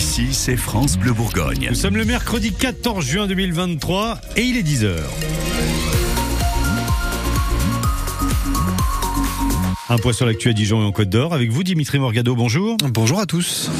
[0.00, 1.66] Ici, c'est France Bleu Bourgogne.
[1.68, 4.94] Nous sommes le mercredi 14 juin 2023 et il est 10h.
[9.90, 12.78] Un point sur l'actu à Dijon et en Côte d'Or avec vous Dimitri Morgado, bonjour.
[12.94, 13.70] Bonjour à tous.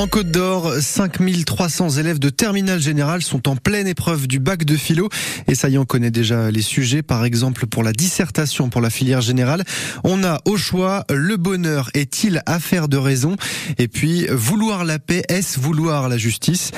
[0.00, 4.78] En Côte d'Or, 5300 élèves de terminale générale sont en pleine épreuve du bac de
[4.78, 5.10] philo.
[5.46, 7.02] Et ça y est, on connaît déjà les sujets.
[7.02, 9.62] Par exemple, pour la dissertation pour la filière générale,
[10.02, 13.36] on a au choix le bonheur est-il affaire de raison?
[13.76, 16.70] Et puis, vouloir la paix, est-ce vouloir la justice?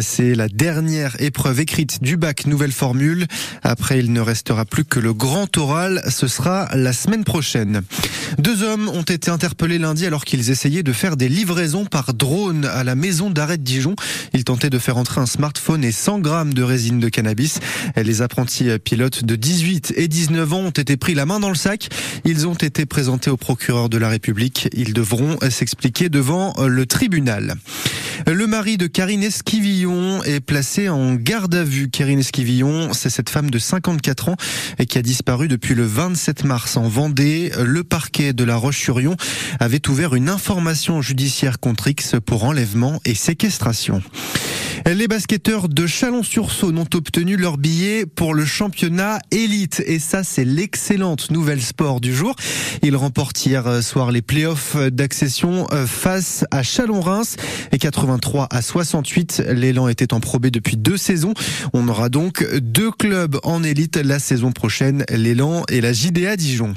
[0.00, 3.26] C'est la dernière épreuve écrite du bac nouvelle formule.
[3.62, 6.02] Après, il ne restera plus que le grand oral.
[6.08, 7.82] Ce sera la semaine prochaine.
[8.38, 12.69] Deux hommes ont été interpellés lundi alors qu'ils essayaient de faire des livraisons par drone
[12.70, 13.96] à la maison d'arrêt de Dijon.
[14.32, 17.60] Ils tentaient de faire entrer un smartphone et 100 grammes de résine de cannabis.
[17.96, 21.54] Les apprentis pilotes de 18 et 19 ans ont été pris la main dans le
[21.54, 21.88] sac.
[22.24, 24.68] Ils ont été présentés au procureur de la République.
[24.72, 27.56] Ils devront s'expliquer devant le tribunal.
[28.26, 31.88] Le mari de Karine Esquivillon est placé en garde à vue.
[31.88, 34.36] Karine Esquivillon, c'est cette femme de 54 ans
[34.78, 37.50] et qui a disparu depuis le 27 mars en Vendée.
[37.62, 39.16] Le parquet de la Roche-sur-Yon
[39.58, 42.59] avait ouvert une information judiciaire contre X pour enlèvement
[43.04, 44.02] et séquestration.
[44.86, 49.82] Les basketteurs de Chalon-sur-Saône ont obtenu leur billet pour le championnat élite.
[49.86, 52.34] Et ça, c'est l'excellente nouvelle sport du jour.
[52.82, 57.36] Ils remportent hier soir les playoffs d'accession euh, face à Chalon-Reims.
[57.72, 61.34] Et 83 à 68, l'élan était en probé depuis deux saisons.
[61.72, 66.74] On aura donc deux clubs en élite la saison prochaine, l'élan et la JDA Dijon.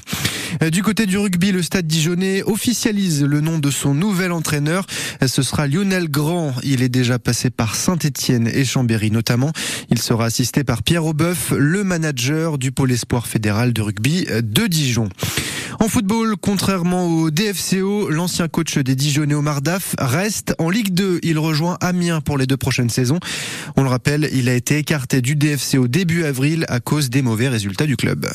[0.62, 4.86] Euh, du côté du rugby, le stade dijonnais officialise le nom de son nouvel entraîneur.
[5.22, 6.54] Euh, ce sera Lionel Grand.
[6.64, 9.52] Il est déjà passé par Saint-Etienne et Chambéry notamment.
[9.90, 14.68] Il sera assisté par Pierre Aubeuf, le manager du pôle espoir fédéral de rugby de
[14.68, 15.10] Dijon.
[15.80, 21.20] En football, contrairement au DFCO, l'ancien coach des Dijonais Omar Daf reste en Ligue 2.
[21.24, 23.20] Il rejoint Amiens pour les deux prochaines saisons.
[23.76, 27.50] On le rappelle, il a été écarté du DFCO début avril à cause des mauvais
[27.50, 28.28] résultats du club.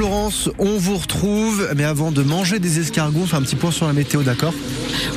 [0.00, 3.70] Florence, on vous retrouve, mais avant de manger des escargots, on fait un petit point
[3.70, 4.54] sur la météo, d'accord?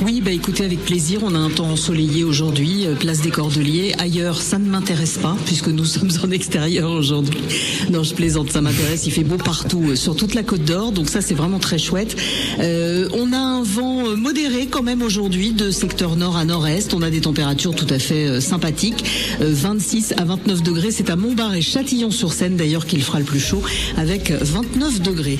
[0.02, 3.94] Oui, bah écoutez, avec plaisir, on a un temps ensoleillé aujourd'hui, euh, place des Cordeliers.
[3.98, 7.40] Ailleurs, ça ne m'intéresse pas, puisque nous sommes en extérieur aujourd'hui.
[7.92, 10.92] Non, je plaisante, ça m'intéresse, il fait beau partout, euh, sur toute la côte d'Or,
[10.92, 12.18] donc ça c'est vraiment très chouette.
[12.60, 17.02] Euh, on a un vent modéré quand même aujourd'hui, de secteur nord à nord-est, on
[17.02, 19.06] a des températures tout à fait sympathiques,
[19.40, 23.62] 26 à 29 degrés, c'est à Montbard et Châtillon-sur-Seine d'ailleurs qu'il fera le plus chaud,
[23.96, 25.40] avec 20 9 degrés.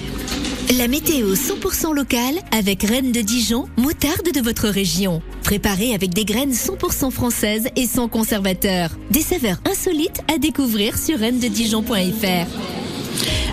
[0.78, 5.22] La météo 100% locale avec Rennes de Dijon, moutarde de votre région.
[5.44, 8.92] Préparée avec des graines 100% françaises et sans conservateur.
[9.12, 12.48] Des saveurs insolites à découvrir sur rennededijon.fr.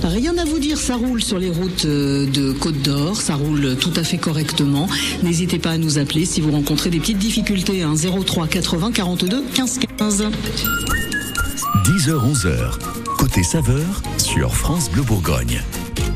[0.02, 3.76] Rien à vous dire, ça roule sur les routes euh, de Côte d'Or, ça roule
[3.76, 4.88] tout à fait correctement.
[5.22, 7.84] N'hésitez pas à nous appeler si vous rencontrez des petites difficultés.
[7.84, 10.30] 03 80 42 15 15.
[11.84, 12.99] 10h 11h.
[13.20, 15.60] Côté saveur sur France Bleu Bourgogne.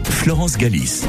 [0.04, 1.03] Florence Galis.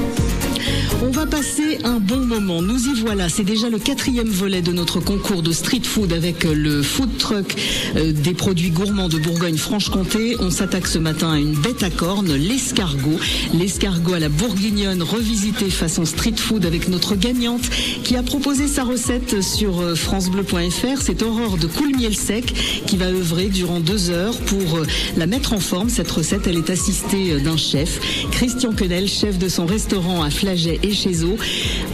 [1.08, 2.64] On va passer un bon moment.
[2.64, 3.30] Nous y voilà.
[3.30, 7.56] C'est déjà le quatrième volet de notre concours de street food avec le food truck
[7.96, 10.36] euh, des produits gourmands de Bourgogne-Franche-Comté.
[10.40, 13.20] On s'attaque ce matin à une bête à cornes, l'escargot.
[13.54, 17.70] L'escargot à la bourguignonne revisité façon street food avec notre gagnante
[18.04, 21.02] qui a proposé sa recette sur euh, francebleu.fr.
[21.02, 22.52] C'est Aurore de Coulmiel Sec
[22.88, 24.88] qui va œuvrer durant deux heures pour euh,
[25.18, 25.90] la mettre en forme.
[25.90, 28.00] Cette recette, elle est assistée d'un chef,
[28.32, 31.36] Christian Quenel, chef de son restaurant à Flaget et chez eux.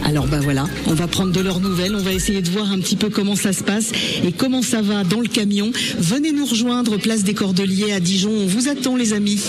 [0.04, 2.78] Alors bah voilà, on va prendre de leurs nouvelles, on va essayer de voir un
[2.78, 3.92] petit peu comment ça se passe
[4.24, 5.70] et comment ça va dans le camion.
[5.98, 8.30] Venez nous rejoindre, place des Cordeliers à Dijon.
[8.30, 9.42] On vous attend les amis.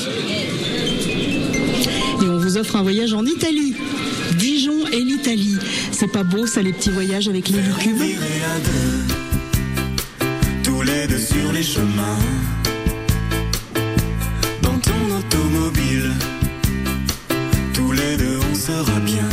[2.22, 3.76] Et on vous offre un voyage en Italie.
[4.38, 5.58] Dijon et l'Italie.
[5.92, 8.02] C'est pas beau ça les petits voyages avec les lucubes
[11.24, 12.20] sur les chemins.
[14.62, 16.12] Dans ton automobile.
[17.74, 19.33] Tous les deux on sera bien.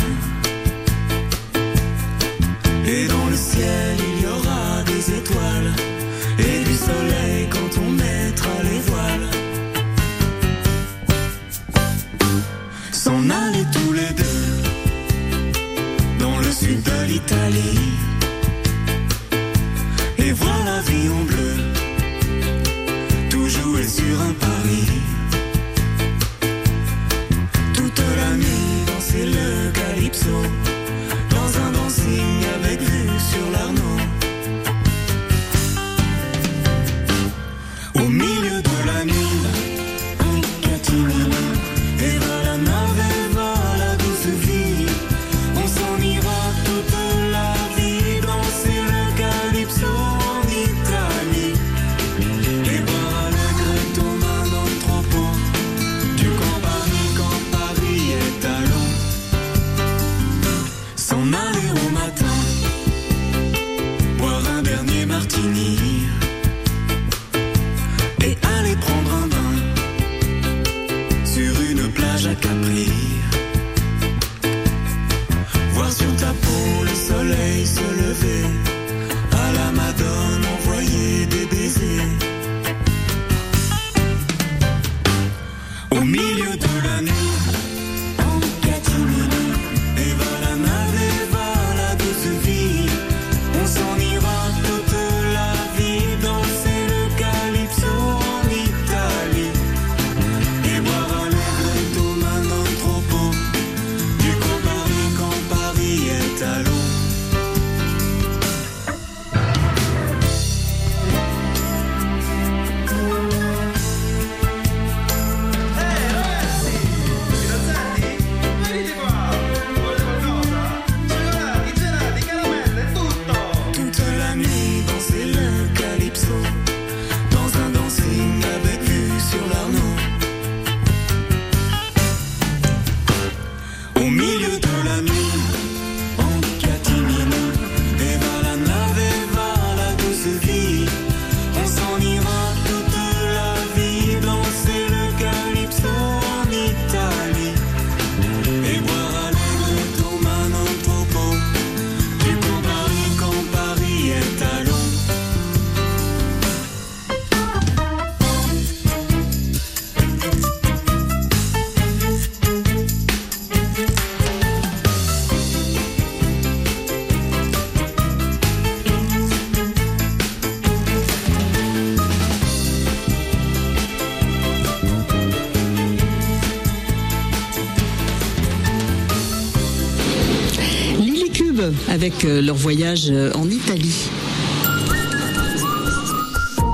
[181.91, 184.09] Avec euh, leur voyage euh, en Italie.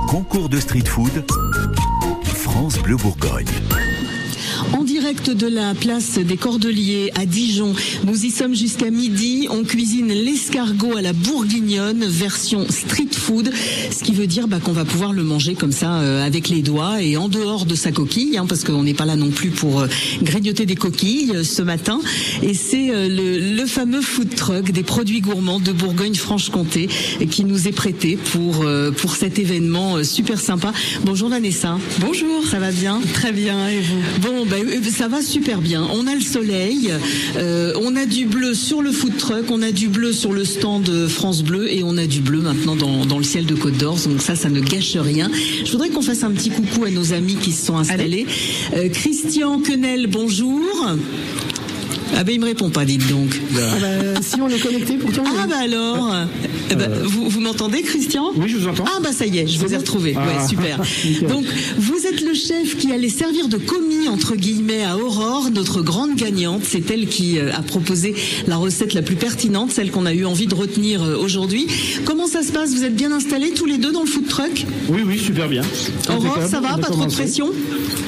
[0.08, 1.26] Concours de street food.
[2.24, 3.67] France Bleu Bourgogne.
[5.28, 7.76] De la place des Cordeliers à Dijon,
[8.06, 9.48] nous y sommes jusqu'à midi.
[9.50, 13.52] On cuisine l'escargot à la bourguignonne, version street food,
[13.92, 16.62] ce qui veut dire bah, qu'on va pouvoir le manger comme ça euh, avec les
[16.62, 19.50] doigts et en dehors de sa coquille, hein, parce qu'on n'est pas là non plus
[19.50, 19.88] pour euh,
[20.24, 22.00] grignoter des coquilles euh, ce matin.
[22.42, 26.88] Et c'est le, le fameux food truck des produits gourmands de Bourgogne-Franche-Comté
[27.30, 28.66] qui nous est prêté pour
[28.96, 30.72] pour cet événement super sympa.
[31.04, 31.78] Bonjour Vanessa.
[32.00, 32.48] Bonjour.
[32.50, 33.02] Ça va bien?
[33.14, 33.68] Très bien.
[33.68, 34.22] Et vous?
[34.22, 35.88] Bon, ben ça va super bien.
[35.94, 36.92] On a le soleil,
[37.36, 40.46] euh, on a du bleu sur le food truck, on a du bleu sur le
[40.46, 43.78] stand France Bleu et on a du bleu maintenant dans, dans le ciel de Côte
[43.78, 43.98] d'Or.
[44.08, 45.30] Donc ça, ça ne gâche rien.
[45.66, 48.26] Je voudrais qu'on fasse un petit coucou à nos amis qui se sont installés.
[48.76, 50.62] Euh, Christian Quenel, bonjour.
[52.16, 53.40] Ah ben il me répond pas, dites donc.
[54.22, 55.24] si on est connecté, pourtant.
[55.26, 56.12] Ah bah alors,
[56.72, 58.32] Eh ben, vous, vous m'entendez Christian?
[58.36, 58.86] Oui, je vous entends.
[58.88, 60.16] Ah bah ça y est, je vous ai retrouvé.
[60.18, 60.26] Ah.
[60.26, 60.78] Ouais, super.
[61.30, 61.46] Donc
[61.78, 66.16] vous êtes le chef qui allait servir de commis entre guillemets à Aurore, notre grande
[66.16, 66.62] gagnante.
[66.68, 68.16] C'est elle qui euh, a proposé
[68.48, 71.68] la recette la plus pertinente, celle qu'on a eu envie de retenir euh, aujourd'hui.
[72.06, 72.74] Comment ça se passe?
[72.74, 74.66] Vous êtes bien installés tous les deux dans le food truck?
[74.90, 75.62] Oui, oui, super bien.
[76.10, 76.70] Aurore, ça va?
[76.72, 77.50] On a Pas trop de pression?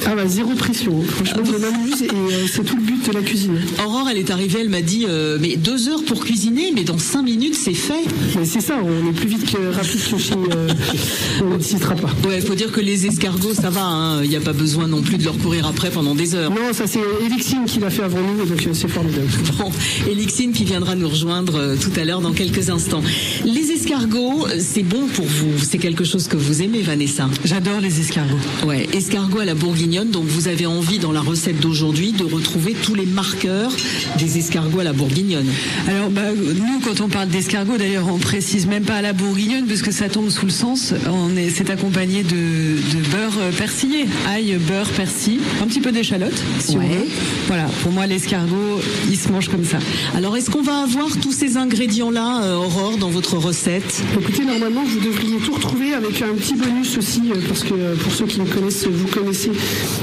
[0.06, 1.02] Ah bah zéro pression.
[1.02, 3.58] Franchement, je m'amuse et euh, c'est tout le but de la cuisine.
[3.84, 6.98] Aurore, elle est arrivée, elle m'a dit euh, mais deux heures pour cuisiner, mais dans
[6.98, 8.04] cinq minutes c'est fait.
[8.38, 10.34] Mais c'est ça, on est plus vite que rapide que chez.
[10.34, 10.68] Euh,
[11.42, 12.10] on ne citera pas.
[12.28, 13.84] Ouais, faut dire que les escargots, ça va.
[13.84, 14.22] hein.
[14.22, 16.50] Il n'y a pas besoin non plus de leur courir après pendant des heures.
[16.50, 19.28] Non, ça c'est Elixine qui l'a fait avant nous, donc euh, c'est formidable.
[19.58, 19.70] Bon,
[20.10, 23.02] Elixine qui viendra nous rejoindre tout à l'heure dans quelques instants.
[23.44, 25.58] Les escargots, c'est bon pour vous.
[25.62, 27.28] C'est quelque chose que vous aimez, Vanessa.
[27.44, 28.38] J'adore les escargots.
[28.66, 30.10] Ouais, escargots à la bourguignonne.
[30.10, 33.70] Donc vous avez envie dans la recette d'aujourd'hui de retrouver tous les marqueurs
[34.18, 35.46] des escargots à la bourguignonne.
[35.88, 39.66] Alors, bah, nous, quand on parle d'escargots, d'ailleurs, on précise même pas à la bourguignonne,
[39.66, 40.92] parce que ça tombe sous le sens.
[41.10, 45.92] On est, c'est accompagné de, de beurre euh, persillé, ail, beurre, persil, un petit peu
[45.92, 46.88] d'échalote, si on Ouais.
[46.88, 47.06] veut.
[47.46, 49.78] Voilà, pour moi, l'escargot, il se mange comme ça.
[50.14, 54.02] Alors est-ce qu'on va avoir tous ces ingrédients-là, euh, Aurore, dans votre recette?
[54.18, 58.12] Écoutez, normalement, vous devriez tout retrouver avec un petit bonus aussi, euh, parce que pour
[58.12, 59.50] ceux qui me connaissent, vous connaissez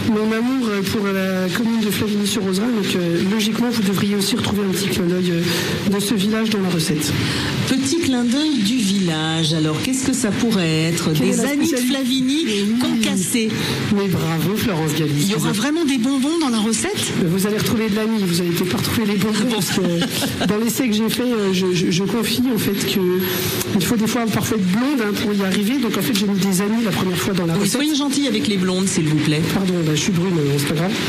[0.10, 2.68] mon amour pour la commune de Flavigny-sur-Roserin.
[2.68, 6.50] Donc, euh, logiquement, vous devriez aussi retrouver un petit clin d'œil euh, de ce village
[6.50, 7.12] dans la recette.
[7.68, 9.54] Petit clin d'œil du village.
[9.54, 12.76] Alors qu'est-ce que ça pourrait être Quelle Des anis de Oui.
[12.82, 13.50] concassés.
[13.96, 15.12] Mais bravo, Florence Galis.
[15.22, 18.42] Il y aura vraiment des bonbons dans la recette Vous allez retrouver de l'ami, vous
[18.42, 21.74] allez peut-être pas retrouver les bonbons parce que dans l'essai que j'ai fait, euh, je,
[21.74, 23.00] je- je confie en fait que
[23.76, 25.78] il faut des fois parfois être blonde hein, pour y arriver.
[25.78, 27.74] Donc en fait j'ai mis des amis la première fois dans la Oui, recette.
[27.74, 29.42] soyez gentils avec les blondes, s'il vous plaît.
[29.54, 30.92] Pardon, bah, je suis brune, mais c'est pas grave.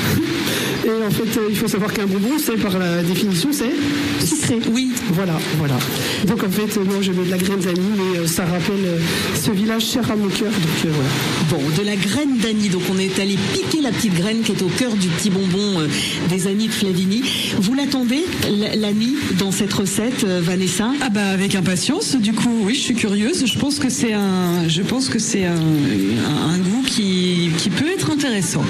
[0.87, 4.59] Et en fait, euh, il faut savoir qu'un bonbon, par la définition, c'est sucré.
[4.73, 5.79] Oui, Voilà, voilà.
[6.27, 8.99] Donc en fait, non, je mets de la graine d'anis, mais euh, ça rappelle euh,
[9.41, 10.51] ce village cher à mon cœur.
[10.51, 11.11] Donc euh, voilà.
[11.51, 12.69] Bon, de la graine d'anis.
[12.69, 15.81] Donc on est allé piquer la petite graine qui est au cœur du petit bonbon
[15.81, 15.87] euh,
[16.29, 17.23] des anis de Flavigny.
[17.61, 20.91] Vous l'attendez, l- l'ani, dans cette recette, euh, Vanessa?
[21.01, 22.17] Ah bah avec impatience.
[22.17, 23.45] Du coup, oui, je suis curieuse.
[23.47, 27.71] Je pense que c'est un, je pense que c'est un, un- un goût qui, qui
[27.71, 28.65] peut être intéressant.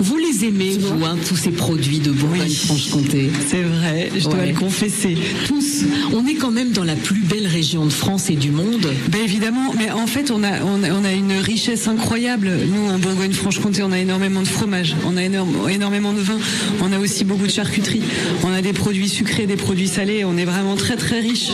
[0.00, 4.52] Vous les aimez, vous, hein, tous ces produits de Bourgogne-Franche-Comté C'est vrai, je dois Ouais.
[4.52, 5.16] le confesser.
[5.46, 5.84] Tous.
[6.12, 8.86] On est quand même dans la plus belle région de France et du monde.
[9.08, 12.50] Ben évidemment, mais en fait, on a, on a, on a une richesse incroyable.
[12.72, 16.38] Nous, en Bourgogne-Franche-Comté, on a énormément de fromage, on a énorme- énormément de vin,
[16.80, 18.02] on a aussi beaucoup de charcuterie,
[18.42, 21.50] on a des produits sucrés, des produits salés, on est vraiment très très riche.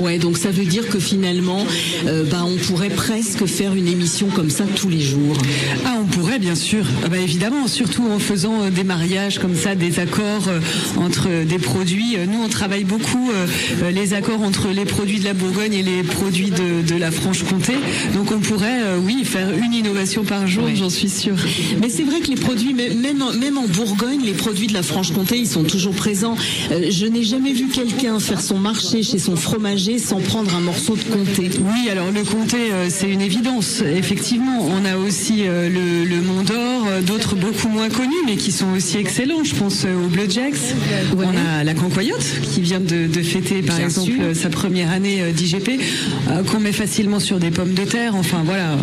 [0.00, 1.64] Ouais, donc ça veut dire que finalement,
[2.06, 5.36] euh, bah, on pourrait presque faire une émission comme ça tous les jours.
[5.84, 6.84] Ah, on pourrait bien sûr.
[7.04, 10.60] Ah bah, évidemment, surtout en faisant euh, des mariages comme ça, des accords euh,
[10.98, 12.16] entre des produits.
[12.16, 13.46] Euh, Nous, on travaille beaucoup euh,
[13.82, 17.10] euh, les accords entre les produits de la Bourgogne et les produits de, de la
[17.10, 17.74] Franche-Comté.
[18.14, 21.36] Donc, on pourrait, oui, faire une innovation par jour, j'en suis sûre.
[21.80, 24.74] Mais c'est vrai que les produits, même, même en- même en Bourgogne, les produits de
[24.74, 26.36] la Franche-Comté, ils sont toujours présents.
[26.70, 30.96] Je n'ai jamais vu quelqu'un faire son marché chez son fromager sans prendre un morceau
[30.96, 31.50] de comté.
[31.60, 33.82] Oui, alors le comté, c'est une évidence.
[33.82, 38.72] Effectivement, on a aussi le, le Mont d'Or, d'autres beaucoup moins connus, mais qui sont
[38.76, 39.44] aussi excellents.
[39.44, 40.54] Je pense au Bleu Jacks.
[41.16, 44.20] On a la Cancoyote, qui vient de, de fêter, par Bien exemple, sûr.
[44.22, 45.80] euh, sa première année euh, d'IGP,
[46.30, 48.14] euh, qu'on met facilement sur des pommes de terre.
[48.14, 48.76] Enfin, voilà,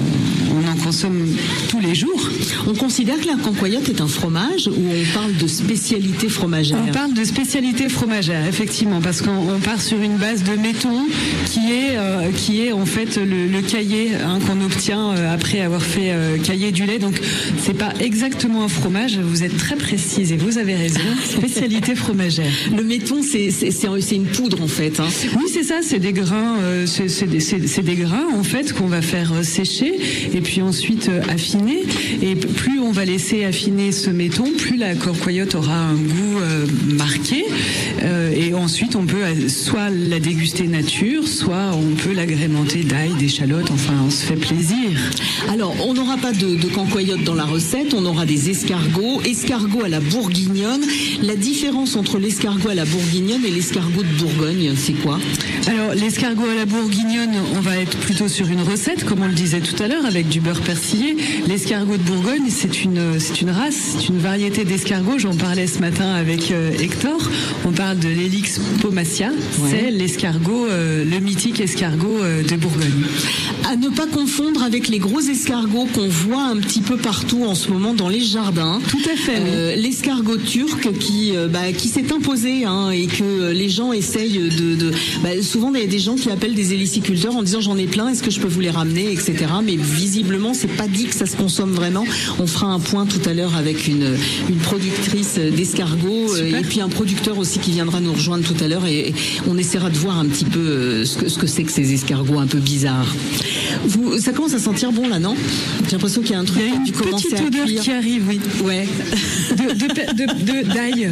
[0.52, 1.26] on en consomme
[1.68, 2.30] tous les jours.
[2.68, 6.92] On considère que la cancoyote est un fromage ou on parle de spécialité fromagère On
[6.92, 11.08] parle de spécialité fromagère, effectivement, parce qu'on on part sur une base de méton
[11.48, 15.62] qui est, euh, qui est en fait le, le cahier hein, qu'on obtient euh, après
[15.62, 17.00] avoir fait euh, cahier du lait.
[17.00, 17.20] Donc,
[17.64, 19.18] c'est pas exactement un fromage.
[19.18, 21.00] Vous êtes très précise et vous avez raison.
[21.28, 22.52] Spécialité fromagère.
[22.78, 25.00] Le méton, c'est c'est- c'est un- c'est une poudre en fait.
[25.00, 25.08] hein.
[25.36, 29.32] Oui, c'est ça, c'est des grains, euh, c'est des, grains en fait qu'on va faire
[29.44, 29.96] sécher
[30.34, 31.84] et puis ensuite euh, affiner.
[32.22, 36.66] Et plus on va laisser affiner ce méton, plus la corcoyote aura un goût euh,
[36.98, 37.46] marqué.
[38.04, 43.72] Euh, et ensuite, on peut soit la déguster nature, soit on peut l'agrémenter d'ail, d'échalotes.
[43.72, 44.90] Enfin, on se fait plaisir.
[45.50, 49.86] Alors, on n'aura pas de, de cancoyote dans la recette, on aura des escargots, escargots
[49.86, 50.84] à la bourguignonne.
[51.24, 55.20] La différence entre l'escargot à la bourguignonne et l'escargot de Bourgogne, c'est quoi?
[55.68, 59.34] Alors, l'escargot à la bourguignonne, on va être plutôt sur une recette, comme on le
[59.34, 61.16] disait tout à l'heure, avec du beurre persillé.
[61.48, 65.20] L'escargot de Bourgogne, c'est une, c'est une race, c'est une variété d'escargot.
[65.20, 67.18] J'en parlais ce matin avec euh, Hector.
[67.66, 69.30] On parle de l'Helix pomacia.
[69.70, 73.04] C'est l'escargot, euh, le mythique escargot euh, de Bourgogne.
[73.70, 77.56] À ne pas confondre avec les gros escargots qu'on voit un petit peu partout en
[77.56, 78.80] ce moment dans les jardins.
[78.90, 79.40] Tout à fait.
[79.40, 79.82] oui.
[79.82, 84.76] L'escargot turc qui, bah, qui s'est imposé hein, et que les gens essayent de...
[84.76, 84.92] de
[85.22, 87.86] bah, souvent, il y a des gens qui appellent des héliciculteurs en disant j'en ai
[87.86, 89.36] plein, est-ce que je peux vous les ramener, etc.
[89.64, 92.06] Mais visiblement, c'est pas dit que ça se consomme vraiment.
[92.40, 94.16] On fera un point tout à l'heure avec une,
[94.50, 98.68] une productrice d'escargots euh, et puis un producteur aussi qui viendra nous rejoindre tout à
[98.68, 99.16] l'heure et, et
[99.48, 101.94] on essaiera de voir un petit peu euh, ce que ce que c'est que ces
[101.94, 103.14] escargots un peu bizarres.
[103.86, 105.36] Vous, ça commence à sentir bon là, non?
[105.86, 107.48] J'ai l'impression qu'il y a un truc Il y a qui une commencer petite à
[107.48, 107.82] odeur cuire.
[107.82, 108.40] qui arrive, oui.
[108.64, 108.88] Ouais.
[109.58, 111.10] De- d'ail.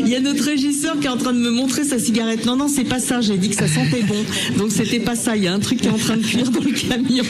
[0.00, 2.44] Il y a notre régisseur qui est en train de me montrer sa cigarette.
[2.46, 3.20] Non, non, c'est pas ça.
[3.20, 4.16] J'ai dit que ça sentait bon.
[4.58, 5.36] Donc c'était pas ça.
[5.36, 7.24] Il y a un truc qui est en train de cuire dans le camion.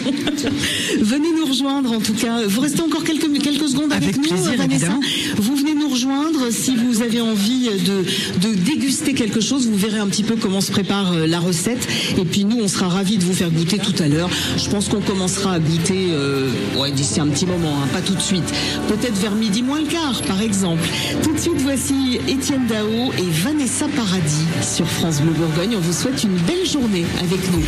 [1.00, 2.42] Venez nous rejoindre en tout cas.
[2.46, 4.64] Vous restez encore quelques, quelques secondes avec, Avec nous, plaisir, Vanessa.
[4.64, 5.00] évidemment.
[5.36, 9.66] Vous venez nous rejoindre si vous avez envie de, de déguster quelque chose.
[9.68, 11.86] Vous verrez un petit peu comment se prépare euh, la recette.
[12.18, 14.30] Et puis nous, on sera ravis de vous faire goûter tout à l'heure.
[14.56, 18.14] Je pense qu'on commencera à goûter euh, ouais, d'ici un petit moment, hein, pas tout
[18.14, 18.44] de suite.
[18.88, 20.82] Peut-être vers midi moins le quart, par exemple.
[21.22, 25.74] Tout de suite, voici Étienne Dao et Vanessa Paradis sur France Bleu Bourgogne.
[25.76, 27.62] On vous souhaite une belle journée avec nous.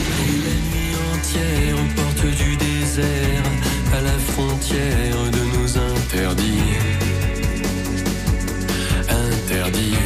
[1.15, 2.64] entière aux portes du
[2.99, 6.79] à la frontière de nos interdits.
[9.09, 9.97] Interdits.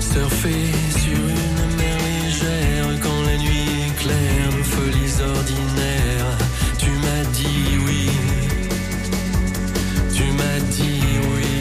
[0.00, 6.38] Surfer sur une mer légère quand la nuit éclaire nos folies ordinaires.
[6.78, 8.10] Tu m'as dit oui.
[10.12, 11.02] Tu m'as dit
[11.34, 11.54] oui.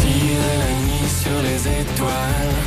[0.00, 2.63] Tirer la nuit sur les étoiles.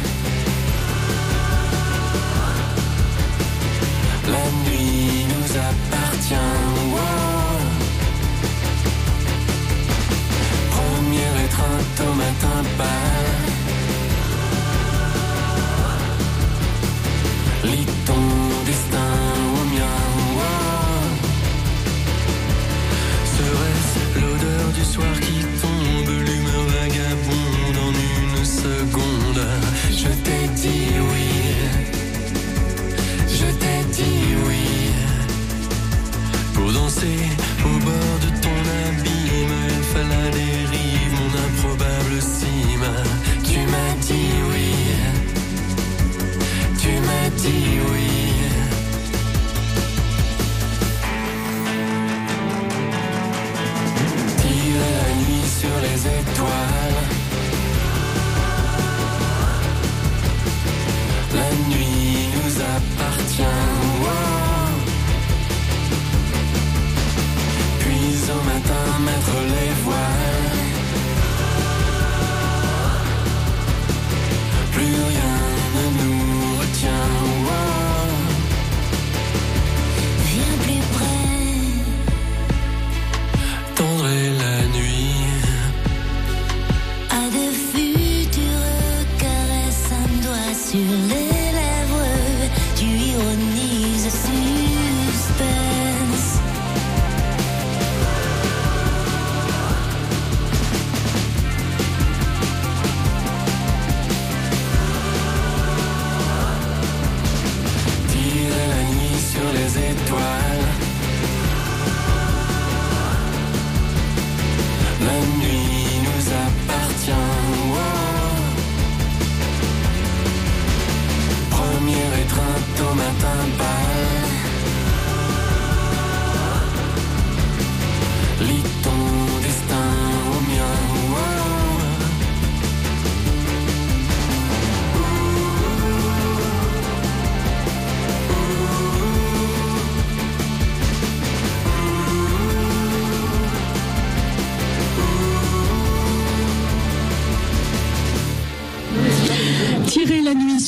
[12.58, 13.07] Au matin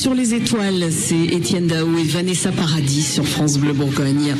[0.00, 4.34] sur les étoiles, c'est Étienne Dao et Vanessa Paradis sur France Bleu Bourgogne.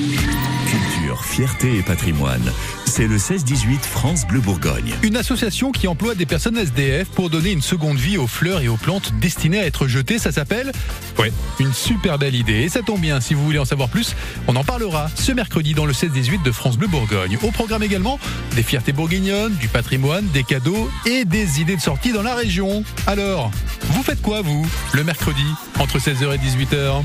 [0.66, 2.50] Culture, fierté et patrimoine.
[2.86, 4.94] C'est le 16-18 France Bleu Bourgogne.
[5.02, 8.68] Une association qui emploie des personnes SDF pour donner une seconde vie aux fleurs et
[8.68, 10.18] aux plantes destinées à être jetées.
[10.18, 10.72] Ça s'appelle
[11.18, 12.62] Ouais, une super belle idée.
[12.62, 14.16] Et ça tombe bien, si vous voulez en savoir plus,
[14.48, 17.38] on en parlera ce mercredi dans le 16-18 de France Bleu Bourgogne.
[17.42, 18.18] Au programme également
[18.56, 22.82] des fiertés bourguignonnes, du patrimoine, des cadeaux et des idées de sortie dans la région.
[23.06, 23.50] Alors,
[24.00, 25.44] vous faites quoi vous, le mercredi,
[25.78, 27.02] entre 16h et 18h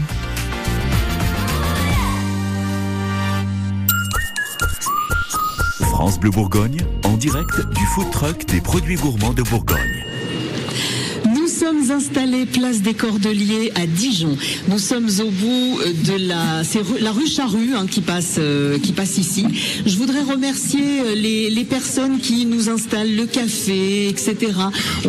[5.81, 9.94] France Bleu Bourgogne, en direct du food truck des produits gourmands de Bourgogne.
[12.09, 14.37] Installés place des Cordeliers à Dijon.
[14.67, 18.77] Nous sommes au bout de la, c'est rue- la rue Charrue hein, qui passe, euh,
[18.77, 19.43] qui passe ici.
[19.87, 24.35] Je voudrais remercier euh, les, les personnes qui nous installent le café, etc.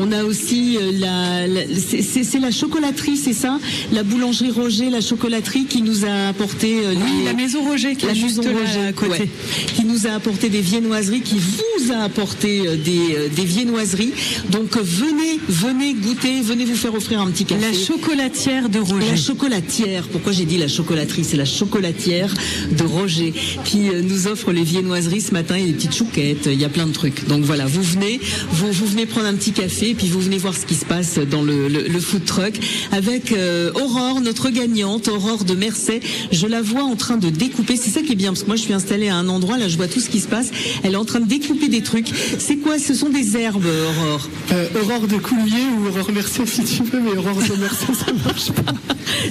[0.01, 3.59] On a aussi euh, la, la- c'est- la chocolaterie, c'est ça,
[3.93, 8.13] la boulangerie Roger, la chocolaterie qui nous a apporté Oui, la maison Roger qui la
[8.13, 8.51] est juste là
[8.89, 9.11] à côté.
[9.11, 9.29] ouais,
[9.75, 14.13] qui nous a apporté des viennoiseries, qui vous a apporté des, des viennoiseries.
[14.51, 17.61] Donc venez, venez goûter, venez vous faire offrir un petit café.
[17.61, 19.07] La chocolatière de Roger.
[19.11, 20.09] La chocolatière.
[20.09, 22.33] Pourquoi j'ai dit la chocolaterie C'est la chocolatière
[22.73, 23.33] de Roger
[23.65, 25.57] qui euh, nous offre les viennoiseries ce matin.
[25.57, 27.27] Il y a des petites chouquettes, il y a plein de trucs.
[27.29, 28.21] Donc voilà, vous venez,
[28.53, 31.19] vous, vous venez prendre un petit café, puis vous venez voir ce qui se passe
[31.19, 32.55] dans le, le- le food truck
[32.93, 36.01] avec euh, Aurore, notre gagnante, Aurore de Mercey.
[36.33, 37.77] Je la vois en train de découper.
[37.77, 39.69] C'est ça qui est bien parce que moi je suis installée à un endroit là,
[39.69, 40.51] je vois tout ce qui se passe.
[40.83, 42.09] Elle est en train de découper des trucs.
[42.39, 42.79] C'est quoi?
[42.79, 44.29] Ce sont des herbes, Aurore?
[44.53, 48.53] Euh, Aurore de Coulier ou Aurore Mercier si tu veux, mais Aurore Mercier ça marche
[48.53, 48.73] pas.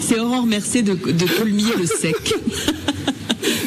[0.02, 0.94] C'est Aurore Mercé de
[1.38, 2.36] Colmier le sec.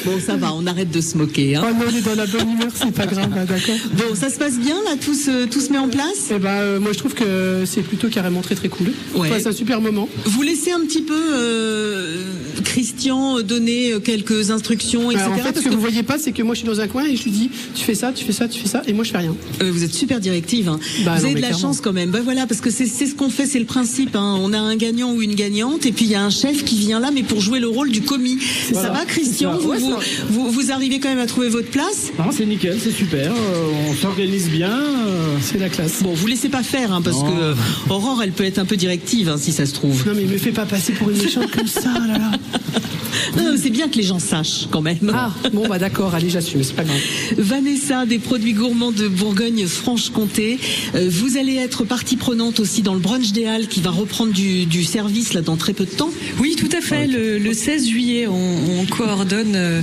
[0.09, 1.57] Bon, ça va, on arrête de se moquer.
[1.57, 1.65] Hein.
[1.69, 4.31] Oh non, on est dans la bonne humeur, c'est pas grave, hein, d'accord Bon, ça
[4.31, 6.31] se passe bien là, tout se, tout se met en place?
[6.35, 8.89] Eh ben, euh, moi je trouve que c'est plutôt carrément très très cool.
[9.15, 9.29] Ouais.
[9.29, 10.09] Enfin, c'est un super moment.
[10.25, 12.23] Vous laissez un petit peu euh,
[12.65, 15.25] Christian donner quelques instructions, etc.
[15.27, 16.81] Alors, en fait, ce que que vous voyez pas, c'est que moi je suis dans
[16.81, 18.83] un coin et je lui dis, tu fais ça, tu fais ça, tu fais ça,
[18.87, 19.35] et moi je fais rien.
[19.63, 20.69] euh, vous êtes super directive.
[20.69, 20.79] hein.
[21.05, 21.59] Bah, vous non, avez de la clairement.
[21.59, 22.11] chance quand même.
[22.11, 24.17] Ben voilà, parce que c'est c'est ce qu'on fait, c'est le principe.
[24.17, 24.37] hein.
[24.41, 26.77] On a un gagnant ou une gagnante, et puis il y a un chef qui
[26.79, 28.39] vient là, mais pour jouer le rôle du commis.
[28.73, 29.53] Ça va, Christian?
[29.55, 29.63] C'est ça.
[29.63, 29.98] vous, Ouais, vous, ça
[30.31, 33.33] vous, vous arrivez quand même à trouver votre place Non, c'est nickel, c'est super.
[33.33, 34.71] euh, on s'organise bien.
[34.71, 36.03] euh, C'est la classe.
[36.03, 37.31] Bon, vous laissez pas faire, hein, parce Non.
[37.33, 37.55] que euh,
[37.91, 40.07] Aurore, elle peut être un peu directive, hein, si ça se trouve.
[40.07, 42.31] Non mais me fais pas passer pour une méchante comme ça, là là.
[43.37, 44.99] Non, c'est bien que les gens sachent quand même.
[45.13, 46.97] Ah, bon bah d'accord, allez j'assume, c'est pas grave.
[47.37, 50.59] Vanessa des produits gourmands de Bourgogne-Franche-Comté.
[50.95, 54.33] Euh, vous allez être partie prenante aussi dans le brunch des Halles qui va reprendre
[54.33, 56.11] du, du service là dans très peu de temps.
[56.41, 57.07] Oui, tout à fait.
[57.07, 59.81] Le, le 16 juillet, on, on coordonne euh,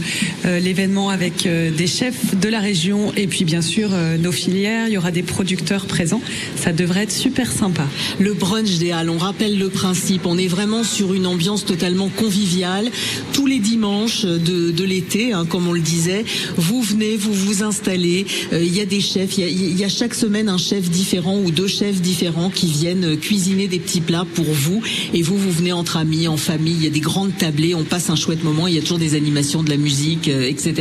[0.59, 4.87] l'événement avec euh, des chefs de la région et puis bien sûr euh, nos filières.
[4.87, 6.21] Il y aura des producteurs présents.
[6.55, 7.87] Ça devrait être super sympa.
[8.19, 10.25] Le brunch des Halles, on rappelle le principe.
[10.25, 12.89] On est vraiment sur une ambiance totalement conviviale.
[13.33, 16.25] Tous les dimanches de, l'été, hein, comme on le disait,
[16.57, 18.25] vous venez, vous vous installez.
[18.53, 19.37] Euh, Il y a des chefs.
[19.37, 23.05] Il y y a chaque semaine un chef différent ou deux chefs différents qui viennent
[23.05, 24.81] euh, cuisiner des petits plats pour vous.
[25.13, 26.75] Et vous, vous venez entre amis, en famille.
[26.75, 27.75] Il y a des grandes tablées.
[27.75, 28.67] On passe un chouette moment.
[28.67, 29.94] Il y a toujours des animations, de la musique,
[30.27, 30.73] euh, etc.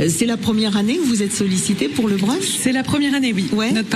[0.00, 2.44] Euh, C'est la première année que vous êtes sollicité pour le brunch?
[2.62, 3.46] C'est la première année, oui.
[3.52, 3.72] Ouais.
[3.72, 3.88] Notre,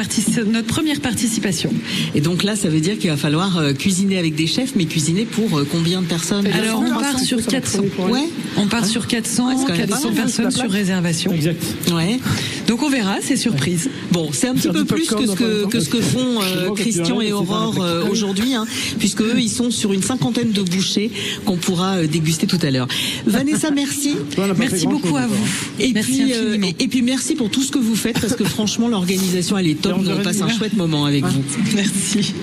[0.66, 1.73] première participation.
[2.14, 4.85] Et donc là, ça veut dire qu'il va falloir euh, cuisiner avec des chefs, mais
[4.85, 6.47] cuisiner pour combien de personnes?
[6.47, 7.85] Alors on part sur 400.
[8.11, 8.29] Ouais.
[8.57, 11.33] On part sur 400, Ouais, c'est quand même pas 400 mal, personnes sur réservation.
[11.33, 11.62] Exact.
[11.92, 12.18] Ouais.
[12.66, 13.88] Donc on verra, c'est surprise.
[14.12, 16.40] Bon, c'est un petit peu plus que ce que, dans un que ce que font
[16.42, 18.66] euh, Christian et Aurore euh, aujourd'hui, hein,
[18.99, 21.11] puisque eux, ils sont sur une cinquantaine de bouchées
[21.44, 22.88] qu'on pourra euh, déguster tout à l'heure.
[23.27, 24.16] Vanessa, merci.
[24.59, 25.37] Merci beaucoup à vous.
[25.79, 28.35] Et Merci puis, euh, et, et puis merci pour tout ce que vous faites parce
[28.35, 29.92] que franchement l'organisation elle est top.
[29.92, 31.42] Et on Nous, on passe un chouette moment avec vous.
[31.74, 32.35] Merci.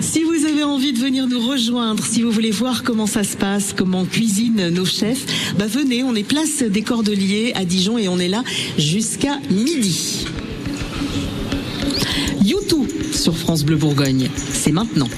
[0.00, 3.36] Si vous avez envie de venir nous rejoindre, si vous voulez voir comment ça se
[3.36, 5.24] passe, comment cuisinent nos chefs,
[5.58, 8.42] bah venez, on est place des Cordeliers à Dijon et on est là
[8.78, 10.26] jusqu'à midi.
[12.44, 15.08] YouTube sur France Bleu Bourgogne, c'est maintenant.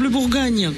[0.00, 0.72] Bleu Bourgogne.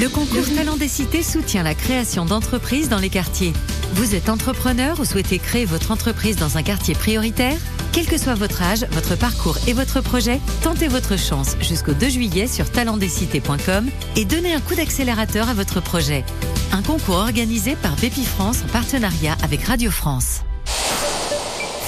[0.00, 3.52] Le concours Talent des Cités soutient la création d'entreprises dans les quartiers.
[3.92, 7.56] Vous êtes entrepreneur ou souhaitez créer votre entreprise dans un quartier prioritaire?
[7.92, 12.08] Quel que soit votre âge, votre parcours et votre projet, tentez votre chance jusqu'au 2
[12.08, 16.24] juillet sur talentdescités.com et donnez un coup d'accélérateur à votre projet.
[16.72, 20.40] Un concours organisé par Bépi France en partenariat avec Radio France.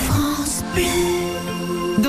[0.06, 1.11] France Bleu.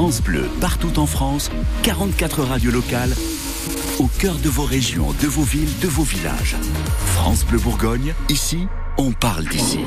[0.00, 1.50] France Bleu, partout en France,
[1.82, 3.14] 44 radios locales,
[3.98, 6.56] au cœur de vos régions, de vos villes, de vos villages.
[7.04, 8.66] France Bleu Bourgogne, ici,
[8.98, 9.78] on parle d'ici.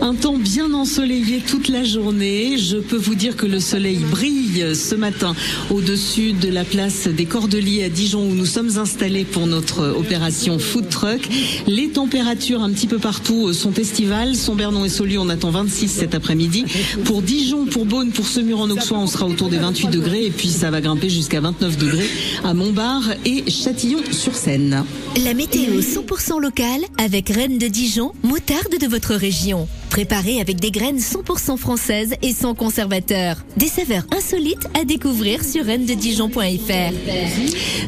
[0.00, 2.58] Un temps bien ensoleillé toute la journée.
[2.58, 5.34] Je peux vous dire que le soleil brille ce matin
[5.70, 10.58] au-dessus de la place des Cordeliers à Dijon où nous sommes installés pour notre opération
[10.58, 11.28] Food Truck.
[11.66, 14.34] Les températures un petit peu partout sont estivales.
[14.34, 16.64] Son-Bernon et Saulieu, on attend 26 cet après-midi.
[17.04, 20.70] Pour Dijon, pour Beaune, pour Semur-en-Auxois, on sera autour des 28 degrés et puis ça
[20.70, 22.10] va grimper jusqu'à 29 degrés
[22.42, 24.84] à Montbard et Châtillon-sur-Seine.
[25.24, 29.68] La météo 100% locale avec Rennes de Dijon, moutarde de votre région.
[29.90, 33.36] Préparée avec des graines 100% françaises et sans conservateur.
[33.56, 36.92] Des saveurs insolites à découvrir sur rennededijon.fr.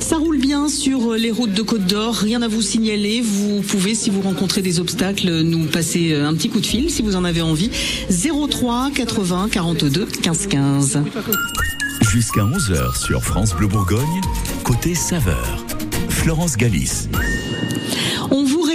[0.01, 3.21] Ça roule bien sur les routes de Côte d'Or, rien à vous signaler.
[3.21, 7.03] Vous pouvez, si vous rencontrez des obstacles, nous passer un petit coup de fil si
[7.03, 7.71] vous en avez envie.
[8.11, 10.99] 03 80 42 15 15.
[12.13, 14.21] Jusqu'à 11h sur France Bleu Bourgogne,
[14.65, 15.65] côté saveur.
[16.09, 17.09] Florence Galis.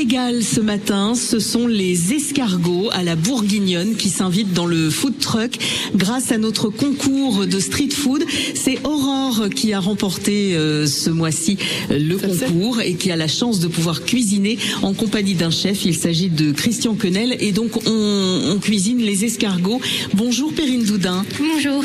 [0.02, 5.52] Ce matin, ce sont les escargots à la bourguignonne qui s'invitent dans le food truck
[5.96, 8.26] grâce à notre concours de street food.
[8.56, 11.58] C'est Aurore qui a remporté euh, ce mois-ci
[11.92, 15.86] euh, le concours et qui a la chance de pouvoir cuisiner en compagnie d'un chef.
[15.86, 19.82] Il s'agit de Christian Quenel et donc on, on cuisine les escargots.
[20.16, 21.24] Bonjour Perrine Doudin.
[21.40, 21.84] Bonjour.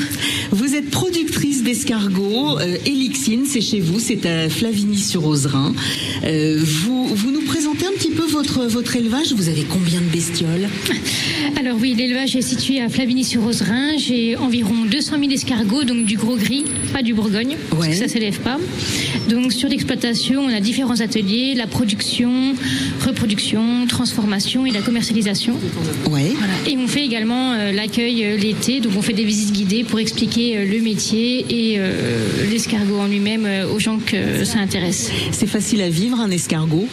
[0.53, 2.59] Vous êtes productrice d'escargots.
[2.61, 5.75] Euh, Elixine, c'est chez vous, c'est à Flavigny-sur-Ozerin.
[6.25, 9.33] Euh, vous, vous nous présentez un petit peu votre, votre élevage.
[9.33, 10.69] Vous avez combien de bestioles?
[11.59, 13.97] Alors oui, l'élevage est situé à Flavigny-sur-Ozerin.
[13.97, 18.09] J'ai environ 200 000 escargots, donc du gros gris, pas du Bourgogne, parce que ça
[18.09, 18.59] s'élève pas.
[19.29, 22.55] Donc sur l'exploitation, on a différents ateliers, la production,
[23.05, 25.55] reproduction, transformation et la commercialisation.
[26.11, 26.33] Ouais.
[26.37, 26.53] Voilà.
[26.69, 29.99] Et on fait également euh, l'accueil euh, l'été, donc on fait des visites guidées pour
[29.99, 31.81] expliquer euh, le métier et
[32.51, 35.11] l'escargot en lui-même aux gens que ça intéresse.
[35.33, 36.89] C'est facile à vivre un escargot?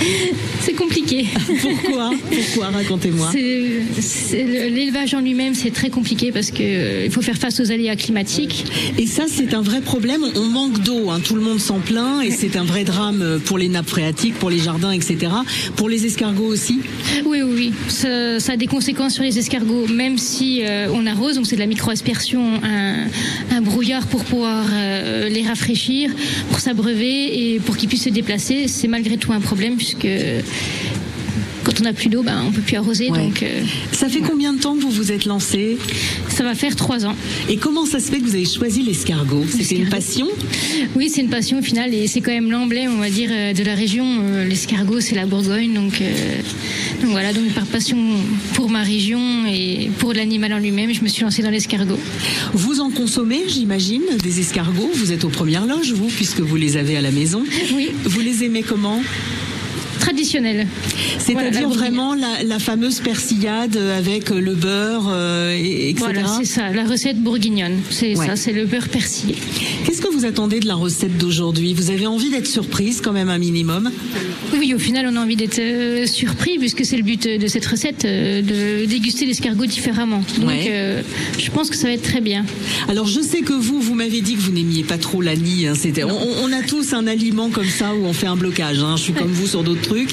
[0.60, 1.26] C'est compliqué.
[1.62, 2.10] Pourquoi?
[2.30, 2.66] Pourquoi?
[2.68, 3.30] Racontez-moi.
[3.34, 8.64] L'élevage en lui-même, c'est très compliqué parce que euh, faut faire face aux aléas climatiques.
[8.98, 10.22] Et ça, c'est un vrai problème.
[10.36, 11.20] On manque d'eau, hein.
[11.24, 14.50] tout le monde s'en plaint, et c'est un vrai drame pour les nappes phréatiques, pour
[14.50, 15.32] les jardins, etc.
[15.76, 16.80] Pour les escargots aussi?
[17.24, 17.72] Oui, oui, oui.
[17.88, 21.56] Ça, ça a des conséquences sur les escargots, même si euh, on arrose, donc c'est
[21.56, 23.06] de la micro-aspersion, un,
[23.50, 26.10] un brouillard pour pouvoir euh, les rafraîchir,
[26.50, 28.68] pour s'abreuver et pour qu'ils puissent se déplacer.
[28.68, 30.08] C'est malgré tout un problème puisque
[31.64, 33.10] quand on n'a plus d'eau, ben, on peut plus arroser.
[33.10, 33.18] Ouais.
[33.18, 35.76] Donc, euh, Ça fait combien de temps que vous vous êtes lancé?
[36.30, 37.14] Ça va faire trois ans.
[37.50, 39.44] Et comment ça se fait que vous avez choisi l'escargot?
[39.50, 40.28] C'était une passion?
[40.96, 43.52] Oui, c'est une passion au final et c'est quand même l'emblème, on va dire, euh,
[43.52, 44.06] de la région.
[44.22, 46.40] Euh, L'escargot, c'est la Bourgogne, donc, euh,
[47.02, 47.34] donc voilà.
[47.34, 47.98] Donc par passion
[48.54, 51.98] pour ma région et pour l'animal en lui-même, je me suis lancée dans l'escargot.
[52.54, 54.90] Vous en consommez, j'imagine, des escargots?
[54.94, 57.44] Vous êtes aux premières loges, vous, puisque vous les avez à la maison.
[57.74, 57.90] Oui.
[58.04, 59.02] Vous les aimez comment?
[60.00, 60.66] Traditionnel.
[61.32, 66.04] Voilà, C'est-à-dire la vraiment la, la fameuse persillade avec le beurre, euh, et, etc.
[66.12, 67.78] Voilà, c'est ça, la recette bourguignonne.
[67.90, 68.26] C'est Ouais.
[68.26, 69.34] ça, c'est le beurre persillé.
[69.84, 71.74] Qu'est-ce que vous attendez de la recette d'aujourd'hui?
[71.74, 73.90] Vous avez envie d'être surprise quand même un minimum?
[74.58, 77.46] Oui, au final, on a envie d'être euh, surpris puisque c'est le but euh, de
[77.46, 80.22] cette recette, euh, de déguster l'escargot différemment.
[80.38, 80.66] Donc, Ouais.
[80.70, 81.02] euh,
[81.38, 82.44] je pense que ça va être très bien.
[82.88, 85.66] Alors je sais que vous, vous m'avez dit que vous n'aimiez pas trop l'anis.
[85.66, 88.78] hein, c'était- on, on a tous un aliment comme ça où on fait un blocage.
[88.82, 88.94] hein.
[88.96, 90.10] Je suis comme vous sur d'autres trucs.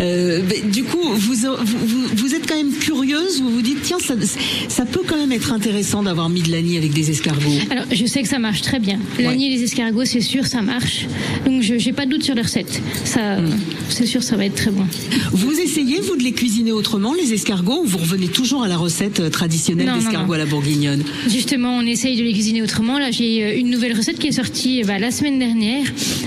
[0.00, 3.98] Euh, du coup, vous, vous, vous- vous êtes quand même curieuse, vous vous dites, tiens,
[3.98, 4.14] ça,
[4.68, 7.58] ça peut quand même être intéressant d'avoir mis de l'agneau avec des escargots.
[7.70, 8.98] Alors, je sais que ça marche très bien.
[9.18, 11.06] L'agneau et les escargots, c'est sûr, ça marche.
[11.46, 12.80] Donc, je n'ai pas de doute sur la recette.
[13.04, 13.38] Ça,
[13.88, 14.84] c'est sûr, ça va être très bon.
[15.32, 18.76] Vous essayez, vous, de les cuisiner autrement, les escargots, ou vous revenez toujours à la
[18.76, 21.02] recette euh, traditionnelle d'escargots à la bourguignonne?
[21.28, 22.98] Justement, on essaye de les cuisiner autrement.
[22.98, 25.84] Là, j'ai euh, une nouvelle recette qui est sortie euh, bah, la semaine dernière.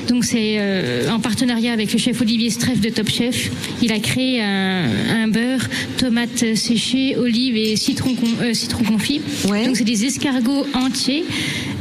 [0.07, 3.51] Donc, c'est euh, en partenariat avec le chef Olivier Streff de Top Chef.
[3.81, 4.87] Il a créé un,
[5.23, 5.61] un beurre,
[5.97, 9.21] tomates séchées, olives et citron, euh, citron confit.
[9.45, 11.25] Donc, c'est des escargots entiers,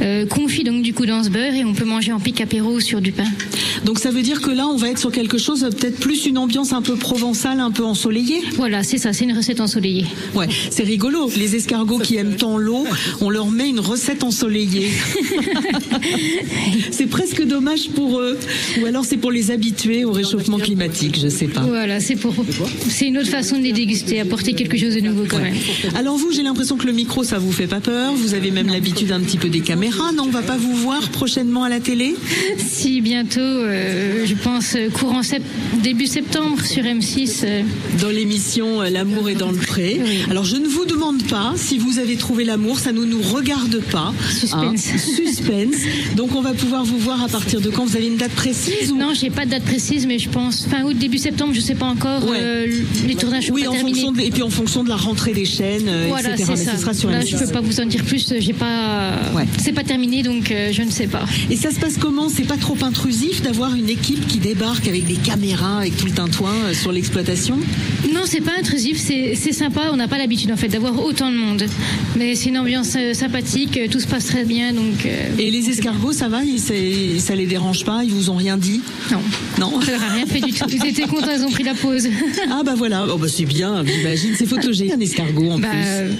[0.01, 2.75] euh, confits donc du coup dans ce beurre et on peut manger en pic apéro
[2.75, 3.27] ou sur du pain.
[3.85, 6.25] Donc ça veut dire que là, on va être sur quelque chose, euh, peut-être plus
[6.25, 10.05] une ambiance un peu provençale, un peu ensoleillée Voilà, c'est ça, c'est une recette ensoleillée.
[10.35, 11.29] Ouais, c'est rigolo.
[11.37, 12.85] Les escargots qui aiment tant l'eau,
[13.21, 14.89] on leur met une recette ensoleillée.
[16.91, 18.37] c'est presque dommage pour eux.
[18.81, 21.61] Ou alors c'est pour les habituer au réchauffement climatique, je sais pas.
[21.61, 22.33] Voilà, c'est pour,
[22.89, 25.53] c'est une autre façon de les déguster, apporter quelque chose de nouveau quand même.
[25.95, 28.13] Alors vous, j'ai l'impression que le micro, ça vous fait pas peur.
[28.13, 30.11] Vous avez même l'habitude un petit peu des caméras.
[30.11, 32.15] Non, on va pas vous voir prochainement à la télé?
[32.57, 35.41] Si bientôt, euh, je pense euh, courant sept-
[35.83, 37.41] début septembre sur M6.
[37.43, 37.61] euh,
[38.01, 39.99] Dans l'émission L'amour est dans le pré.
[40.29, 43.79] Alors je ne vous demande pas si vous avez trouvé l'amour, ça ne nous regarde
[43.91, 44.13] pas.
[44.31, 44.53] Suspense.
[44.93, 45.75] Hein, suspense.
[46.15, 47.85] Donc on va pouvoir vous voir à partir de quand?
[47.85, 48.97] Vous avez une date précise ou...
[48.97, 51.75] Non, j'ai pas de date précise, mais je pense fin août, début septembre, je sais
[51.75, 52.27] pas encore.
[52.29, 52.37] Ouais.
[52.41, 52.67] euh,
[53.07, 53.93] les tournages sont Oui, pas en terminés.
[54.01, 56.45] fonction de, et puis en fonction de la rentrée des chaînes, euh, Voilà, etc.
[56.49, 56.71] Mais ça.
[56.75, 57.29] ce sera sur Là, M6.
[57.39, 58.33] je peux pas vous en dire plus.
[58.39, 59.11] J'ai pas.
[59.59, 61.25] C'est pas terminé, donc euh, je ne sais pas.
[61.49, 62.29] Et ça se passe comment?
[62.29, 66.11] C'est pas trop intrusif d'avoir une équipe qui débarque avec des caméras, avec tout le
[66.13, 67.57] tintouin euh, sur l'exploitation?
[68.13, 69.89] Non, c'est pas intrusif, c'est sympa.
[69.91, 71.63] On n'a pas l'habitude en fait d'avoir autant de monde,
[72.17, 73.79] mais c'est une ambiance sympathique.
[73.91, 75.07] Tout se passe très bien, donc.
[75.37, 76.41] Et les escargots, ça va?
[76.43, 76.59] Ils-
[77.19, 78.03] Ça les dérange pas?
[78.03, 78.81] Ils vous ont rien dit?
[79.11, 79.19] Non.
[79.59, 80.65] Non Ça leur a rien fait du tout.
[80.83, 82.07] Ils étaient contents, ils ont pris la pause.
[82.51, 84.31] Ah bah voilà, oh bah c'est bien, j'imagine.
[84.37, 85.77] C'est photogénique un escargot en Bah, plus.
[85.85, 86.11] euh,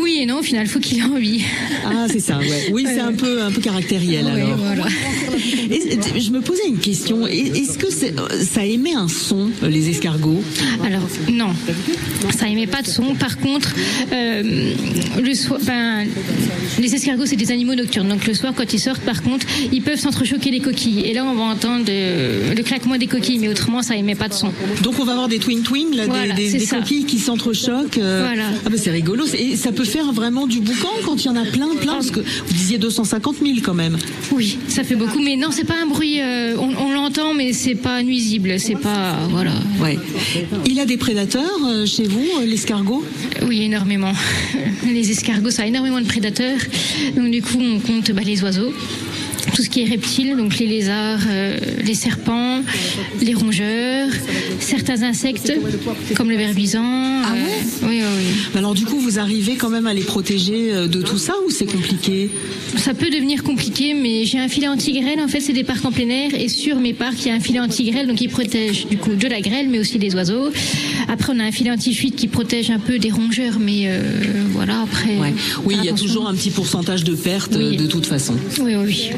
[0.00, 1.42] oui et non, au final, faut qu'il ait envie.
[1.84, 2.68] Ah, c'est ça, ouais.
[2.72, 4.56] Oui, c'est un peu, un peu caractériel Ouais, alors.
[4.58, 4.84] voilà.
[5.70, 7.26] Et, je me posais une question.
[7.26, 10.42] Est-ce que ça émet un son, les escargots?
[10.84, 11.48] Alors non,
[12.36, 13.14] ça émet pas de son.
[13.14, 13.74] Par contre,
[14.12, 14.72] euh,
[15.22, 16.06] le soir, ben,
[16.80, 18.08] les escargots c'est des animaux nocturnes.
[18.08, 21.00] Donc le soir, quand ils sortent, par contre, ils peuvent s'entrechoquer les coquilles.
[21.06, 24.28] Et là, on va entendre euh, le claquement des coquilles, mais autrement, ça émet pas
[24.28, 24.50] de son.
[24.82, 27.98] Donc on va avoir des twin twin, là, des- Voilà, des, coquilles qui s'entrechoquent.
[27.98, 28.24] euh.
[28.26, 28.48] Voilà.
[28.64, 29.24] Ah bah c'est rigolo.
[29.38, 31.94] Et ça peut faire vraiment du boucan quand il y en a plein, plein.
[31.94, 33.96] Parce que vous disiez 250 000 quand même.
[34.32, 36.20] Oui, ça fait beaucoup, mais non, c'est pas un bruit.
[36.20, 38.58] euh, on on l'entend, mais c'est pas nuisible.
[38.58, 39.52] C'est pas voilà.
[39.80, 39.98] Ouais.
[40.66, 43.04] Il a des prédateurs euh, chez vous, euh, l'escargot?
[43.46, 44.12] Oui, énormément.
[44.86, 46.58] Les escargots, ça a énormément de prédateurs.
[47.16, 48.72] Donc du coup, on compte bah, les oiseaux.
[49.54, 52.60] Tout ce qui est reptiles, donc les lézards, euh, les serpents,
[53.22, 54.08] les rongeurs,
[54.60, 55.52] certains insectes,
[56.14, 56.82] comme le verbisant.
[57.24, 57.38] Ah ouais
[57.82, 58.58] Oui, oui, oui.
[58.58, 61.50] Alors du coup, vous arrivez quand même à les protéger euh, de tout ça ou
[61.50, 62.30] c'est compliqué?
[62.76, 65.20] Ça peut devenir compliqué, mais j'ai un filet anti-grêle.
[65.20, 66.30] En fait, c'est des parcs en plein air.
[66.34, 69.14] Et sur mes parcs, il y a un filet anti-grêle, donc il protège du coup
[69.14, 70.50] de la grêle, mais aussi des oiseaux.
[71.08, 74.00] Après, on a un filet anti-fuite qui protège un peu des rongeurs, mais euh,
[74.52, 75.16] voilà, après.
[75.16, 75.32] Ouais.
[75.64, 77.76] Oui, il y a toujours un petit pourcentage de pertes euh, Oui.
[77.76, 78.34] de toute façon.
[78.60, 79.10] Oui, oui, oui.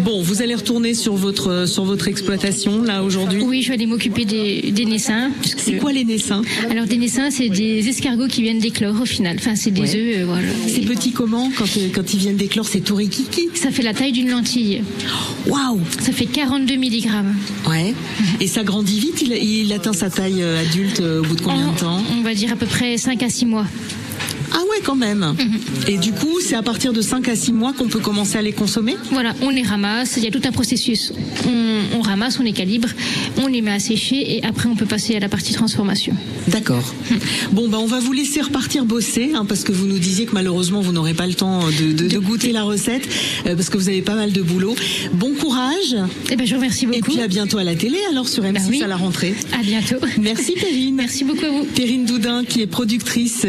[0.00, 3.42] Bon, vous allez retourner sur votre sur votre exploitation là aujourd'hui.
[3.42, 5.30] Oui, je vais aller m'occuper des, des naissins.
[5.56, 9.36] C'est quoi les naissins Alors des naissins, c'est des escargots qui viennent d'éclore au final.
[9.38, 9.96] Enfin, c'est des Ouais.
[9.96, 10.48] œufs, euh, voilà.
[10.66, 13.94] C'est petit comment quand, euh, quand ils viennent d'éclore C'est tout rikiki Ça fait la
[13.94, 14.82] taille d'une lentille.
[15.46, 17.08] Waouh Ça fait 42 mg.
[17.68, 17.94] Ouais.
[18.40, 21.72] Et ça grandit vite il, il atteint sa taille euh, adulte au bout de combien
[21.72, 23.66] de temps On va dire à peu près 5 à 6 mois.
[24.52, 25.34] Ah ouais, quand même.
[25.86, 28.42] Et du coup, c'est à partir de 5 à 6 mois qu'on peut commencer à
[28.42, 28.96] les consommer?
[29.10, 31.12] Voilà, on les ramasse, il y a tout un processus.
[31.46, 32.88] On, on ramasse, on les calibre,
[33.42, 36.14] on les met à sécher et après on peut passer à la partie transformation.
[36.48, 36.94] D'accord.
[37.52, 40.32] Bon, bah, on va vous laisser repartir bosser, hein, parce que vous nous disiez que
[40.34, 43.06] malheureusement, vous n'aurez pas le temps de, de- de goûter la recette,
[43.46, 44.74] euh, parce que vous avez pas mal de boulot.
[45.12, 45.96] Bon courage.
[46.30, 46.98] Eh ben, je vous remercie beaucoup.
[46.98, 48.82] Et puis à bientôt à la télé, alors sur M6 Bah oui.
[48.82, 49.34] à la rentrée.
[49.58, 49.96] À bientôt.
[50.20, 50.94] Merci Perrine.
[51.08, 51.64] Merci beaucoup à vous.
[51.64, 53.44] Perrine Doudin, qui est productrice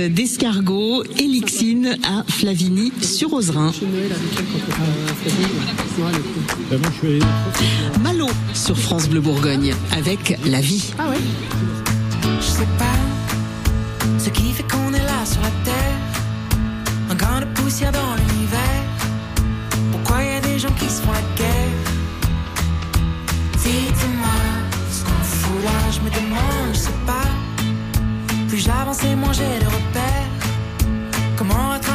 [0.89, 3.71] d'escargots et Lixine à Flavigny sur Ozerin.
[8.01, 10.93] Malo sur France Bleu Bourgogne avec La Vie.
[10.97, 11.17] Ah ouais
[12.39, 12.85] Je sais pas
[14.17, 15.97] ce qui fait qu'on est là sur la terre.
[17.09, 18.83] Un grain de poussière dans l'univers.
[19.91, 21.49] Pourquoi y a des gens qui se font la guerre?
[23.63, 24.39] Dites-moi
[24.91, 27.27] ce qu'on fout là, je me demande, je sais pas.
[28.47, 30.28] Plus j'avance et moins j'ai de repères.
[31.49, 31.88] Comment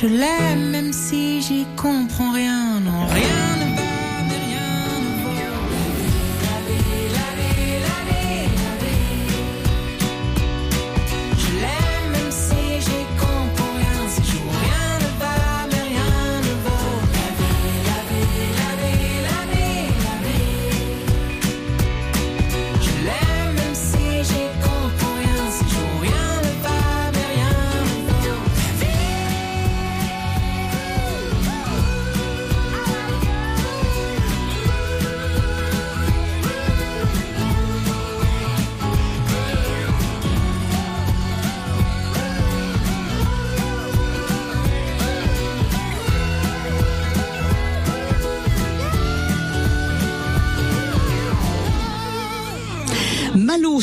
[0.00, 2.49] Je l'aime même si j'y comprends rien,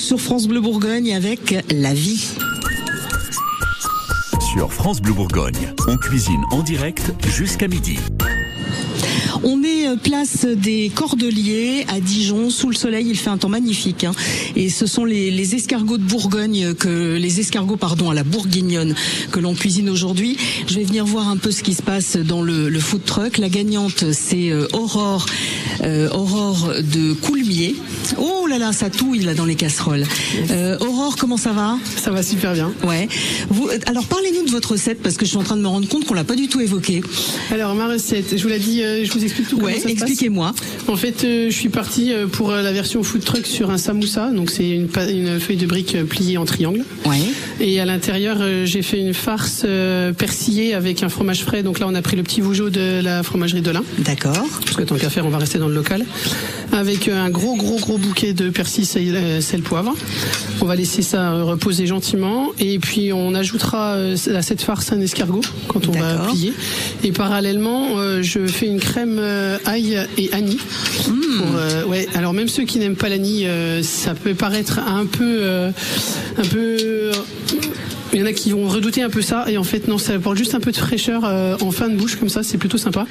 [0.07, 2.29] sur France Bleu Bourgogne avec La vie.
[4.53, 7.97] Sur France Bleu Bourgogne, on cuisine en direct jusqu'à midi.
[9.43, 13.07] On est euh, place des Cordeliers à Dijon, sous le soleil.
[13.09, 14.13] Il fait un temps magnifique, hein.
[14.55, 18.95] et ce sont les, les escargots de Bourgogne que les escargots, pardon, à la bourguignonne
[19.33, 20.37] que l'on cuisine aujourd'hui.
[20.67, 23.39] Je vais venir voir un peu ce qui se passe dans le, le food truck.
[23.39, 25.25] La gagnante, c'est euh, Aurore,
[25.83, 27.75] euh, Aurore de Coulmiers.
[28.17, 30.05] Oh là là, ça touille là dans les casseroles.
[30.51, 31.77] Euh, Aurore, comment ça va?
[31.95, 32.71] Ça va super bien.
[32.83, 33.07] Ouais.
[33.49, 35.87] Vous, alors parlez-nous de votre recette parce que je suis en train de me rendre
[35.87, 37.01] compte qu'on l'a pas du tout évoqué.
[37.51, 39.59] Alors ma recette, je vous l'ai dit, euh, je vous explique tout.
[39.59, 40.53] Ouais, expliquez-moi.
[40.87, 44.49] En fait, euh, je suis partie pour la version food truck sur un samoussa, donc
[44.49, 46.83] c'est une, feuille de brique pliée en triangle.
[47.05, 47.17] Ouais.
[47.59, 49.65] Et à l'intérieur, j'ai fait une farce
[50.17, 51.63] persillée avec un fromage frais.
[51.63, 53.83] Donc là, on a pris le petit Vougeot de la fromagerie de l'Ain.
[53.99, 54.47] D'accord.
[54.63, 56.05] Parce que tant qu'à faire, on va rester dans le local.
[56.71, 59.93] Avec un gros, gros, gros bouquet de persil, sel, euh, sel, poivre.
[60.61, 62.51] On va laisser ça euh, reposer gentiment.
[62.59, 66.53] Et puis, on ajoutera euh, à cette farce un escargot quand on va plier.
[67.03, 69.19] Et parallèlement, je fais une crème
[69.65, 70.59] ail et anis.
[71.05, 73.45] Pour, ouais, alors même ceux qui n'aiment pas l'anis,
[73.81, 75.69] ça peut paraître un peu,
[76.37, 77.11] un peu.
[78.13, 80.13] Il y en a qui vont redouter un peu ça, et en fait non, ça
[80.13, 82.77] apporte juste un peu de fraîcheur euh, en fin de bouche comme ça, c'est plutôt
[82.77, 83.05] sympa.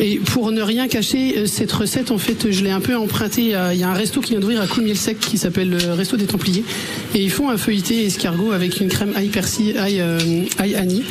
[0.00, 3.54] Et pour ne rien cacher, euh, cette recette, en fait, je l'ai un peu empruntée.
[3.72, 6.26] Il y a un resto qui vient d'ouvrir à Coulmiers-le-Sec qui s'appelle le Resto des
[6.26, 6.64] Templiers,
[7.14, 10.18] et ils font un feuilleté escargot avec une crème ail persil, ail, euh,
[10.58, 11.02] ail anis.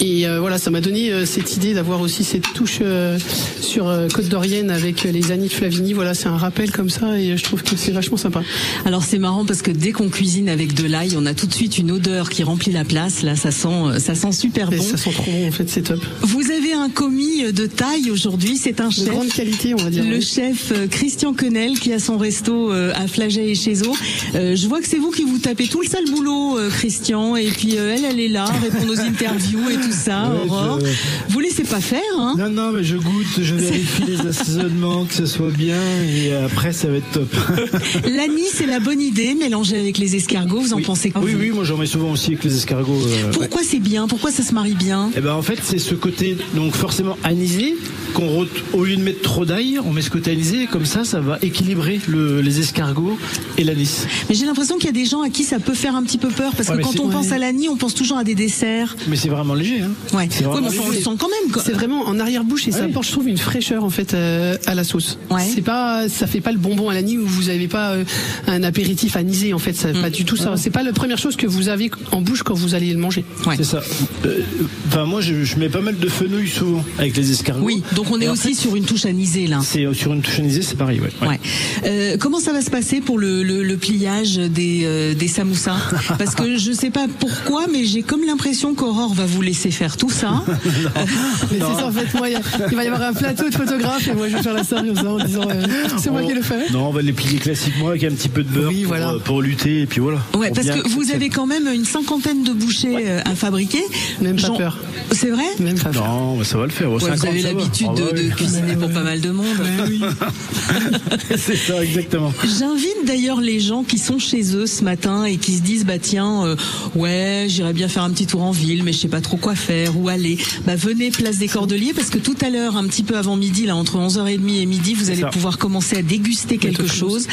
[0.00, 3.18] Et euh, voilà, ça m'a donné euh, cette idée d'avoir aussi cette touche euh,
[3.60, 5.92] sur euh, Côte d'Orienne avec les anis de Flavigny.
[5.92, 8.42] Voilà, c'est un rappel comme ça, et je trouve que c'est vachement sympa.
[8.84, 11.54] Alors c'est marrant parce que dès qu'on cuisine avec de l'ail, on a tout de
[11.54, 13.22] suite une odeur qui remplit la place.
[13.22, 14.82] Là, ça sent, ça sent super Et bon.
[14.82, 16.00] ça sent trop bon, en fait, c'est top.
[16.22, 18.56] Vous avez un commis de taille aujourd'hui.
[18.56, 19.08] C'est un De chef.
[19.08, 20.04] grande qualité, on va dire.
[20.04, 20.22] Le oui.
[20.22, 23.90] chef Christian Quenel qui a son resto euh, à Flaget et chez eux.
[24.34, 27.36] Euh, je vois que c'est vous qui vous tapez tout le sale boulot, euh, Christian.
[27.36, 30.30] Et puis euh, elle, elle est là, répond aux interviews et tout ça.
[30.30, 30.80] Ouais, Aurore.
[30.80, 35.04] je- Vous laissez pas faire, hein Non, non, mais je goûte, je vérifie les assaisonnements,
[35.04, 35.78] que ce soit bien,
[36.08, 37.34] et après, ça va être top.
[38.04, 40.60] L'anis, c'est la bonne idée, mélangée avec les escargots.
[40.60, 43.00] Vous en pensez quoi Oui, oui, moi j'en mets souvent aussi avec les escargots.
[43.06, 43.30] euh.
[43.32, 44.06] Pourquoi c'est bien?
[44.08, 45.10] Pourquoi ça se marie bien?
[45.16, 47.74] Eh ben en fait c'est ce côté donc forcément anisé
[48.14, 51.04] qu'on au lieu de mettre trop d'ail, on met ce côté anisé et comme ça
[51.04, 53.18] ça va équilibrer le- les escargots
[53.56, 54.06] et l'anis.
[54.28, 56.18] Mais j'ai l'impression qu'il y a des gens à qui ça peut faire un petit
[56.18, 58.34] peu peur parce Ouais, que quand on pense à l'anis, on pense toujours à des
[58.34, 58.96] desserts.
[59.08, 59.77] Mais c'est vraiment léger.
[59.80, 59.90] Hein.
[60.16, 60.28] Ouais.
[60.30, 61.04] C'est vraiment Ouais, mais on le léger.
[61.04, 61.62] sent quand même.
[61.64, 64.74] C'est vraiment en arrière-bouche et ça apporte, je trouve, une fraîcheur en fait euh, à
[64.74, 65.18] la sauce.
[65.30, 65.42] Ouais.
[65.54, 68.04] C'est pas, ça fait pas le bonbon à l'anis où vous n'avez pas euh,
[68.46, 69.72] un apéritif anisé en fait.
[69.74, 70.02] Ça, Mm.
[70.02, 70.54] Pas du tout ça.
[70.56, 73.24] C'est pas la première chose que vous avez en bouche quand vous allez le manger.
[73.46, 73.54] Ouais.
[73.56, 73.80] C'est ça.
[74.26, 74.40] Euh,
[74.88, 77.64] Enfin, moi, je, je mets pas mal de fenouil souvent avec les escargots.
[77.64, 79.60] Oui, donc on est Et en aussi fait, sur une touche anisée là.
[79.62, 81.10] C'est euh, sur une touche anisée, c'est pareil, ouais.
[81.22, 81.28] ouais.
[81.28, 81.40] Ouais.
[81.84, 85.76] Euh, comment ça va se passer pour le, le, le pliage des, euh, des samoussas?
[86.18, 89.96] Parce que je sais pas pourquoi, mais j'ai comme l'impression qu'Aurore va vous laisser faire
[89.96, 90.42] tout ça.
[90.46, 92.14] Mais c'est ça en fait.
[92.16, 92.40] Moi, il y a-
[92.70, 94.78] il va y avoir un plateau de photographes et moi je vais faire la ça
[94.80, 95.18] en disant
[95.50, 95.62] euh,
[95.98, 96.70] c'est moi On- qui le fais.
[96.72, 99.10] Non, on va les plier classiquement avec un petit peu de beurre Oui, pour, voilà.
[99.12, 100.18] euh, pour lutter et puis voilà.
[100.36, 103.82] Ouais, parce que vous avez quand même une cinquantaine de bouchées euh, à fabriquer.
[104.20, 104.78] Même pas J'en- peur.
[105.12, 105.90] C'est vrai Même pas.
[105.90, 106.90] Non, mais ça va le faire.
[106.92, 109.46] Ouais, 50, Vous avez l'habitude Ah de, ouais, de cuisiner pour pas mal de monde.
[111.36, 112.32] c'est ça, exactement.
[112.44, 115.98] J'invite d'ailleurs les gens qui sont chez eux ce matin et qui se disent bah
[116.00, 116.56] tiens euh,
[116.94, 119.54] ouais j'irais bien faire un petit tour en ville mais je sais pas trop quoi
[119.58, 123.02] faire où aller bah venez place des Cordeliers parce que tout à l'heure un petit
[123.02, 124.28] peu avant midi là entre 11h30
[124.62, 125.28] et midi vous allez ça.
[125.28, 127.26] pouvoir commencer à déguster quelque chose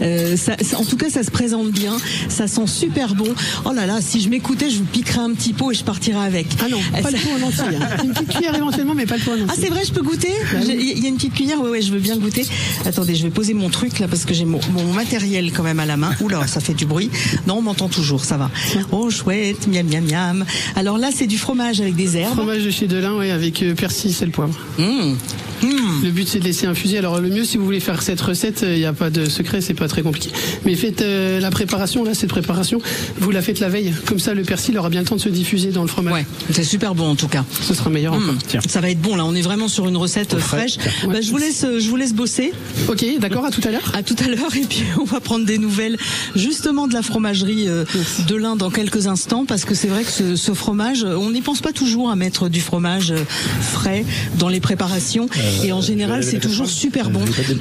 [0.00, 1.96] Euh, ça, en tout cas ça se présente bien
[2.28, 3.28] ça sent super bon
[3.64, 6.24] oh là là si je m'écoutais je vous piquerais un petit pot et je partirais
[6.26, 7.76] avec Ah non, pas le pot en entier.
[7.76, 8.02] hein.
[8.04, 9.46] Une petite cuillère éventuellement, mais pas le pot en entier.
[9.48, 10.28] ah c'est vrai, je peux goûter
[10.66, 12.44] J'ai- Il y a une petite cuillère, ouais ouais, je veux bien goûter.
[12.84, 15.80] Attendez, je vais poser mon truc là parce que j'ai mon, mon matériel quand même
[15.80, 16.12] à la main.
[16.20, 17.10] Oula, ça fait du bruit.
[17.46, 18.50] Non, on m'entend toujours, ça va.
[18.90, 20.44] Oh chouette, miam miam miam.
[20.76, 22.34] Alors là, c'est du fromage avec des herbes.
[22.34, 24.58] Fromage de chez Delin, ouais, avec euh, persil, sel, poivre.
[24.78, 25.14] Mmh.
[25.62, 26.04] Mmh.
[26.04, 26.98] Le but c'est de laisser infuser.
[26.98, 29.60] Alors le mieux si vous voulez faire cette recette, il n'y a pas de secret,
[29.60, 30.30] c'est pas très compliqué.
[30.64, 32.80] Mais faites euh, la préparation là, cette préparation,
[33.18, 33.92] vous la faites la veille.
[34.06, 36.12] Comme ça le persil aura bien le temps de se diffuser dans le fromage.
[36.14, 37.44] Ouais, c'est super bon en tout cas.
[37.60, 38.14] Ce sera meilleur.
[38.14, 38.38] Mmh.
[38.66, 40.78] Ça va être bon là, on est vraiment sur une recette fraîche.
[41.06, 42.52] Bah, je vous laisse, je vous laisse bosser.
[42.88, 43.92] Ok, d'accord, à tout à l'heure.
[43.94, 45.96] À tout à l'heure et puis on va prendre des nouvelles
[46.34, 47.84] justement de la fromagerie euh,
[48.28, 51.40] de l'Inde dans quelques instants parce que c'est vrai que ce, ce fromage, on n'y
[51.40, 53.24] pense pas toujours à mettre du fromage euh,
[53.60, 54.04] frais
[54.38, 55.28] dans les préparations
[55.64, 57.20] et en général c'est toujours super bon.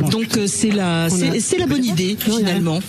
[0.09, 2.79] Donc euh, c'est la c'est c'est la bonne idée finalement.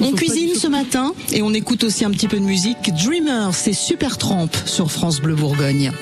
[0.00, 2.92] On cuisine ce matin et on écoute aussi un petit peu de musique.
[2.94, 5.92] Dreamer, c'est Super Tramp sur France Bleu Bourgogne.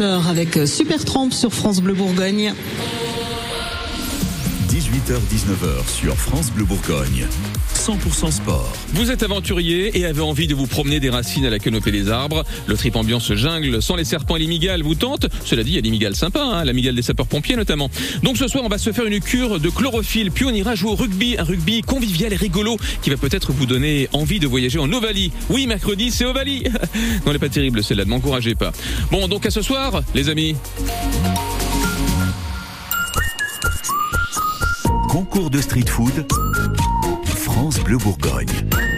[0.00, 2.54] Avec euh, Super Tramp sur France Bleu Bourgogne.
[4.70, 7.26] 18h-19h sur France Bleu Bourgogne.
[7.80, 8.70] 100% sport.
[8.92, 12.10] Vous êtes aventurier et avez envie de vous promener des racines à la canopée des
[12.10, 12.44] arbres.
[12.66, 15.28] Le trip ambiance jungle sans les serpents et les migales vous tente.
[15.46, 17.88] Cela dit, il y a des migales sympas, hein, la migale des sapeurs-pompiers notamment.
[18.22, 20.90] Donc ce soir, on va se faire une cure de chlorophylle, puis on ira jouer
[20.90, 24.78] au rugby, un rugby convivial et rigolo qui va peut-être vous donner envie de voyager
[24.78, 25.32] en Ovalie.
[25.48, 26.64] Oui, mercredi, c'est Ovalie.
[27.24, 28.72] non, elle est pas terrible celle-là, ne m'encouragez pas.
[29.10, 30.54] Bon, donc à ce soir, les amis.
[35.08, 36.26] Concours de street food.
[37.90, 38.89] Bleu Bourgogne.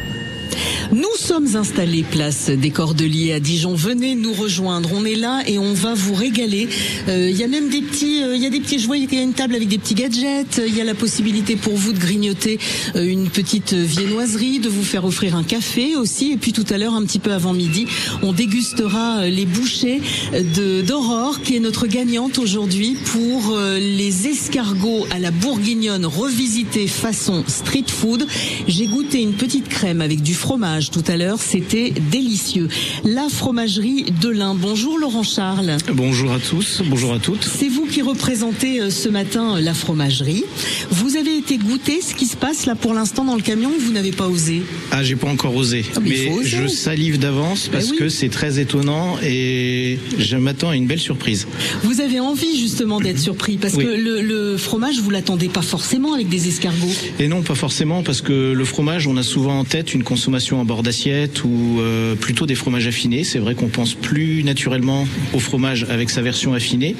[0.93, 3.75] Nous sommes installés place des Cordeliers à Dijon.
[3.75, 4.91] Venez nous rejoindre.
[4.93, 6.69] On est là et on va vous régaler.
[7.09, 9.01] Euh, Il y a même des petits, euh, il y a des petits jouets.
[9.01, 10.61] Il y a une table avec des petits gadgets.
[10.67, 12.59] Il y a la possibilité pour vous de grignoter
[12.95, 16.33] euh, une petite viennoiserie, de vous faire offrir un café aussi.
[16.33, 17.87] Et puis tout à l'heure, un petit peu avant midi,
[18.23, 20.03] on dégustera les bouchées
[20.35, 27.45] de d'Aurore, qui est notre gagnante aujourd'hui pour les escargots à la bourguignonne revisités façon
[27.47, 28.27] street food.
[28.69, 32.69] J'ai goûté une petite crème avec du fromage tout à l'heure, c'était délicieux.
[33.05, 34.55] La fromagerie de l'Ain.
[34.55, 35.77] Bonjour Laurent Charles.
[35.93, 37.45] Bonjour à tous, bonjour à toutes.
[37.45, 40.45] C'est vous qui représentez euh, ce matin euh, la fromagerie.
[40.91, 43.81] Vous avez été goûter ce qui se passe là pour l'instant dans le camion ou
[43.81, 44.63] vous n'avez pas osé?
[44.91, 46.49] Ah, j'ai pas encore osé, Ah, mais oser.
[46.49, 47.97] je salive d'avance parce oui.
[47.99, 51.47] que c'est très étonnant et je m'attends à une belle surprise.
[51.83, 53.85] Vous avez envie justement d'être surpris parce Oui.
[53.85, 56.89] que le, le fromage, vous l'attendez pas forcément avec des escargots.
[57.19, 60.61] Et non, pas forcément, parce que le fromage, on a souvent en tête une consommation
[60.61, 63.25] en bord d'assiette ou euh, plutôt des fromages affinés.
[63.25, 66.97] C'est vrai qu'on pense plus naturellement au fromage avec sa version affinée,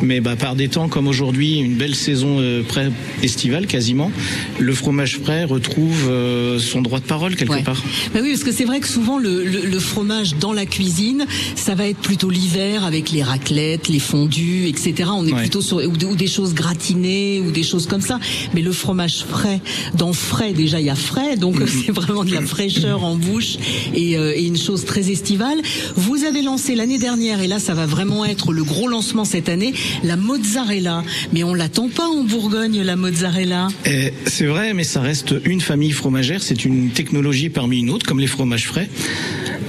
[0.00, 4.10] mais bah, par des temps comme aujourd'hui, une belle saison euh, pré-estivale quasiment,
[4.58, 7.62] le fromage frais retrouve euh, son droit de parole quelque Ouais.
[7.62, 7.82] part.
[8.14, 11.26] Bah oui, parce que c'est vrai que souvent le, le- le fromage dans la cuisine,
[11.56, 15.10] ça va être plutôt l'hiver avec les raclettes, les fondus, etc.
[15.14, 15.40] On est Ouais.
[15.42, 18.18] plutôt sur ou, des- ou des choses gratinées ou des choses comme ça.
[18.54, 19.60] Mais le fromage frais,
[19.94, 21.66] dans frais déjà il y a frais, donc Mhm.
[21.86, 23.56] c'est vraiment de la fraîcheur en bouche
[23.94, 25.58] et, euh, et une chose très estivale.
[25.96, 29.48] Vous avez lancé l'année dernière et là ça va vraiment être le gros lancement cette
[29.48, 31.02] année, la mozzarella.
[31.32, 33.68] Mais on l'attend pas en Bourgogne la mozzarella.
[33.86, 36.42] Eh, C'est vrai, mais ça reste une famille fromagère.
[36.42, 38.88] C'est une technologie parmi une autre, comme les fromages frais.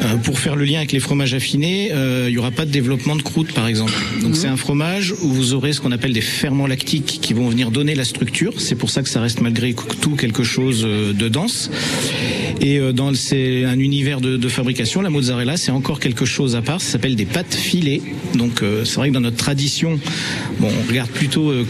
[0.02, 2.72] Euh, pour faire le lien avec les fromages affinés, euh, il n'y aura pas de
[2.72, 3.94] développement de croûte, par exemple.
[4.22, 7.48] Donc c'est un fromage où vous aurez ce qu'on appelle des ferments lactiques qui vont
[7.48, 8.54] venir donner la structure.
[8.58, 11.70] C'est pour ça que ça reste malgré tout quelque chose euh, de dense.
[12.62, 16.62] Et euh, c'est un univers de, de fabrication, la mozzarella, c'est encore quelque chose à
[16.62, 16.82] part.
[16.82, 18.02] Ça s'appelle des pâtes filées.
[18.36, 20.00] Donc euh, c'est vrai que dans notre tradition,
[20.60, 21.66] bon, on regarde plutôt euh,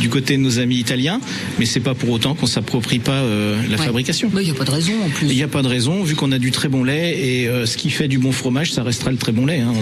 [0.00, 1.20] du côté de nos amis italiens,
[1.58, 3.84] mais c'est pas pour autant qu'on s'approprie pas euh, la Ouais.
[3.86, 4.30] fabrication.
[4.34, 5.26] Il n'y a pas de raison en plus.
[5.28, 7.76] Il n'y a pas de raison, vu qu'on a du très bon lait et ce
[7.76, 9.60] qui fait du bon fromage, ça restera le très bon lait.
[9.60, 9.72] hein.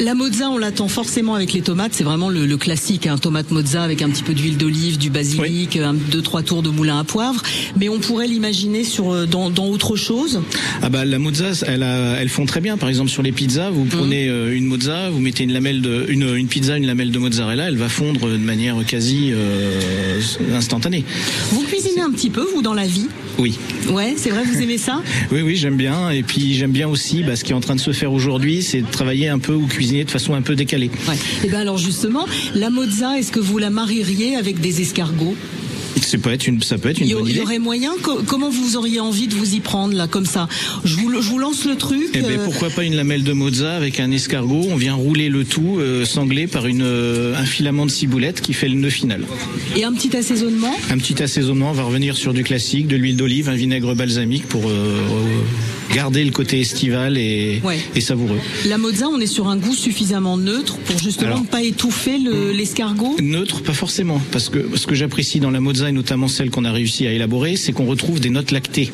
[0.00, 1.92] La mozza, on l'attend forcément avec les tomates.
[1.94, 5.10] C'est vraiment le, le classique, un tomate mozza avec un petit peu d'huile d'olive, du
[5.10, 7.42] basilic, un, deux trois tours de moulin à poivre.
[7.78, 10.37] Mais on pourrait l'imaginer sur dans, dans autre chose.
[10.82, 12.76] Ah bah la mozza, elle a, elles font très bien.
[12.76, 16.06] Par exemple sur les pizzas, vous prenez euh, une mozza, vous mettez une lamelle de,
[16.08, 20.20] une, une pizza, une lamelle de mozzarella, elle va fondre de manière quasi euh,
[20.54, 21.04] instantanée.
[21.52, 23.06] Vous cuisinez un petit peu vous dans la vie?
[23.38, 23.58] Oui.
[23.90, 25.02] Ouais, c'est vrai, vous aimez ça?
[25.32, 26.10] Oui, oui, j'aime bien.
[26.10, 28.62] Et puis j'aime bien aussi, bah, ce qui est en train de se faire aujourd'hui,
[28.62, 30.90] c'est de travailler un peu ou cuisiner de façon un peu décalée.
[31.44, 35.36] Et bien alors justement, la mozza, est-ce que vous la marieriez avec des escargots?
[36.02, 37.40] Ça peut être une, ça peut être une Il y, bonne il y idée.
[37.42, 40.48] aurait moyen co- Comment vous auriez envie de vous y prendre là, comme ça?
[40.84, 42.08] Je vous, le- je vous lance le truc.
[42.14, 45.28] Eh ben, euh, pourquoi pas une lamelle de mozza avec un escargot On vient rouler
[45.28, 48.90] le tout euh, sanglé par une, euh, un filament de ciboulette qui fait le nœud
[48.90, 49.24] final.
[49.76, 50.74] Et un petit assaisonnement?
[50.90, 54.46] Un petit assaisonnement, on va revenir sur du classique, de l'huile d'olive, un vinaigre balsamique
[54.46, 54.96] pour euh,
[55.94, 57.78] garder le côté estival et, Ouais.
[57.94, 58.38] et savoureux.
[58.66, 62.52] La mozza, on est sur un goût suffisamment neutre pour justement ne pas étouffer le-
[62.52, 63.16] l'escargot?
[63.22, 66.64] Neutre, pas forcément, parce que ce que j'apprécie dans la mozza et notamment celle qu'on
[66.64, 68.90] a réussi à élaborer, c'est qu'on retrouve des notes lactées.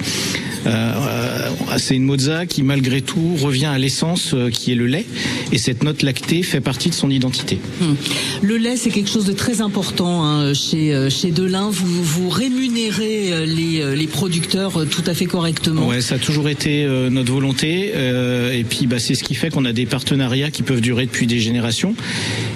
[0.66, 4.86] Euh, euh, c'est une mozza qui malgré tout revient à l'essence euh, qui est le
[4.86, 5.04] lait,
[5.52, 7.58] et cette note lactée fait partie de son identité.
[7.80, 7.94] Hmm.
[8.42, 11.68] Le lait, c'est quelque chose de très important hein, chez chez Delin.
[11.70, 15.86] Vous vous rémunérez les les producteurs tout à fait correctement.
[15.86, 17.92] Ouais, ça a toujours été notre volonté.
[17.94, 21.06] euh, et puis, bah, c'est ce qui fait qu'on a des partenariats qui peuvent durer
[21.06, 21.94] depuis des générations.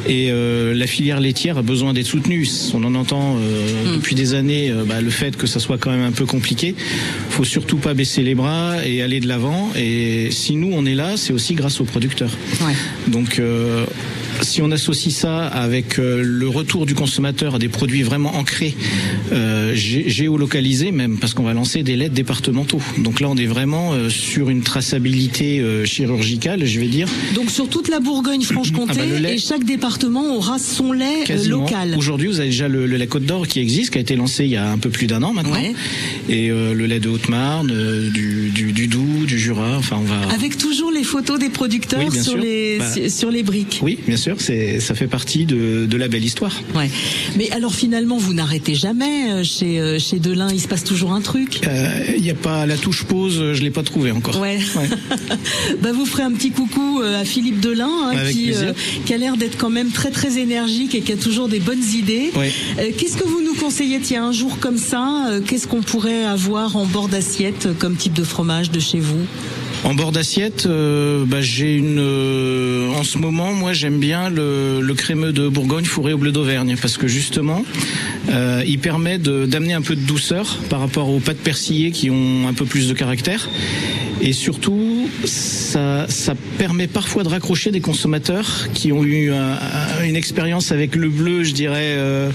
[0.06, 2.46] Et euh, la filière laitière a besoin d'être soutenue.
[2.74, 5.90] On en entend euh, depuis des années euh, bah, le fait que ça soit quand
[5.90, 6.74] même un peu compliqué.
[7.30, 9.70] Faut surtout pas baisser les bras et aller de l'avant.
[9.76, 12.30] Et si nous on est là, c'est aussi grâce aux producteurs.
[13.08, 13.84] Donc euh,
[14.48, 18.74] si on associe ça avec euh, le retour du consommateur à des produits vraiment ancrés,
[19.32, 22.80] euh, gé- géolocalisés même, parce qu'on va lancer des LED départementaux.
[22.98, 27.08] Donc là, on est vraiment euh, sur une traçabilité chirurgicale, je vais dire.
[27.34, 31.58] Donc sur toute la Bourgogne-Franche-Comté, Ah bah, lait- et chaque département aura son lait Quasiment.
[31.62, 31.94] local.
[31.96, 34.44] Aujourd'hui, vous avez déjà le, le lait Côte d'Or qui existe, qui a été lancé
[34.44, 35.56] il y a un peu plus d'un an maintenant,
[36.28, 39.76] et euh, le lait de Haute-Marne, euh, du, du, du Doubs, du Jura.
[39.78, 40.28] Enfin, on va.
[40.34, 42.36] Avec toujours les photos des producteurs Oui, sur, sûr.
[42.38, 43.80] les, Bah, sur les briques.
[43.82, 46.52] Oui, bien sûr, c'est ça fait partie de, de la belle histoire.
[46.74, 46.90] Ouais.
[47.36, 51.12] Mais alors finalement, vous n'arrêtez jamais euh, chez, euh, chez Delin, il se passe toujours
[51.12, 51.60] un truc?
[52.16, 54.38] Il n'y a pas la touche pause, euh, je l'ai pas trouvé encore.
[54.40, 54.58] Ouais.
[55.82, 59.56] bah vous ferez un petit coucou euh, à Philippe Delin, hein, qui, a l'air d'être
[59.56, 62.30] quand même très très énergique et qui a toujours des bonnes idées.
[62.36, 62.52] Ouais.
[62.78, 66.24] Euh, Qu'est-ce que vous nous conseillez Tiens, un jour comme ça, euh, qu'est-ce qu'on pourrait
[66.24, 69.26] avoir en bord d'assiette euh, comme type de fromage de chez vous?
[69.84, 71.98] En bord d'assiette, euh, bah, j'ai une.
[71.98, 76.32] euh, en ce moment, moi, j'aime bien le, le crémeux de Bourgogne fourré au bleu
[76.32, 77.64] d'Auvergne parce que justement,
[78.28, 82.48] euh, il permet d'amener un peu de douceur par rapport aux pâtes persillées qui ont
[82.48, 83.48] un peu plus de caractère.
[84.20, 90.04] Et surtout, ça, ça permet parfois de raccrocher des consommateurs qui ont eu un- un-
[90.04, 92.30] une expérience avec le bleu, je dirais, euh,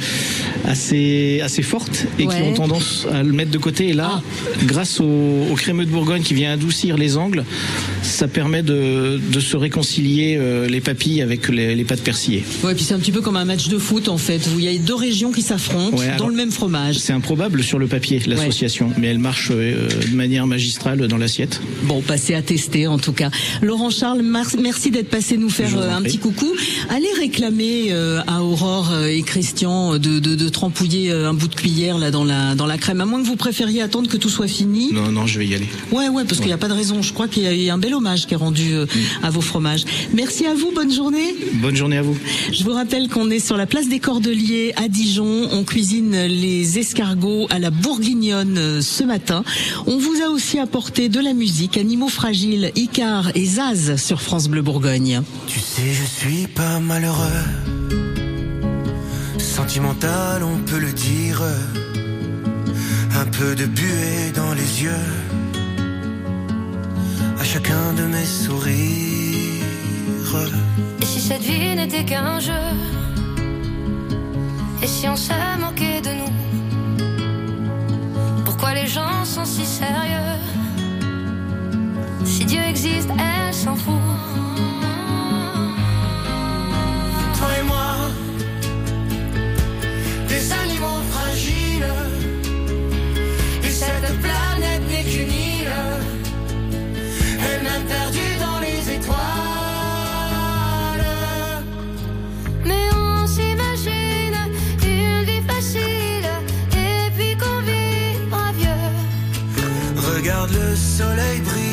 [0.65, 3.89] assez, assez forte et qui ont tendance à le mettre de côté.
[3.89, 4.21] Et là,
[4.65, 5.03] grâce au,
[5.51, 7.43] au crémeux de Bourgogne qui vient adoucir les angles,
[8.01, 12.43] ça permet de, de se réconcilier euh, les papilles avec les, les pâtes persillées.
[12.63, 14.65] Ouais, puis c'est un petit peu comme un match de foot en fait, où il
[14.65, 16.97] y a deux régions qui s'affrontent Ouais, dans le même fromage.
[16.99, 21.61] C'est improbable sur le papier, l'association, mais elle marche euh, de manière magistrale dans l'assiette.
[21.83, 23.29] Bon, passez à tester en tout cas.
[23.61, 24.21] Laurent Charles,
[24.59, 26.47] merci d'être passé nous faire euh, un petit coucou.
[26.89, 31.55] Allez réclamer euh, à Aurore euh, et Christian de, de, de trempouiller un bout de
[31.55, 34.29] cuillère là dans la dans la crème, à moins que vous préfériez attendre que tout
[34.29, 34.91] soit fini.
[34.93, 35.67] Non, non, je vais y aller.
[35.91, 37.01] Ouais, ouais, parce qu'il n'y a pas de raison.
[37.01, 38.87] Je crois qu'il y a eu un bel hommage qui est rendu Mm.
[39.23, 39.83] à vos fromages.
[40.13, 41.35] Merci à vous, bonne journée.
[41.55, 42.17] Bonne journée à vous.
[42.51, 45.47] Je vous rappelle qu'on est sur la place des Cordeliers à Dijon.
[45.51, 49.43] On cuisine les escargots à la bourguignonne ce matin.
[49.87, 54.47] On vous a aussi apporté de la musique, Animaux fragiles, Icar et Zaz sur France
[54.47, 55.21] Bleu Bourgogne.
[55.47, 57.43] Tu sais, je suis pas malheureux.
[59.37, 61.41] Sentimental, on peut le dire.
[63.15, 65.05] Un peu de buée dans les yeux.
[67.39, 68.83] À chacun de mes sourires.
[71.01, 72.51] Et si cette vie n'était qu'un jeu?
[74.81, 76.31] Et si on se moquait de nous?
[78.43, 80.39] Pourquoi les gens sont si sérieux?
[82.25, 83.93] Si Dieu existe, elle s'en fout
[87.37, 87.95] Toi et moi,
[90.27, 91.93] des animaux fragiles.
[93.63, 95.69] Et cette planète n'est qu'une île.
[97.45, 99.17] Elle-même perdue dans les étoiles.
[102.65, 104.37] Mais on s'imagine
[104.83, 106.27] une vie facile
[106.71, 108.93] Et puis qu'on vivra vieux
[110.15, 111.72] Regarde le soleil brille,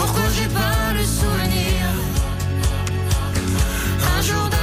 [0.00, 1.84] Pourquoi j'ai pas le souvenir
[4.16, 4.59] un jour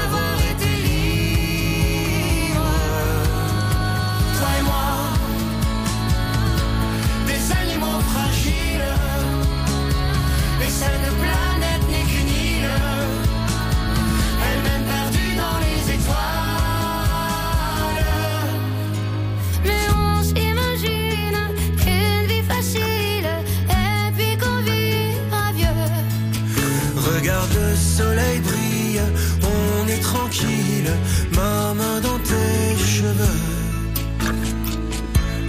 [27.78, 29.02] soleil brille,
[29.44, 30.92] on est tranquille,
[31.36, 33.42] ma main dans tes cheveux.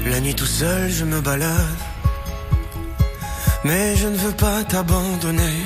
[0.06, 1.78] La nuit tout seul, je me balade,
[3.64, 5.58] mais je ne veux pas t'abandonner.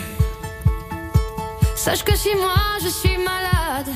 [1.76, 2.54] Sache que si moi
[2.84, 3.90] je suis malade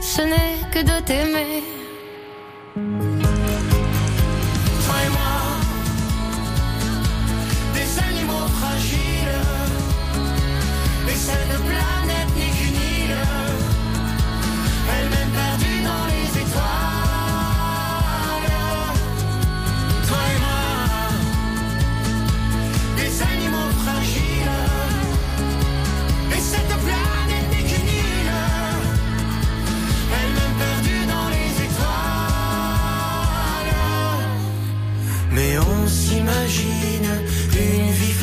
[0.00, 1.62] Ce n'est que de t'aimer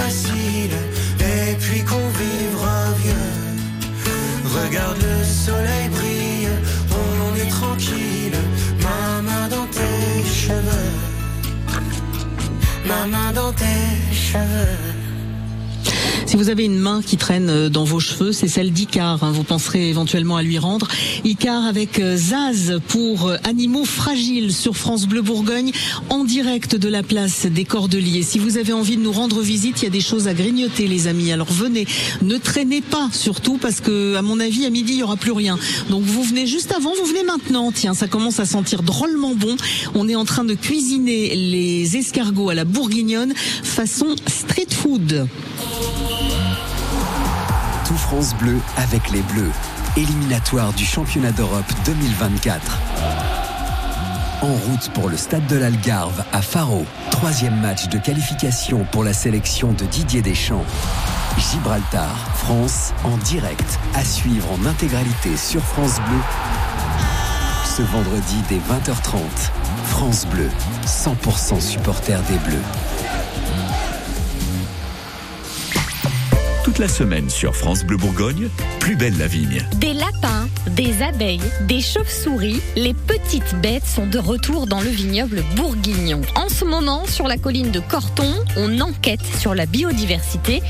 [0.01, 3.35] et puis qu'on vivra vieux.
[4.45, 6.49] Regarde le soleil brille,
[6.91, 8.39] on est tranquille,
[8.81, 10.91] ma main dans tes cheveux.
[12.85, 14.78] Ma main dans tes cheveux.
[16.29, 19.23] Si vous avez une main qui traîne euh, dans vos cheveux, c'est celle d'Icar.
[19.23, 19.31] hein.
[19.31, 20.87] Vous penserez éventuellement à lui rendre.
[21.25, 25.71] Icar avec euh, Zaz pour euh, Animaux Fragiles sur France Bleu Bourgogne
[26.11, 28.21] en direct de la place des Cordeliers.
[28.21, 30.87] Si vous avez envie de nous rendre visite, il y a des choses à grignoter,
[30.87, 31.31] les amis.
[31.31, 31.87] Alors venez,
[32.21, 35.31] ne traînez pas surtout parce que, à mon avis, à midi, il y aura plus
[35.31, 35.57] rien.
[35.89, 37.71] Donc vous venez juste avant, vous venez maintenant.
[37.71, 39.57] Tiens, ça commence à sentir drôlement bon.
[39.95, 45.27] On est en train de cuisiner les escargots à la bourguignonne façon street food.
[47.89, 49.51] Tout France Bleu avec les Bleus.
[49.97, 52.79] Éliminatoire du championnat d'Europe 2024.
[54.43, 56.85] En route pour le stade de l'Algarve à Faro.
[57.09, 60.65] Troisième match de qualification pour la sélection de Didier Deschamps.
[61.39, 66.19] Gibraltar, France, en direct, à suivre en intégralité sur France Bleu.
[67.65, 69.17] Ce vendredi dès 20h30.
[69.85, 70.51] France Bleu,
[70.85, 72.61] 100% supporter des Bleus.
[76.69, 78.47] Toute la semaine sur France Bleu Bourgogne,
[78.79, 79.65] plus belle la vigne.
[79.77, 85.43] Des lapins, des abeilles, des chauves-souris, les petites bêtes sont de retour dans le vignoble
[85.55, 86.21] bourguignon.
[86.35, 90.61] En ce moment, sur la colline de Corton, on enquête sur la biodiversité.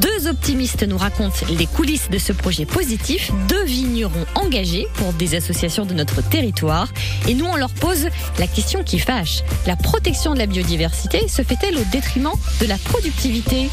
[0.00, 5.36] Deux optimistes nous racontent les coulisses de ce projet positif, deux vignerons engagés pour des
[5.36, 6.88] associations de notre territoire.
[7.28, 8.08] Et nous, on leur pose
[8.40, 9.44] la question qui fâche.
[9.68, 13.68] La protection de la biodiversité se fait-elle au détriment de la productivité?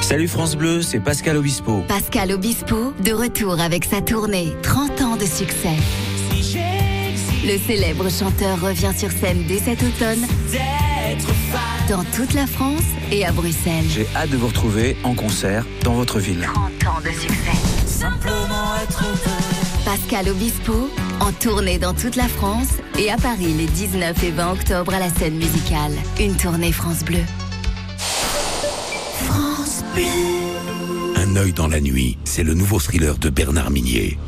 [0.00, 1.82] Salut France Bleu, c'est Pascal Obispo.
[1.86, 5.76] Pascal Obispo, de retour avec sa tournée 30 ans de succès.
[7.44, 10.26] Le célèbre chanteur revient sur scène dès cet automne
[11.88, 13.84] dans toute la France et à Bruxelles.
[13.88, 16.46] J'ai hâte de vous retrouver en concert dans votre ville.
[16.54, 17.56] 30 ans de succès.
[17.86, 19.04] Simplement être
[19.84, 20.90] Pascal Obispo,
[21.20, 24.98] en tournée dans toute la France et à Paris les 19 et 20 octobre à
[24.98, 25.92] la scène musicale.
[26.20, 27.20] Une tournée France Bleu.
[31.16, 34.18] Un œil dans la nuit, c'est le nouveau thriller de Bernard Minier.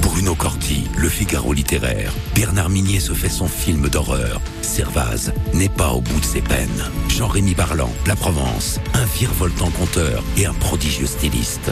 [0.00, 2.12] Bruno Corti, Le Figaro littéraire.
[2.34, 4.40] Bernard Minier se fait son film d'horreur.
[4.62, 6.84] Servaz n'est pas au bout de ses peines.
[7.08, 11.70] Jean-Rémy Barlan, La Provence, un virevoltant conteur et un prodigieux styliste.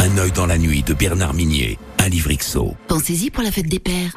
[0.00, 2.74] Un œil dans la nuit de Bernard Minier, un livre XO.
[2.88, 4.16] Pensez-y pour la fête des pères.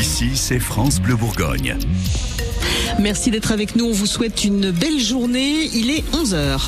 [0.00, 1.76] Ici, c'est France Bleu Bourgogne.
[2.98, 3.84] Merci d'être avec nous.
[3.84, 5.68] On vous souhaite une belle journée.
[5.74, 6.58] Il est 11h.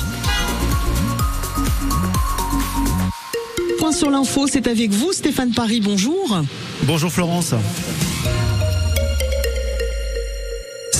[3.79, 5.81] Point sur l'info, c'est avec vous, Stéphane Paris.
[5.83, 6.43] Bonjour.
[6.83, 7.55] Bonjour Florence.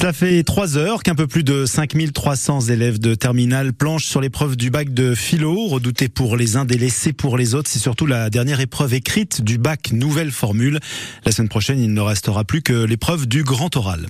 [0.04, 4.58] Cela fait trois heures qu'un peu plus de 5300 élèves de terminale planchent sur l'épreuve
[4.58, 7.70] du bac de philo, redoutée pour les uns, délaissée pour les autres.
[7.70, 10.82] C'est surtout la dernière épreuve écrite du bac nouvelle formule.
[11.26, 14.08] La semaine prochaine, il ne restera plus que l'épreuve du grand oral.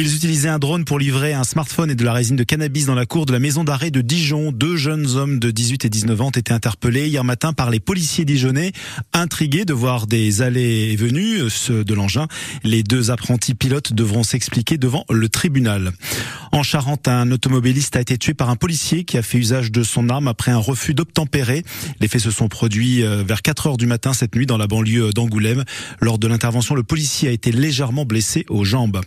[0.00, 2.94] Ils utilisaient un drone pour livrer un smartphone et de la résine de cannabis dans
[2.94, 4.50] la cour de la maison d'arrêt de Dijon.
[4.50, 7.80] Deux jeunes hommes de 18 et 19 ans ont été interpellés hier matin par les
[7.80, 8.72] policiers dijonnais,
[9.12, 12.28] intrigués de voir des allées et venues ceux de l'engin.
[12.64, 15.92] Les deux apprentis pilotes devront s'expliquer devant le tribunal.
[16.50, 19.82] En Charente, un automobiliste a été tué par un policier qui a fait usage de
[19.82, 21.62] son arme après un refus d'obtempérer.
[22.00, 24.66] Les faits se sont produits euh, vers 4 heures du matin cette nuit dans la
[24.66, 25.64] banlieue d'Angoulême.
[26.00, 29.02] Lors de l'intervention, le policier a été légèrement blessé aux jambes.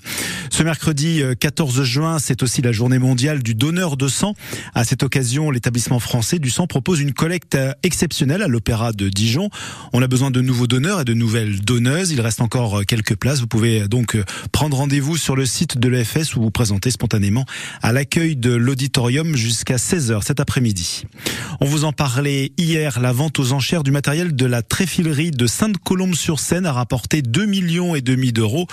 [0.52, 4.34] Ce mercredi euh, 14 juin, c'est aussi la journée mondiale du donneur de sang.
[4.74, 9.10] À cette occasion, l'établissement français du sang propose une collecte euh, exceptionnelle à l'Opéra de
[9.10, 9.50] Dijon.
[9.94, 12.12] On a besoin de nouveaux donneurs et de nouvelles donneuses.
[12.12, 13.40] Il reste encore euh, quelques places.
[13.40, 17.46] Vous pouvez donc euh, prendre rendez-vous sur le site de l'EFS ou vous présenter spontanément
[17.82, 21.04] à l'accueil de l'auditorium jusqu'à 16h cet après-midi.
[21.62, 25.48] On vous en parlait hier, la vente aux enchères du matériel de la tréfilerie de
[25.48, 28.68] Sainte-Colombe-sur-Seine a rapporté 2 millions et demi d'euros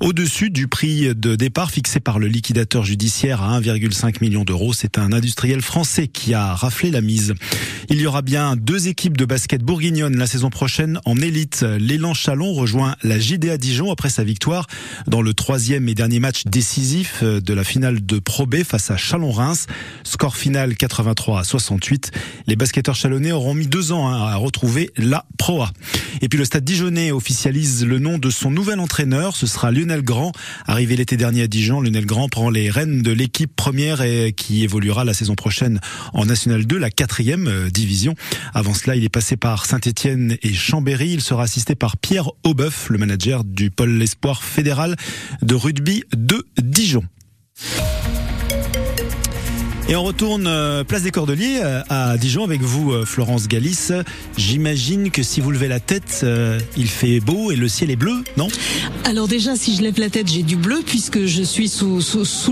[0.00, 4.74] au-dessus du prix de départ fixé par le liquidateur judiciaire à 1,5 million d'euros.
[4.74, 7.32] C'est un industriel français qui a raflé la mise.
[7.88, 11.64] Il y aura bien deux équipes de basket bourguignonne la saison prochaine en élite.
[11.78, 14.66] L'élan Chalon rejoint la JDA Dijon après sa victoire
[15.06, 18.98] dans le troisième et dernier match décisif de la finale de Pro B face à
[18.98, 19.66] Chalon-Reims.
[20.04, 22.10] Score final 83 à 68.
[22.48, 25.72] Les basketteurs chalonnais auront mis deux ans hein, à retrouver la Pro A.
[26.20, 29.36] Et puis le stade dijonnais officialise le nom de son nouvel entraîneur.
[29.36, 30.32] Ce sera Lionel Grand,
[30.66, 34.64] arrivé l'été dernier à Dijon, Lionel Grand prend les rênes de l'équipe première et qui
[34.64, 35.80] évoluera la saison prochaine
[36.12, 38.14] en National 2, la quatrième euh, division.
[38.54, 41.10] Avant cela, il est passé par Saint-Etienne et Chambéry.
[41.10, 44.96] Il sera assisté par Pierre Aubeuf, le manager du pôle espoir fédéral
[45.42, 47.04] de rugby de Dijon.
[49.88, 53.90] Et on retourne euh, place des Cordeliers euh, à Dijon avec vous, euh, Florence Galis.
[54.36, 56.26] J'imagine que si vous levez la tête,
[56.76, 58.48] il fait beau et le ciel est bleu, non?
[59.04, 62.00] Alors déjà, si je lève la tête, j'ai du bleu puisque je suis sous,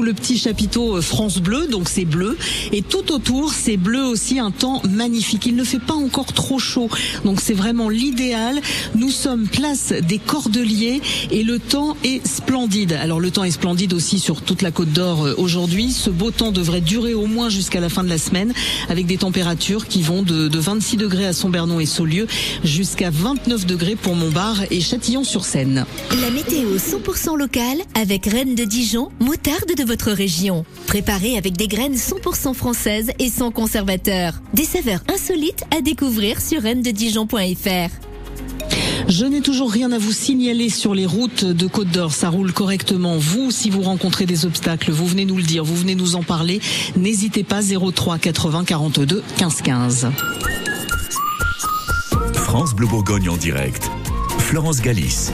[0.02, 2.38] le petit chapiteau France Bleu, donc c'est bleu.
[2.72, 5.46] Et tout autour, c'est bleu aussi, un temps magnifique.
[5.46, 6.88] Il ne fait pas encore trop chaud,
[7.24, 8.60] donc c'est vraiment l'idéal.
[8.94, 12.92] Nous sommes place des Cordeliers et le temps est splendide.
[12.92, 15.90] Alors le temps est splendide aussi sur toute la Côte d'Or aujourd'hui.
[15.90, 18.52] Ce beau temps devrait durer au moins jusqu'à la fin de la semaine
[18.88, 22.26] avec des températures qui vont de, de 26 degrés à Sombernon et Saulieu
[22.62, 25.86] jusqu'à 29 degrés pour Montbard et Châtillon-sur-Seine.
[26.20, 30.64] La météo 100% locale avec Rennes de Dijon, moutarde de votre région.
[30.86, 34.34] Préparée avec des graines 100% françaises et sans conservateur.
[34.52, 38.13] Des saveurs insolites à découvrir sur rennededijon.fr.
[39.08, 42.12] Je n'ai toujours rien à vous signaler sur les routes de Côte d'Or.
[42.12, 43.16] Ça roule correctement.
[43.18, 46.22] Vous, si vous rencontrez des obstacles, vous venez nous le dire, vous venez nous en
[46.22, 46.60] parler.
[46.96, 50.08] N'hésitez pas 03 80 42 15 15.
[52.34, 53.90] France Bleu Bourgogne en direct.
[54.38, 55.30] Florence Galis.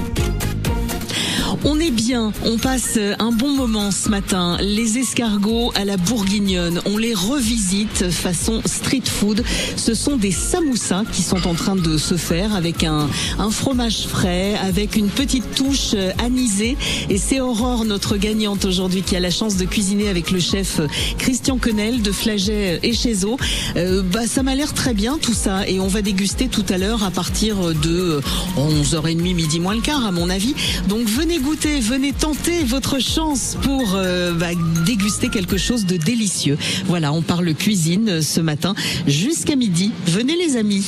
[1.64, 4.57] On est bien, on passe un bon moment ce matin.
[4.61, 9.42] Les escargots à la bourguignonne, on les revisite façon street food.
[9.76, 14.07] Ce sont des samoussas qui sont en train de se faire avec un, un fromage
[14.07, 16.76] frais, avec une petite touche anisée.
[17.09, 20.80] Et c'est Aurore, notre gagnante aujourd'hui, qui a la chance de cuisiner avec le chef
[21.18, 23.36] Christian Quenel de Flaget et Chezo.
[23.76, 25.66] Euh, bah, ça m'a l'air très bien tout ça.
[25.68, 28.20] Et on va déguster tout à l'heure à partir de
[28.57, 30.55] 11h30, midi moins le quart à mon avis.
[30.88, 34.49] Donc venez goûter, venez tenter votre chance pour euh, bah,
[34.84, 36.59] déguster quelque chose de délicieux.
[36.86, 38.74] Voilà, on parle cuisine euh, ce matin
[39.07, 39.93] jusqu'à midi.
[40.07, 40.86] Venez les amis.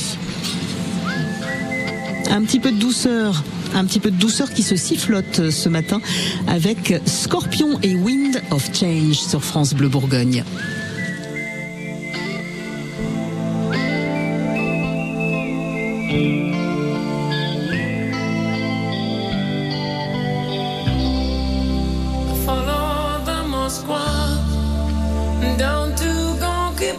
[2.31, 3.43] Un petit peu de douceur.
[3.75, 6.01] Un petit peu de douceur qui se sifflote euh, ce matin
[6.47, 10.45] avec Scorpion et Wind of Change sur France Bleu Bourgogne.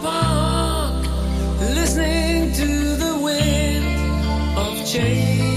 [0.01, 1.05] Park,
[1.59, 5.52] listening to the wind of change.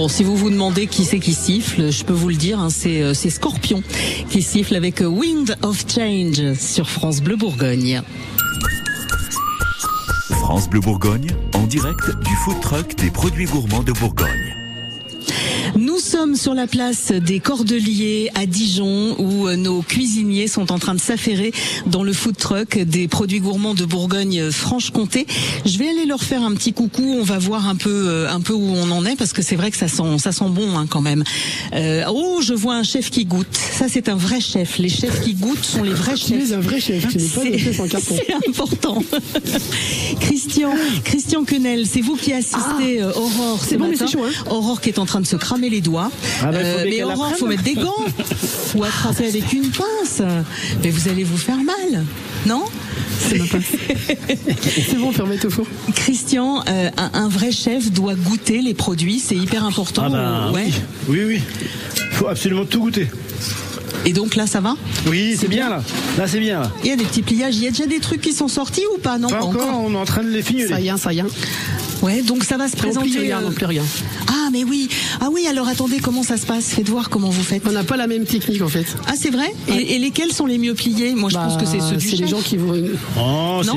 [0.00, 2.70] Bon, si vous vous demandez qui c'est qui siffle, je peux vous le dire, hein,
[2.70, 3.82] c'est euh, c'est Scorpion
[4.30, 8.00] qui siffle avec euh, Wind of Change sur France Bleu Bourgogne.
[10.30, 14.59] France Bleu Bourgogne, en direct du food truck des produits gourmands de Bourgogne.
[16.20, 20.92] Sommes sur la place des Cordeliers à Dijon où euh, nos cuisiniers sont en train
[20.92, 21.50] de s'affairer
[21.86, 25.26] dans le food truck des produits gourmands de Bourgogne-Franche-Comté.
[25.64, 27.02] Je vais aller leur faire un petit coucou.
[27.02, 29.56] On va voir un peu, euh, un peu où on en est parce que c'est
[29.56, 31.24] vrai que ça sent, ça sent bon hein, quand même.
[31.72, 33.56] Euh, oh, je vois un chef qui goûte.
[33.56, 34.76] Ça, c'est un vrai chef.
[34.76, 36.50] Les chefs qui goûtent sont les vrais Tu chefs.
[36.50, 38.14] es un vrai chef, tu n'es pas un chef en carton.
[38.26, 39.02] C'est important.
[40.20, 44.22] Christian, Christian Quenel, c'est vous qui assistez euh, Aurore ce C'est bon, mais c'est chaud,
[44.22, 44.50] hein.
[44.50, 46.09] Aurore qui est en train de se cramer les doigts.
[46.42, 47.34] Ah bah, mais apprenne.
[47.38, 48.04] faut mettre des gants
[48.74, 50.22] ou attraper avec une pince.
[50.82, 52.04] Mais vous allez vous faire mal,
[52.46, 52.64] non
[53.18, 53.38] C'est
[54.98, 55.66] bon, remettre au four.
[55.94, 60.04] Christian, euh, un, un vrai chef doit goûter les produits, c'est hyper important.
[60.06, 60.70] Ah bah, ouais.
[61.08, 61.40] Oui, oui.
[62.12, 63.08] faut absolument tout goûter.
[64.06, 64.76] Et donc là, ça va
[65.06, 65.82] Oui, c'est bien là.
[66.16, 66.70] Là, c'est bien là.
[66.82, 67.56] Il y a des petits pliages.
[67.56, 69.92] Il y a déjà des trucs qui sont sortis ou pas Non, Pas encore, on
[69.92, 70.68] est en train de les finir.
[70.68, 71.24] Ça y est, ça y est.
[72.02, 73.18] Ouais, donc ça va se On plie présenter.
[73.18, 73.82] rien, euh, on plie rien.
[74.28, 74.88] Ah, mais oui.
[75.20, 76.64] Ah oui, alors attendez, comment ça se passe?
[76.70, 77.62] Faites voir comment vous faites.
[77.68, 78.86] On n'a pas la même technique en fait.
[79.06, 79.52] Ah, c'est vrai?
[79.68, 81.14] Et, et lesquels sont les mieux pliés?
[81.14, 82.72] Moi, je pense que c'est ceux du Bah, C'est les gens qui vont.
[83.18, 83.74] Oh, Non?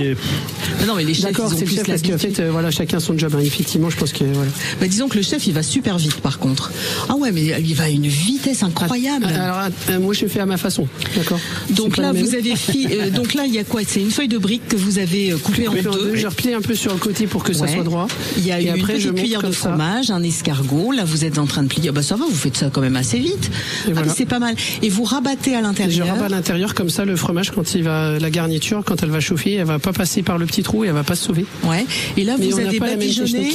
[0.81, 2.72] Ah Non, mais les chefs, D'accord, c'est le plus chef parce qu'en fait, euh, voilà,
[2.72, 3.34] chacun son job.
[3.35, 3.41] hein.
[3.44, 4.52] Effectivement, je pense que voilà.
[4.80, 6.72] Bah, disons que le chef, il va super vite, par contre.
[7.10, 9.26] Ah ouais, mais il va à une vitesse incroyable.
[9.26, 9.52] Alors,
[9.89, 10.88] euh, moi, je fais à ma façon.
[11.15, 11.39] D'accord?
[11.71, 13.81] donc là, vous avez fi- euh, donc là, il y a quoi?
[13.88, 16.15] C'est une feuille de brique que vous avez euh, coupée en en deux.
[16.15, 18.07] Je replie un peu sur le côté pour que ça soit droit.
[18.38, 19.69] Il y a Et une après, je petite cuillère de ça.
[19.69, 20.91] fromage, un escargot.
[20.91, 21.89] Là, vous êtes en train de plier.
[21.89, 23.49] Ah bah ça va, vous faites ça quand même assez vite.
[23.51, 23.57] Ah,
[23.88, 24.13] mais voilà.
[24.13, 24.55] c'est pas mal.
[24.81, 26.07] Et vous rabattez à Je l'intérieur.
[26.07, 29.19] rabats à l'intérieur comme ça le fromage quand il va la garniture quand elle va
[29.19, 31.45] chauffer elle va pas passer par le petit trou et elle va pas se sauver.
[31.63, 31.85] Ouais.
[32.17, 33.51] Et là, Mais vous n'a avez badigeonné.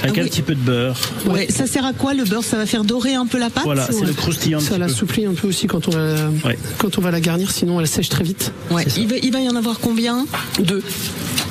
[0.00, 0.30] Avec Ah un oui.
[0.30, 0.96] petit peu de beurre.
[1.26, 1.48] Ouais.
[1.50, 2.44] Ça sert à quoi le beurre?
[2.44, 4.60] Ça va faire dorer un peu la pâte Voilà, c'est le croustillant.
[4.60, 6.14] Ça l'assouplit un peu aussi quand on va
[6.44, 6.58] Ouais.
[6.78, 8.52] quand on va la garnir sinon elle sèche très vite.
[8.70, 8.84] Ouais.
[8.96, 10.26] Il va, il va y en avoir combien?
[10.60, 10.82] Deux.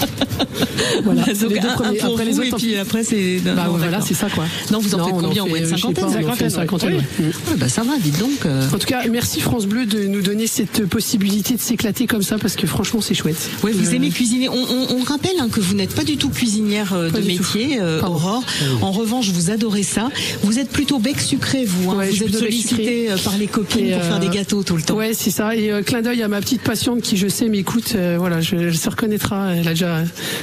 [1.04, 1.22] voilà.
[1.22, 1.98] Donc, Les deux un, un premiers.
[1.98, 2.46] pour Après les autres.
[2.48, 3.38] et puis après c'est.
[3.44, 4.44] Bah non, voilà, c'est ça quoi.
[4.70, 6.94] Non, vous en faites on combien je sais cinquantaine en une cinquantaine.
[6.94, 7.24] ouais.
[7.26, 8.30] Ouais, bah ça va, dites donc.
[8.46, 8.66] euh.
[8.72, 12.38] En tout cas, merci France Bleu de nous donner cette possibilité de s'éclater comme ça
[12.38, 13.48] parce que franchement c'est chouette.
[13.62, 14.48] Ouais, vous Euh, aimez cuisiner.
[14.48, 17.80] On, on- on rappelle hein, que vous n'êtes pas du tout cuisinière euh, de métier.
[18.02, 18.44] Aurore.
[18.82, 20.08] En revanche, vous adorez ça.
[20.42, 21.90] Vous êtes plutôt bec sucré, vous.
[21.90, 21.96] hein.
[21.98, 24.94] Ouais, vous êtes sollicité par les copines pour faire des gâteaux tout le temps.
[24.96, 25.54] Ouais, c'est ça.
[25.56, 27.94] Et clin d'œil à ma petite patiente qui, je sais, m'écoute.
[28.18, 29.54] voilà, je, elle se reconnaîtra.
[29.54, 30.02] Elle a déjà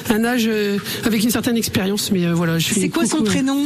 [0.09, 2.59] un âge euh, avec une certaine expérience, mais euh, voilà.
[2.59, 3.65] je fais C'est quoi son coucou, euh, prénom?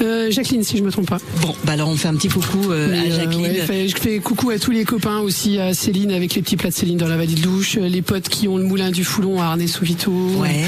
[0.00, 1.18] Euh, Jacqueline, si je me trompe pas.
[1.42, 3.42] Bon, bah alors on fait un petit coucou euh, à euh, Jacqueline.
[3.42, 6.56] ouais, fait- je fais coucou à tous les copains aussi, à Céline avec les petits
[6.56, 9.04] plats de Céline dans la vallée de Douche, les potes qui ont le moulin du
[9.04, 10.10] Foulon à Arnay-sous-Vito.
[10.38, 10.62] Ouais.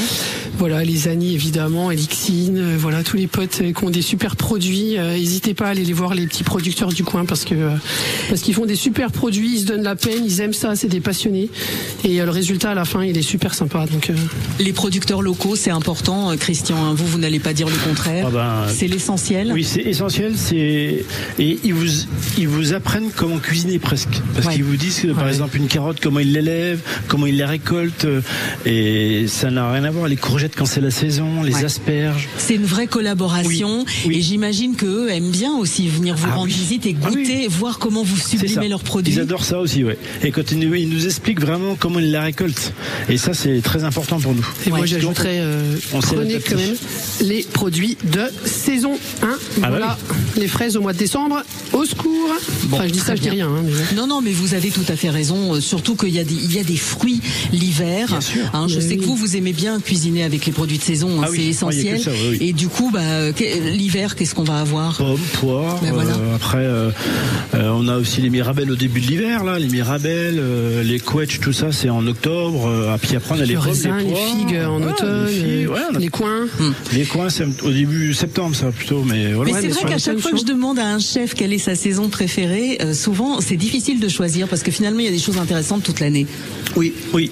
[0.58, 4.96] Voilà, les Annie évidemment, Elixine, voilà tous les potes qui ont des super produits.
[4.98, 7.54] N'hésitez pas à aller les voir les petits producteurs du coin parce que
[8.28, 10.86] parce qu'ils font des super produits, ils se donnent la peine, ils aiment ça, c'est
[10.86, 11.48] des passionnés
[12.04, 13.86] et le résultat à la fin il est super sympa.
[13.90, 14.12] Donc
[14.60, 16.76] Les producteurs locaux, c'est important, euh, Christian.
[16.76, 16.94] hein.
[16.94, 18.26] Vous, vous n'allez pas dire le contraire.
[18.28, 19.50] Ah ben, c'est l'essentiel.
[19.52, 20.32] Oui, c'est essentiel.
[20.36, 21.04] C'est
[21.38, 21.86] et ils vous
[22.38, 25.98] ils vous apprennent comment cuisiner presque, parce qu'ils vous disent que, par exemple une carotte
[26.00, 28.20] comment ils l'élèvent, comment ils les récoltent, euh,
[28.66, 30.08] et ça n'a rien à voir.
[30.08, 31.64] Les courgettes quand c'est la saison, les Ouais.
[31.64, 32.28] asperges.
[32.38, 36.52] C'est une vraie collaboration et j'imagine qu'eux aiment bien aussi venir vous Ah rendre oui.
[36.52, 37.22] visite et Ah oui.
[37.22, 39.14] goûter, voir comment vous sublimez leurs produits.
[39.14, 39.98] Ils adorent ça aussi, ouais.
[40.22, 42.72] Et quand ils nous, ils nous expliquent vraiment comment ils la récoltent,
[43.08, 44.46] et ça c'est très important pour nous.
[44.66, 46.50] Et moi Donc, j'ajouterais, euh, on s'est prenez adapté.
[46.54, 46.76] quand même
[47.22, 48.94] les produits de saison.
[49.22, 49.98] Hein Ah bah voilà,
[50.36, 52.30] les fraises au mois de décembre, au secours.
[52.72, 53.48] enfin je dis ça, je dis rien.
[53.48, 53.96] hein, mais.
[53.96, 55.54] Non, non, mais vous avez tout à fait raison.
[55.54, 57.20] euh, Surtout qu'il y a des, il y a des fruits
[57.52, 58.08] l'hiver.
[58.52, 61.20] Hein, je sais que vous, vous aimez bien cuisiner avec les produits de saison.
[61.20, 61.36] hein, Ah oui.
[61.38, 62.00] c'est Ah, essentiel.
[62.00, 62.10] ça.
[62.40, 64.96] Et du coup, bah, que- l'hiver, qu'est-ce qu'on va avoir?
[64.96, 65.80] Pommes, poires.
[65.82, 66.10] Ben voilà.
[66.12, 66.90] euh, après, euh,
[67.54, 69.58] euh, on a aussi les mirabelles au début de l'hiver, là.
[69.58, 72.66] Les mirabelles, euh, les quetch, tout ça, c'est en octobre.
[72.68, 74.26] Euh, puis après, on a les pommes, les les poires.
[74.28, 76.46] figues en Ouais, euh, ouais, on a- les coins.
[76.92, 79.02] Les coins, c'est au début septembre, ça plutôt.
[79.02, 79.52] Mais voilà.
[79.52, 81.74] Mais c'est vrai qu'à chaque fois que je demande à un chef quelle est sa
[81.74, 85.18] saison préférée, euh, souvent c'est difficile de choisir parce que finalement il y a des
[85.18, 86.26] choses intéressantes toute l'année.
[86.76, 87.30] Oui, oui.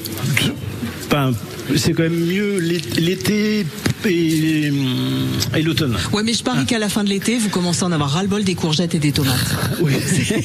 [1.07, 1.33] Enfin,
[1.77, 3.66] c'est quand même mieux l'é- l'été
[4.05, 4.73] et,
[5.57, 5.97] et l'automne.
[6.12, 8.43] Ouais, mais je parie qu'à la fin de l'été, vous commencez à en avoir ras-le-bol
[8.44, 9.32] des courgettes et des tomates.
[9.81, 9.94] Oui.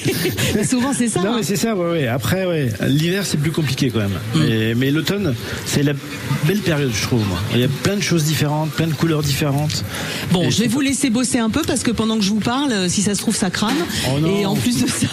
[0.70, 1.22] Souvent c'est ça.
[1.22, 1.34] Non, hein.
[1.38, 2.08] mais c'est ça, ouais, ouais.
[2.08, 2.70] Après, ouais.
[2.88, 4.18] L'hiver, c'est plus compliqué quand même.
[4.36, 4.42] Mm.
[4.52, 5.36] Et- mais l'automne,
[5.66, 5.94] c'est la
[6.46, 7.40] belle période, je trouve, moi.
[7.54, 9.84] Il y a plein de choses différentes, plein de couleurs différentes.
[10.32, 12.40] Bon, Et je vais vous laisser bosser un peu parce que pendant que je vous
[12.40, 13.76] parle, euh, si ça se trouve, ça crame.
[14.16, 14.40] Oh non.
[14.40, 15.08] et en plus de ça,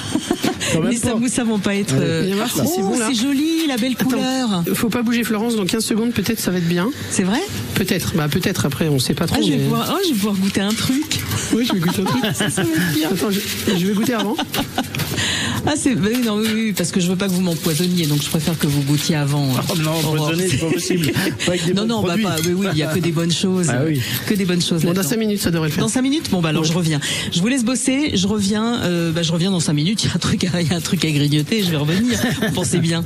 [0.97, 1.95] samous, ça vont pas être.
[1.99, 4.65] Euh, Viens voir si c'est oh, bon, c'est joli, la belle couleur.
[4.75, 6.91] Faut pas bouger Florence, dans 15 secondes peut-être ça va être bien.
[7.11, 7.41] C'est vrai?
[7.75, 9.37] Peut-être, bah peut-être après on sait pas trop.
[9.39, 11.21] Ah, je, vais mais- pouvoir, oh, je vais pouvoir goûter un truc.
[11.53, 12.25] Oui, je vais goûter un truc.
[12.35, 13.09] ça, ça va être bien.
[13.11, 13.41] Attends, je,
[13.77, 14.37] je vais goûter avant.
[15.66, 18.23] Ah, c'est oui, non, oui, oui, parce que je veux pas que vous m'empoisonniez, donc
[18.23, 19.49] je préfère que vous goûtiez avant.
[19.49, 21.11] euh, Oh non, empoisonner, c'est pas possible.
[21.47, 22.36] Pas avec des non, non, bah pas.
[22.45, 23.69] Oui, oui, il y a que des bonnes choses.
[23.70, 24.01] Ah oui.
[24.27, 24.82] Que des bonnes choses.
[24.82, 25.09] Bon, dans là-dedans.
[25.11, 25.82] 5 minutes ça devrait le faire.
[25.85, 27.01] Dans 5 minutes Bon, bah alors je reviens.
[27.32, 30.03] Je vous laisse bosser, je reviens, euh, bah, je reviens dans 5 minutes.
[30.05, 31.77] Il y a un truc à, il y a un truc à grignoter, je vais
[31.77, 32.19] revenir.
[32.49, 33.05] Vous pensez bien.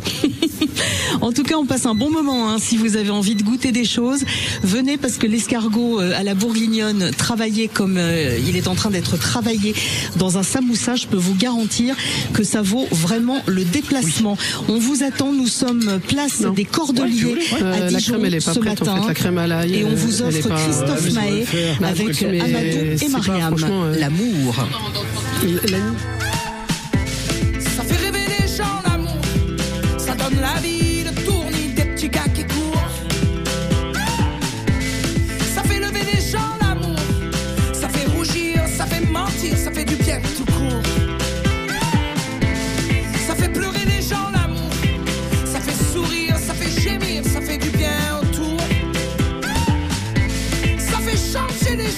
[1.20, 2.50] en tout cas, on passe un bon moment.
[2.50, 2.56] Hein.
[2.60, 4.20] Si vous avez envie de goûter des choses,
[4.62, 8.90] venez parce que l'escargot euh, à la bourguignonne, travaillé comme euh, il est en train
[8.90, 9.74] d'être travaillé
[10.16, 11.94] dans un samoussa, je peux vous garantir
[12.32, 14.36] que ça vaut vraiment le déplacement.
[14.68, 18.54] On vous attend, nous sommes place des Cordeliers à Euh, la crème elle est pas
[18.54, 18.92] ce prête matin.
[18.98, 19.74] en fait, la crème à l'ail.
[19.76, 21.44] Et on vous offre pas- Christophe Ouais.
[21.80, 23.54] Bah, avec Amadou et Mariam.
[23.62, 24.54] euh, L'amour.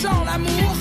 [0.00, 0.79] Gens l'amour,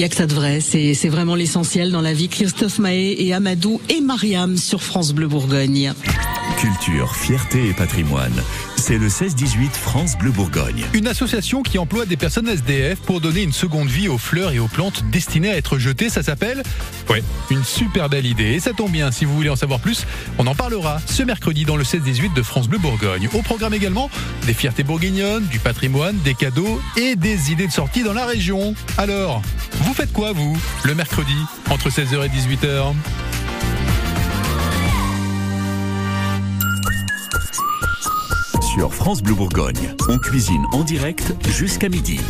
[0.00, 0.60] il y a que ça de vrai.
[0.60, 2.30] C'est vraiment l'essentiel dans la vie.
[2.30, 5.92] Christophe Mahé et Amadou et Mariam sur France Bleu Bourgogne.
[6.56, 8.32] Culture, fierté et patrimoine.
[8.76, 10.86] C'est le 16-18 France Bleu Bourgogne.
[10.94, 14.58] Une association qui emploie des personnes SDF pour donner une seconde vie aux fleurs et
[14.58, 16.62] aux plantes destinées à être jetées, ça s'appelle
[17.10, 18.54] Ouais, une super belle idée.
[18.54, 20.06] Et ça tombe bien, si vous voulez en savoir plus,
[20.38, 23.28] on en parlera ce mercredi dans le 16-18 de France Bleu Bourgogne.
[23.34, 24.10] Au programme également
[24.46, 28.74] des fiertés bourguignonnes, du patrimoine, des cadeaux et des idées de sortie dans la région.
[28.96, 29.42] Alors,
[29.80, 31.36] vous faites quoi vous, le mercredi,
[31.70, 32.94] entre 16h et 18h
[38.74, 42.20] Sur France Bleu Bourgogne, on cuisine en direct jusqu'à midi.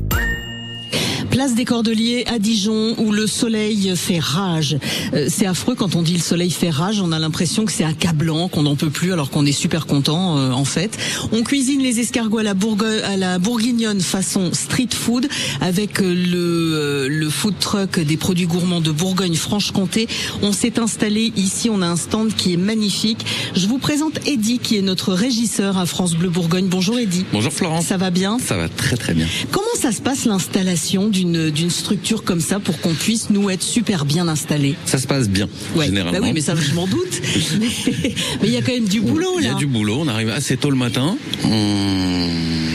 [1.40, 4.76] Place des Cordeliers à Dijon où le soleil fait rage.
[5.14, 7.82] Euh, c'est affreux quand on dit le soleil fait rage, on a l'impression que c'est
[7.82, 10.98] accablant, qu'on n'en peut plus alors qu'on est super content euh, en fait.
[11.32, 15.28] On cuisine les escargots à la, Bourgogne, à la bourguignonne façon street food
[15.62, 20.08] avec euh, le, euh, le food truck des produits gourmands de Bourgogne-Franche-Comté.
[20.42, 23.24] On s'est installé ici, on a un stand qui est magnifique.
[23.56, 26.66] Je vous présente Eddy qui est notre régisseur à France Bleu Bourgogne.
[26.68, 27.24] Bonjour Eddy.
[27.32, 27.86] Bonjour Florence.
[27.86, 28.38] Ça va bien?
[28.38, 29.26] Ça va très très bien.
[29.50, 33.62] Comment ça se passe l'installation d'une d'une structure comme ça pour qu'on puisse nous être
[33.62, 35.86] super bien installés Ça se passe bien, Ouais.
[35.86, 36.18] généralement.
[36.20, 37.20] Bah oui, mais ça je m'en doute.
[37.60, 39.54] mais il y a quand même du boulot Il y là.
[39.54, 42.28] a du boulot, on arrive assez tôt le matin, on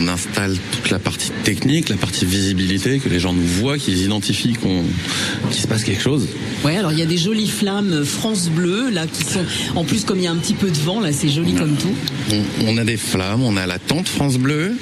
[0.08, 4.54] installe toute la partie technique, la partie visibilité, que les gens nous voient, qu'ils identifient
[4.54, 4.84] qu'on,
[5.52, 6.28] qu'il se passe quelque chose.
[6.64, 9.44] Ouais, alors il y a des jolies flammes France Bleu là qui sont
[9.76, 11.76] en plus comme il y a un petit peu de vent là, c'est joli comme
[11.76, 11.94] tout.
[12.32, 14.76] On, on a des flammes, on a la tente France Bleu,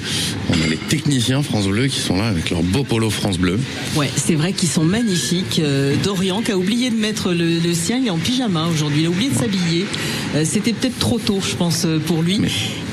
[0.50, 3.58] on a les techniciens France Bleu qui sont là avec leur beau polo France Bleu.
[3.96, 5.60] Ouais, c'est vrai qu'ils sont magnifiques.
[5.62, 9.02] Euh, Dorian qui a oublié de mettre le, le sien, il est en pyjama aujourd'hui,
[9.02, 9.86] il a oublié de s'habiller.
[10.34, 12.40] Euh, C'était peut-être trop tôt, je pense, euh, pour lui.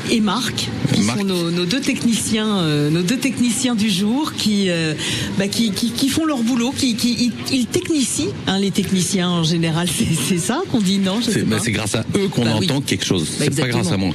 [0.09, 4.69] Et Marc, qui sont nos, nos deux techniciens, euh, nos deux techniciens du jour, qui,
[4.69, 4.93] euh,
[5.37, 9.43] bah, qui, qui, qui font leur boulot, qui, qui ils, technicient, hein, les techniciens en
[9.43, 9.87] général,
[10.27, 11.19] c'est ça qu'on dit non?
[11.21, 12.65] Je sais C'est, bah, c'est grâce à eux qu'on Bah oui.
[12.69, 13.25] entend quelque chose.
[13.39, 14.13] Bah, c'est pas grâce à moi.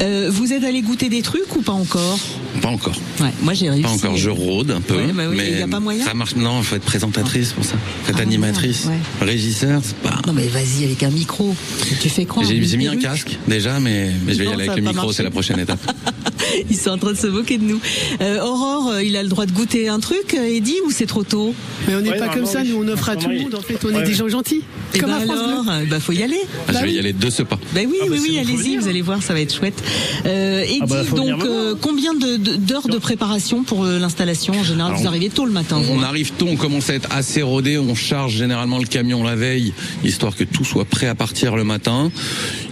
[0.00, 2.18] Euh, vous êtes allé goûter des trucs ou pas encore?
[2.60, 2.96] Pas encore.
[3.20, 3.82] Ouais, moi j'ai réussi.
[3.82, 4.96] Pas encore, je rôde un peu.
[4.96, 6.84] Ouais, bah oui, mais il y a pas moyen Ça marche, non, il faut être
[6.84, 7.74] présentatrice pour ça.
[8.04, 8.88] Faut être Ah, animatrice.
[9.20, 10.20] Régisseur, c'est pas.
[10.26, 11.54] Non mais vas-y avec un micro.
[12.00, 12.46] Tu fais croire.
[12.46, 15.22] J'ai, mis un casque déjà, mais, mais je vais y aller avec le micro, c'est
[15.22, 15.80] la prochaine étape.
[16.70, 17.80] Ils sont en train de se moquer de nous.
[18.20, 21.06] Euh, Aurore, euh, il a le droit de goûter un truc, euh, Eddy, ou c'est
[21.06, 21.54] trop tôt
[21.86, 22.70] Mais on n'est Ouais, pas comme ça, oui.
[22.70, 24.00] nous on offre à tout le monde en fait, on Ouais.
[24.02, 24.62] est des gens gentils.
[24.94, 25.86] Et Comme bah à France alors, Bleu.
[25.90, 26.40] bah faut y aller.
[26.68, 27.58] Ah, je vais y aller de ce pas.
[27.74, 29.82] Bah oui, Ah bah, oui, oui, allez-y, vous allez voir, ça va être chouette.
[30.26, 34.62] Euh, Eddy, Ah bah, donc euh, combien de- de- d'heures de, préparation pour l'installation En
[34.64, 35.80] général, Alors, vous arrivez tôt le matin.
[35.90, 39.36] On arrive tôt, on commence à être assez rodé, on charge généralement le camion la
[39.36, 39.72] veille,
[40.04, 42.10] histoire que tout soit prêt à partir le matin.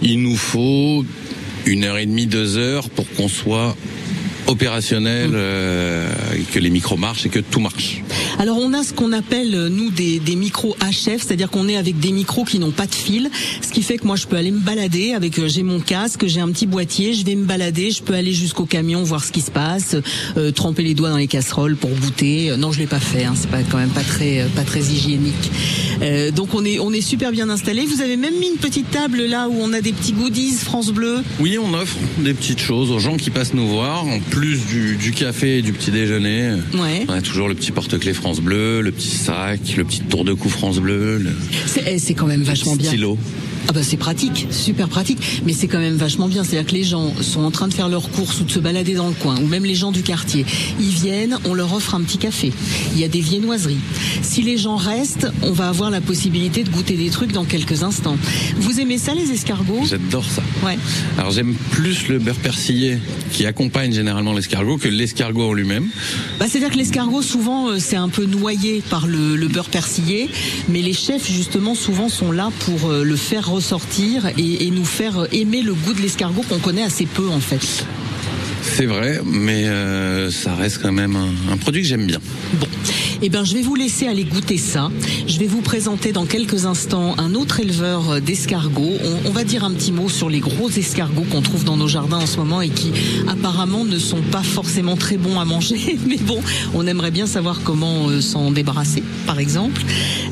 [0.01, 1.05] Il nous faut
[1.67, 3.75] une heure et demie, deux heures pour qu'on soit
[4.47, 6.09] opérationnel, euh,
[6.51, 8.01] que les micros marchent et que tout marche.
[8.39, 11.77] Alors on a ce qu'on appelle euh, nous des, des micros HF, c'est-à-dire qu'on est
[11.77, 13.29] avec des micros qui n'ont pas de fil,
[13.61, 16.25] ce qui fait que moi je peux aller me balader avec euh, j'ai mon casque,
[16.27, 19.31] j'ai un petit boîtier, je vais me balader, je peux aller jusqu'au camion voir ce
[19.31, 19.95] qui se passe,
[20.37, 22.51] euh, tremper les doigts dans les casseroles pour goûter.
[22.51, 24.81] Euh, non, je l'ai pas fait, hein, c'est pas quand même pas très pas très
[24.81, 25.51] hygiénique.
[26.01, 27.85] Euh, donc on est on est super bien installé.
[27.85, 30.91] Vous avez même mis une petite table là où on a des petits goodies France
[30.91, 31.23] Bleu.
[31.39, 34.05] Oui, on offre des petites choses aux gens qui passent nous voir,
[34.37, 36.51] plus du, du café et du petit déjeuner.
[36.75, 37.05] Ouais.
[37.07, 40.33] On a toujours le petit porte-clés France Bleu, le petit sac, le petit tour de
[40.33, 41.31] cou France Bleu, le
[41.65, 42.87] C'est eh, c'est quand même vachement bien.
[42.91, 43.17] stylo.
[43.69, 46.43] Ah bah c'est pratique, super pratique, mais c'est quand même vachement bien.
[46.43, 48.93] C'est-à-dire que les gens sont en train de faire leurs courses ou de se balader
[48.93, 50.45] dans le coin, ou même les gens du quartier.
[50.79, 52.53] Ils viennent, on leur offre un petit café.
[52.93, 53.79] Il y a des viennoiseries.
[54.21, 57.83] Si les gens restent, on va avoir la possibilité de goûter des trucs dans quelques
[57.83, 58.17] instants.
[58.57, 59.83] Vous aimez ça les escargots?
[59.85, 60.41] J'adore ça.
[60.65, 60.77] Ouais.
[61.17, 62.99] Alors j'aime plus le beurre persillé
[63.33, 65.87] qui accompagne généralement l'escargot que l'escargot en lui-même.
[66.39, 70.29] Bah, C'est-à-dire que l'escargot, souvent, euh, c'est un peu noyé par le, le beurre persillé,
[70.69, 74.85] mais les chefs, justement, souvent sont là pour euh, le faire ressortir et, et nous
[74.85, 77.85] faire aimer le goût de l'escargot qu'on connaît assez peu, en fait.
[78.61, 82.19] C'est vrai, mais euh, ça reste quand même un, un produit que j'aime bien.
[83.23, 84.91] Eh ben, je vais vous laisser aller goûter ça.
[85.27, 88.93] Je vais vous présenter dans quelques instants un autre éleveur euh, d'escargots.
[89.03, 91.87] On, on va dire un petit mot sur les gros escargots qu'on trouve dans nos
[91.87, 92.91] jardins en ce moment et qui
[93.27, 95.97] apparemment ne sont pas forcément très bons à manger.
[96.07, 96.39] Mais bon,
[96.75, 99.81] on aimerait bien savoir comment euh, s'en débarrasser, par exemple.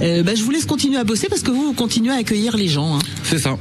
[0.02, 2.56] Euh, ben, je vous laisse continuer à bosser parce que vous, vous continuez à accueillir
[2.56, 2.96] les gens.
[2.98, 3.00] hein.
[3.24, 3.58] C'est ça.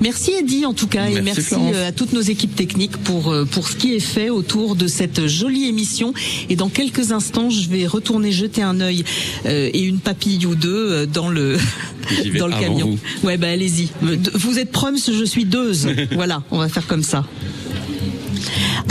[0.00, 1.72] Merci Eddy en tout cas et Merci, merci Florence.
[1.74, 5.26] euh, à toutes nos équipes techniques pour pour ce qui est fait autour de cette
[5.26, 6.14] jolie émission.
[6.48, 9.04] Et dans quelques instants, je vais retourner jeter un un œil
[9.46, 11.56] euh, et une papille ou deux euh, dans le
[12.38, 12.98] dans le camion.
[13.22, 13.88] Ouais, bah allez-y.
[14.34, 15.72] Vous êtes proms, je suis deux.
[16.12, 17.24] voilà, on va faire comme ça.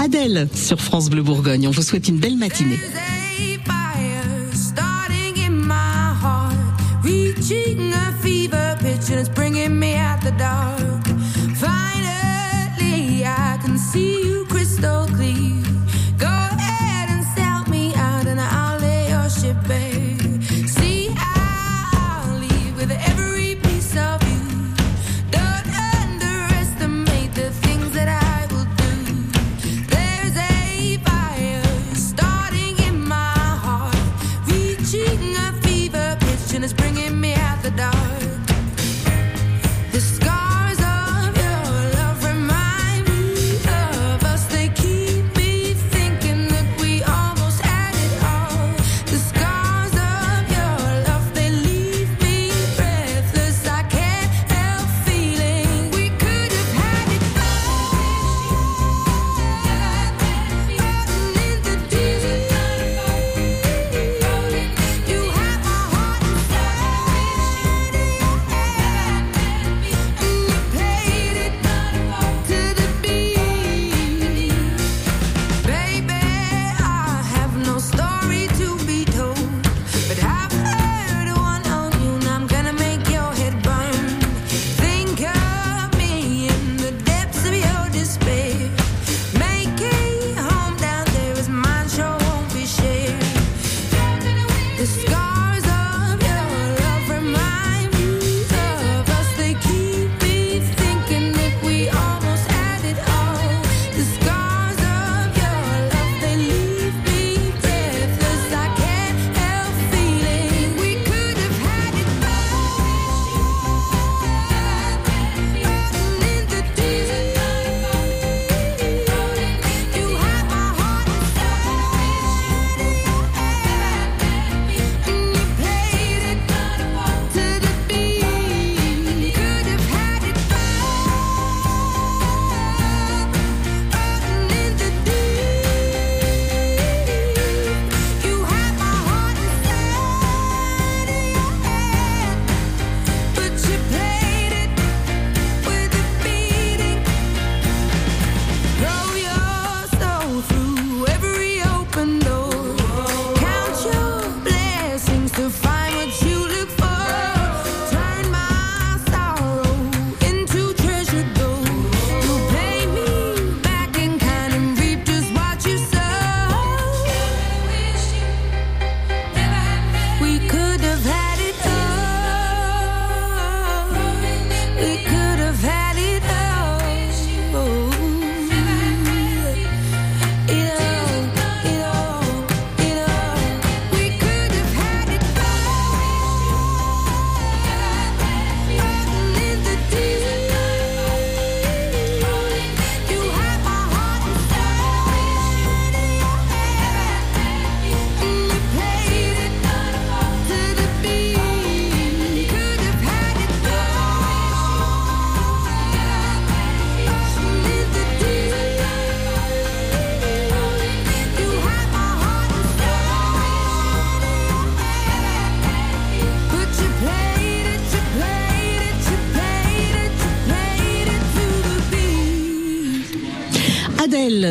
[0.03, 1.67] Adèle sur France Bleu Bourgogne.
[1.67, 2.77] On vous souhaite une belle matinée.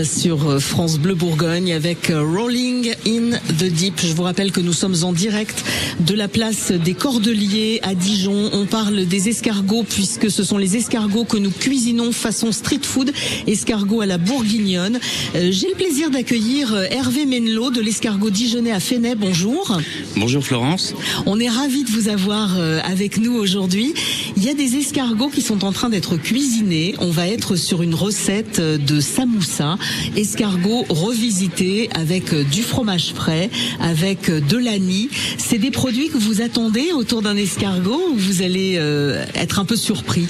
[0.04, 4.00] Sur euh, France Bleu Bourgogne avec euh, Rolling in the Deep.
[4.04, 5.64] Je vous rappelle que nous sommes en direct
[6.00, 8.50] de la place des Cordeliers à Dijon.
[8.52, 13.12] On parle des escargots puisque ce sont les escargots que nous cuisinons façon street food,
[13.46, 14.98] escargots à la bourguignonne.
[15.36, 19.14] Euh, J'ai le plaisir d'accueillir Hervé Menlot de l'escargot dijonnais à Fenay.
[19.14, 19.78] Bonjour.
[20.16, 20.94] Bonjour Florence.
[21.26, 23.94] On est ravis de vous avoir avec nous aujourd'hui.
[24.36, 26.94] Il y a des escargots qui sont en train d'être cuisinés.
[26.98, 29.78] On va être sur une recette de samoussa,
[30.14, 33.48] escargots revisités avec du fromage frais,
[33.80, 35.08] avec de l'anis.
[35.38, 39.64] C'est des produits que vous attendez autour d'un escargot ou vous allez euh, être un
[39.64, 40.28] peu surpris?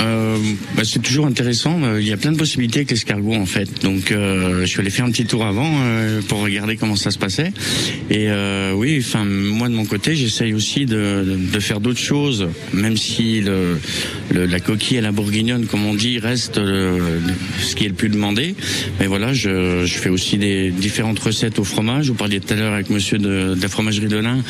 [0.00, 0.36] Euh,
[0.76, 1.80] bah, c'est toujours intéressant.
[1.82, 3.82] euh, Il y a plein de possibilités avec l'escargot en fait.
[3.82, 7.10] Donc euh, je suis allé faire un petit tour avant euh, pour regarder comment ça
[7.10, 7.52] se passait.
[8.10, 12.48] Et euh, oui, enfin moi de mon côté, j'essaye aussi de, de faire d'autres choses,
[12.72, 13.78] même si le,
[14.32, 17.20] le- la coquille à la bourguignonne, comme on dit, reste le-
[17.60, 18.54] ce qui est le plus demandé.
[19.00, 22.08] Mais voilà, je, je fais aussi des différentes recettes au fromage.
[22.08, 24.42] Vous parliez tout à l'heure avec Monsieur de, de la fromagerie de l'Ain.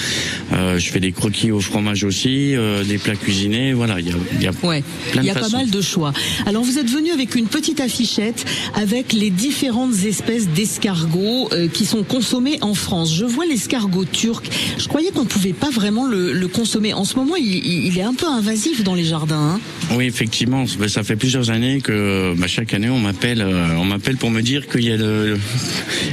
[0.52, 3.72] Euh, je fais des croquis au fromage aussi, euh, des plats cuisinés.
[3.72, 4.82] Voilà, il y a, il y a Ouais.
[5.12, 6.12] plein de pas mal de choix.
[6.46, 8.44] Alors vous êtes venu avec une petite affichette
[8.74, 13.14] avec les différentes espèces d'escargots euh, qui sont consommés en France.
[13.14, 14.48] Je vois l'escargot turc.
[14.78, 16.92] Je croyais qu'on pouvait pas vraiment le, consommer.
[16.92, 19.56] En ce moment, il, est un peu invasif dans les jardins.
[19.56, 19.60] hein.
[19.96, 23.84] Oui, effectivement, ben, ça fait plusieurs années que bah, chaque année on m'appelle, euh, on
[23.84, 24.96] m'appelle pour me dire qu'il y a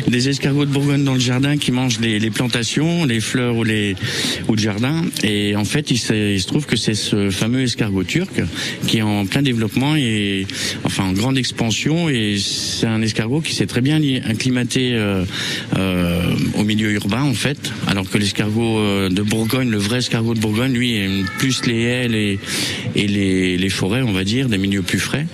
[0.08, 3.64] des escargots de Bourgogne dans le jardin qui mangent les, les plantations, les fleurs ou
[3.64, 3.96] les
[4.48, 5.04] ou le jardin.
[5.24, 8.42] Et en fait, il se, il se trouve que c'est ce fameux escargot turc
[8.88, 10.46] qui est en plein développement et
[10.84, 12.10] enfin en grande expansion.
[12.10, 15.24] Et c'est un escargot qui s'est très bien li- acclimaté euh,
[15.78, 20.34] euh, au milieu urbain en fait, alors que l'escargot euh, de Bourgogne, le vrai escargot
[20.34, 22.40] de Bourgogne, lui, aime plus les haies et,
[22.96, 25.26] et les, les forêts, on va dire, des milieux plus frais.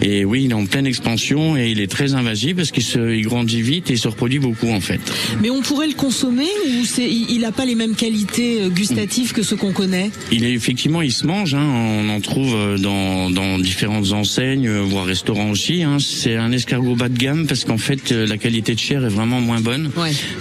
[0.00, 3.14] Et oui, il est en pleine expansion et il est très invasif parce qu'il se,
[3.14, 5.00] il grandit vite et il se reproduit beaucoup en fait.
[5.40, 9.42] Mais on pourrait le consommer ou c'est, il n'a pas les mêmes qualités gustatives que
[9.42, 10.10] ceux qu'on connaît?
[10.30, 11.54] Il est effectivement, il se mange.
[11.54, 12.78] Hein, on en trouve euh,
[13.12, 15.82] dans, dans différentes enseignes, euh, voire restaurants aussi.
[15.82, 15.98] Hein.
[16.00, 19.08] C'est un escargot bas de gamme parce qu'en fait, euh, la qualité de chair est
[19.08, 19.90] vraiment moins bonne.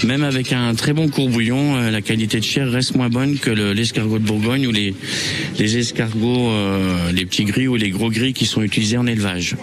[0.04, 3.50] Même avec un très bon courbouillon, euh, la qualité de chair reste moins bonne que
[3.50, 4.94] le- l'escargot de Bourgogne ou les,
[5.60, 9.56] les escargots, euh, les petits gris ou les gros gris qui sont utilisés en élevage.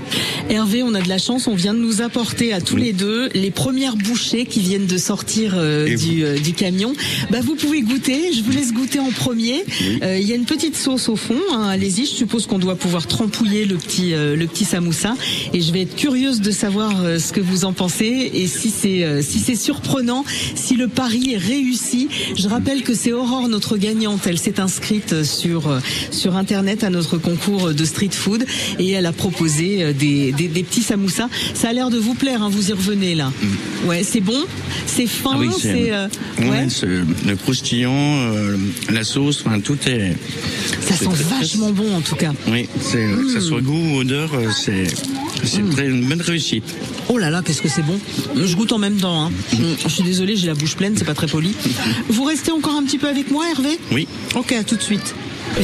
[0.51, 3.29] Hervé, on a de la chance, on vient de nous apporter à tous les deux
[3.35, 6.93] les premières bouchées qui viennent de sortir euh, du, euh, du camion.
[7.31, 9.65] Bah, vous pouvez goûter, je vous laisse goûter en premier.
[10.03, 12.98] Il y a une petite sauce au fond, hein, allez-y, je suppose qu'on doit pouvoir
[13.07, 15.15] trempouiller le petit, euh, le petit samoussa.
[15.53, 18.71] Et je vais être curieuse de savoir euh, ce que vous en pensez et si
[18.71, 22.09] c'est euh, si c'est surprenant, si le pari est réussi.
[22.37, 25.81] Je rappelle que c'est Aurore, notre gagnante, elle s'est inscrite sur,
[26.11, 28.45] sur Internet à notre concours de street food
[28.79, 31.29] et elle a proposé des, des, des petits samoussas.
[31.55, 33.33] Ça a l'air de vous plaire, hein, vous y revenez là.
[33.87, 34.45] Ouais, c'est bon,
[34.87, 35.93] c'est fin, Ah oui, c'est...
[35.93, 36.09] euh,
[36.41, 36.67] ouais,
[37.27, 38.57] le croustillant, euh,
[38.91, 40.17] la sauce, enfin tout est.
[40.81, 42.33] Ça sent vachement bon en tout cas.
[42.49, 44.87] Oui, c'est, que ça soit goût ou odeur, euh, c'est,
[45.45, 45.71] c'est Mm.
[45.71, 46.65] très- une bonne réussite.
[47.09, 47.99] Oh là là, qu'est-ce que c'est bon.
[48.37, 49.25] Je goûte en même temps.
[49.27, 49.31] Hein.
[49.55, 51.55] Mm, Je suis désolée, j'ai la bouche pleine, c'est pas très poli.
[52.09, 53.79] Vous restez encore un petit peu avec moi, Hervé?
[53.93, 54.09] Oui.
[54.35, 55.15] Ok, à tout de suite.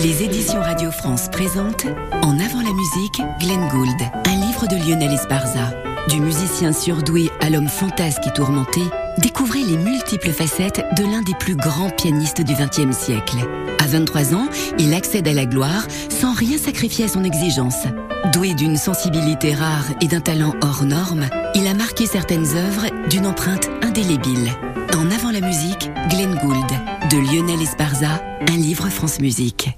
[0.02, 1.86] Les éditions Radio France présentent
[2.22, 3.90] En avant la musique, Glenn Gould,
[4.26, 5.72] un livre de Lionel Esparza.
[6.08, 8.80] Du musicien surdoué à l'homme fantasque et tourmenté,
[9.18, 13.38] découvrez les multiples facettes de l'un des plus grands pianistes du XXe siècle.
[13.82, 17.86] À 23 ans, il accède à la gloire sans rien sacrifier à son exigence.
[18.32, 23.26] Doué d'une sensibilité rare et d'un talent hors norme, il a marqué certaines œuvres d'une
[23.26, 24.50] empreinte indélébile.
[24.96, 26.70] En avant la musique, Glenn Gould,
[27.10, 29.76] de Lionel Esparza, un livre France Musique.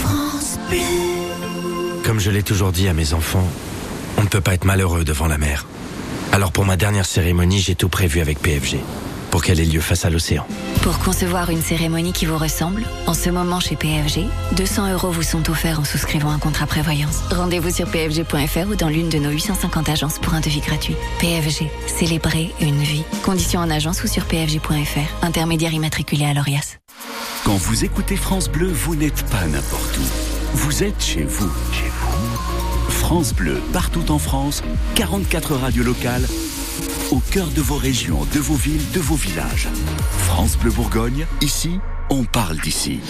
[0.00, 0.78] France Bleu.
[2.04, 3.48] Comme je l'ai toujours dit à mes enfants,
[4.18, 5.66] on ne peut pas être malheureux devant la mer.
[6.34, 8.78] Alors pour ma dernière cérémonie, j'ai tout prévu avec PFG,
[9.30, 10.44] pour qu'elle ait lieu face à l'océan.
[10.82, 14.24] Pour concevoir une cérémonie qui vous ressemble, en ce moment chez PFG,
[14.56, 17.20] 200 euros vous sont offerts en souscrivant un contrat prévoyance.
[17.30, 20.96] Rendez-vous sur pfg.fr ou dans l'une de nos 850 agences pour un devis gratuit.
[21.20, 23.04] PFG, célébrer une vie.
[23.22, 25.24] Conditions en agence ou sur pfg.fr.
[25.24, 26.78] Intermédiaire immatriculé à l'ORIAS.
[27.44, 30.56] Quand vous écoutez France Bleu, vous n'êtes pas n'importe où.
[30.56, 31.52] Vous êtes chez vous.
[31.72, 32.03] Chez vous.
[33.06, 34.62] France Bleu, partout en France,
[34.94, 36.26] 44 radios locales,
[37.10, 39.68] au cœur de vos régions, de vos villes, de vos villages.
[40.20, 41.72] France Bleu Bourgogne, ici,
[42.08, 43.00] on parle d'ici.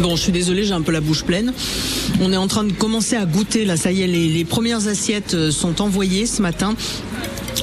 [0.00, 1.52] Bon, je suis désolée, j'ai un peu la bouche pleine.
[2.22, 5.34] On est en train de commencer à goûter, là, ça y est, les, premières assiettes
[5.34, 6.74] euh, sont envoyées ce matin.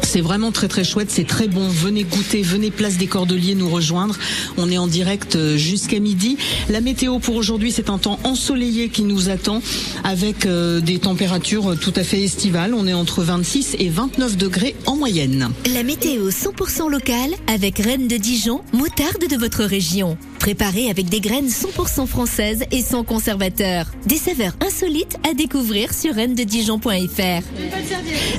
[0.03, 1.67] C'est vraiment très très chouette, c'est très bon.
[1.67, 4.17] Venez goûter, venez place des Cordeliers nous rejoindre.
[4.57, 6.37] On est en direct euh, jusqu'à midi.
[6.69, 9.61] La météo pour aujourd'hui, c'est un temps ensoleillé qui nous attend
[10.03, 12.73] avec euh, des températures tout à fait estivales.
[12.73, 15.49] On est entre 26 et 29 degrés en moyenne.
[15.73, 20.17] La météo 100% locale avec Rennes de Dijon, moutarde de votre région.
[20.39, 23.87] Préparée avec des graines 100% françaises et sans conservateur.
[24.05, 27.43] Des saveurs insolites à découvrir sur rennededijon.fr.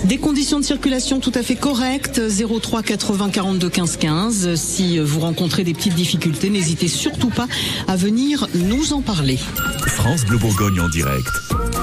[0.05, 4.55] Des conditions de circulation tout à fait correctes, 03 80 42 15 15.
[4.55, 7.47] Si vous rencontrez des petites difficultés, n'hésitez surtout pas
[7.89, 9.39] à venir nous en parler.
[9.87, 11.29] France Bleu Bourgogne en direct.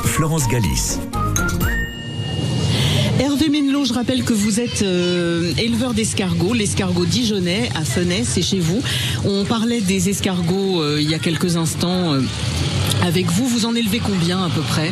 [0.05, 0.97] Florence Galis.
[3.19, 8.43] Hervé Menelot, je rappelle que vous êtes euh, éleveur d'escargots, l'escargot dijonnais à Fenay, c'est
[8.43, 8.81] chez vous.
[9.25, 12.21] On parlait des escargots euh, il y a quelques instants euh,
[13.03, 13.47] avec vous.
[13.47, 14.91] Vous en élevez combien à peu près?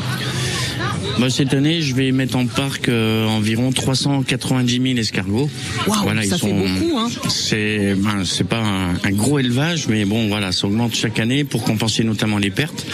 [1.19, 5.49] Bah, cette année, je vais mettre en parc euh, environ 390 000 escargots.
[5.87, 7.07] Waouh, ça fait beaucoup, hein.
[7.29, 11.43] C'est ben, c'est pas un, un gros élevage, mais bon, voilà, ça augmente chaque année
[11.43, 12.85] pour compenser notamment les pertes.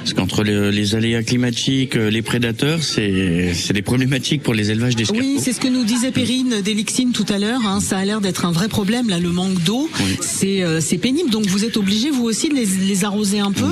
[0.00, 4.70] Parce qu'entre le- les aléas climatiques, euh, les prédateurs, c'est c'est des problématiques pour les
[4.70, 5.22] élevages d'escargots.
[5.22, 7.60] Oui, c'est ce que nous disait Perrine d'Elixine tout à l'heure.
[7.66, 7.80] hein.
[7.80, 9.88] Ça a l'air d'être un vrai problème, là, le manque d'eau.
[10.20, 11.30] C'est euh, c'est pénible.
[11.30, 13.66] Donc vous êtes obligé, vous aussi, de les, les arroser un peu?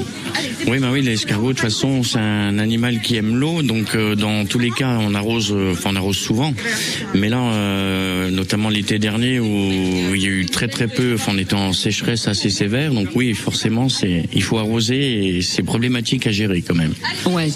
[0.69, 4.15] Oui, bah oui, l'escargot, de toute façon, c'est un animal qui aime l'eau, donc euh,
[4.15, 6.53] dans tous les cas, on arrose, euh, enfin, on arrose souvent.
[7.15, 11.33] Mais là, euh, notamment l'été dernier, où il y a eu très très peu, enfin,
[11.35, 15.63] on était en sécheresse assez sévère, donc oui, forcément, c'est, il faut arroser et c'est
[15.63, 16.95] problématique à gérer quand même.
[17.27, 17.49] Ouais.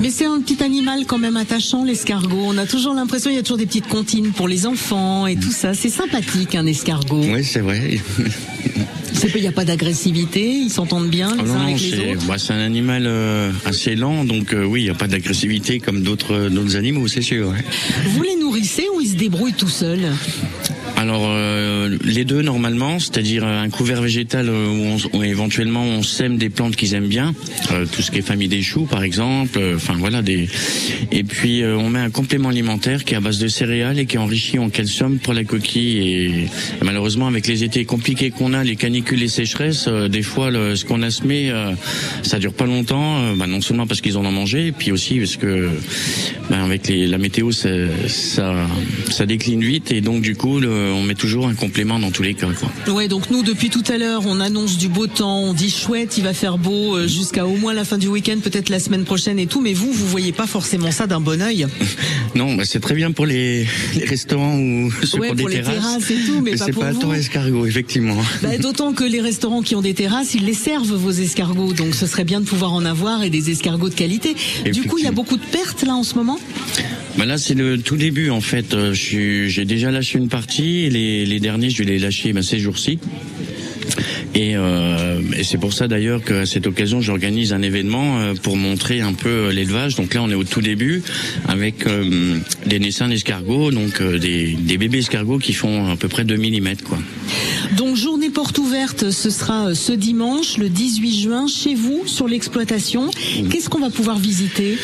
[0.00, 2.44] Mais c'est un petit animal quand même attachant, l'escargot.
[2.46, 5.36] On a toujours l'impression qu'il y a toujours des petites comptines pour les enfants et
[5.36, 5.74] tout ça.
[5.74, 7.22] C'est sympathique, un escargot.
[7.28, 7.98] Oui, c'est vrai.
[9.34, 11.90] Il n'y a pas d'agressivité, ils s'entendent bien les Ah non, uns non, avec les
[11.90, 12.26] c'est, autres.
[12.26, 15.78] bah, c'est un animal euh, assez lent, donc euh, oui, il n'y a pas d'agressivité
[15.78, 17.48] comme d'autres d'autres animaux, c'est sûr.
[17.48, 17.64] ouais.
[18.14, 20.08] Vous les nourrissez ou ils se débrouillent tout seuls?
[20.96, 26.02] Alors euh, les deux normalement, c'est-à-dire un couvert végétal euh, où, on, où éventuellement on
[26.02, 27.34] sème des plantes qu'ils aiment bien,
[27.70, 30.48] euh, tout ce qui est famille des choux par exemple, euh, enfin voilà des.
[31.12, 34.06] Et puis euh, on met un complément alimentaire qui est à base de céréales et
[34.06, 35.98] qui est enrichi en calcium pour la coquille.
[35.98, 40.50] Et, et malheureusement avec les étés compliqués qu'on a, les canicules, les sécheresses, des fois
[40.50, 41.52] le, ce qu'on a semé,
[42.22, 43.34] ça dure pas longtemps.
[43.34, 45.68] bah, non seulement parce qu'ils en ont mangé, et puis aussi parce que
[46.48, 47.68] bah, avec les, la météo ça,
[48.08, 48.66] ça
[49.10, 50.58] ça décline vite et donc du coup
[50.96, 52.48] on met toujours un complément dans tous les cas.
[52.58, 52.94] Quoi.
[52.94, 56.16] Ouais, donc nous depuis tout à l'heure, on annonce du beau temps, on dit chouette,
[56.18, 59.04] il va faire beau euh, jusqu'à au moins la fin du week-end, peut-être la semaine
[59.04, 59.60] prochaine et tout.
[59.60, 61.66] Mais vous, vous voyez pas forcément ça d'un bon œil.
[62.34, 65.50] Non, bah, c'est très bien pour les, les restaurants ou ceux Ouais, pour des les
[65.62, 65.74] terrasses.
[65.74, 67.14] terrasses et tout, mais pas c'est pour pas vous.
[67.14, 68.16] escargot, effectivement.
[68.42, 71.94] Bah, D'autant que les restaurants qui ont des terrasses, ils les servent vos escargots, donc
[71.94, 74.36] ce serait bien de pouvoir en avoir et des escargots de qualité.
[74.70, 76.38] Du coup, il y a beaucoup de pertes là en ce moment?
[77.16, 78.74] Bah là, c'est le tout début en fait.
[78.74, 80.75] Euh, J'ai déjà lâché une partie.
[80.84, 80.90] Et
[81.24, 82.98] les, derniers, je vais les lâcher bah, ces jours-ci.
[84.34, 88.56] Et, euh, et c'est pour ça d'ailleurs qu'à cette occasion, j'organise un événement euh, pour
[88.56, 89.96] montrer un peu euh, l'élevage.
[89.96, 91.02] Donc là, on est au tout début
[91.48, 96.08] avec euh, des naissins d'escargots, donc euh, des, des bébés escargots qui font à peu
[96.08, 96.98] près 2 mm quoi.
[97.76, 102.28] Donc journée porte ouverte, ce sera euh, ce dimanche, le 18 juin, chez vous, sur
[102.28, 103.10] l'exploitation.
[103.50, 104.76] Qu'est-ce qu'on va pouvoir visiter?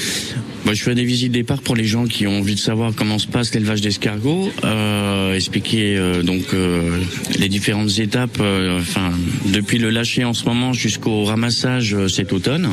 [0.65, 2.93] Bah, je fais des visites des parcs pour les gens qui ont envie de savoir
[2.95, 7.01] comment se passe l'élevage d'escargots, euh, expliquer euh, donc euh,
[7.39, 9.11] les différentes étapes, euh, enfin
[9.47, 12.71] depuis le lâcher en ce moment jusqu'au ramassage euh, cet automne.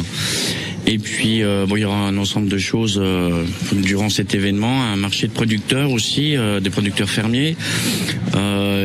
[0.91, 3.43] Et puis euh, bon, il y aura un ensemble de choses euh,
[3.73, 7.55] durant cet événement, un marché de producteurs aussi, euh, des producteurs fermiers.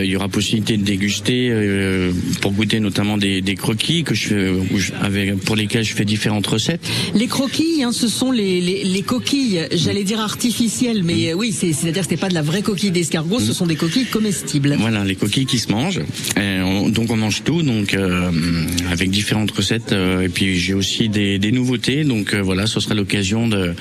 [0.05, 1.51] Il y aura possibilité de déguster
[2.43, 5.94] pour goûter notamment des, des croquis que je fais, où je- avec, pour lesquels je
[5.94, 6.86] fais différentes recettes.
[7.14, 11.72] Les croquilles, hein, ce sont les, les, les coquilles, j'allais dire artificielles, mais oui, c'est-
[11.72, 14.76] c'est-à-dire que c'est pas de la vraie coquille d'escargot, ce sont des coquilles comestibles.
[14.78, 16.01] Voilà, les coquilles qui se mangent.
[16.36, 17.97] Et on- donc on mange tout, donc
[18.90, 19.93] avec différentes recettes.
[19.93, 21.94] et puis j'ai aussi des, des nouveautés.
[22.03, 23.75] Donc euh, voilà, ce sera l'occasion de,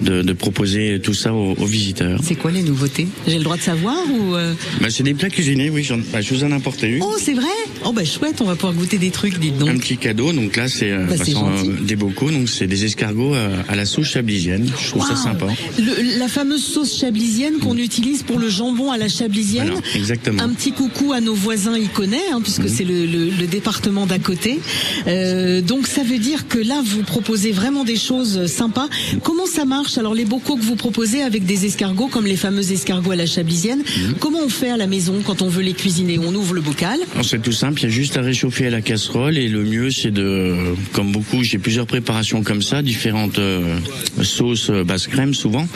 [0.00, 2.20] de, de proposer tout ça aux, aux visiteurs.
[2.22, 3.06] C'est quoi les nouveautés?
[3.28, 5.86] J'ai le droit de savoir ou euh, Bah, c'est des plats cuisinés, oui.
[6.12, 7.02] bah, je vous en ai apporté une.
[7.02, 7.44] Oh, c'est vrai?
[7.84, 9.68] Oh bah chouette, on va pouvoir goûter des trucs, dites donc.
[9.68, 11.50] Un petit cadeau, donc là c'est euh, Bah, bah,
[11.82, 13.34] des bocaux, donc c'est des escargots
[13.68, 14.70] à la sauce chablisienne.
[14.80, 15.46] Je trouve ça sympa.
[15.78, 19.72] Le- la fameuse sauce chablisienne qu'on utilise pour le jambon à la chablisienne.
[19.94, 20.42] Exactement.
[20.42, 24.18] Un petit coucou à nos voisins iconais, hein, puisque c'est le, le- le département d'à
[24.18, 24.60] côté.
[25.06, 28.88] Euh, donc ça veut dire que là, vous proposez vraiment des choses sympas.
[29.22, 32.72] Comment ça marche Alors les bocaux que vous proposez avec des escargots, comme les fameux
[32.72, 33.82] escargots à la chablisienne,
[34.20, 36.18] comment on fait à la maison quand on veut les cuisiner?
[36.18, 36.98] On ouvre le bocal?
[37.22, 39.90] C'est tout simple, il y a juste à réchauffer à la casserole et le mieux
[39.90, 43.78] c'est de, comme beaucoup, j'ai plusieurs préparations comme ça, différentes euh,
[44.22, 45.66] sauces euh, basse crème souvent,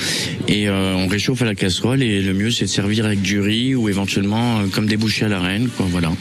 [0.48, 3.40] et euh, on réchauffe à la casserole et le mieux c'est de servir avec du
[3.40, 6.12] riz ou éventuellement euh, comme des bouchées à la reine, quoi, voilà.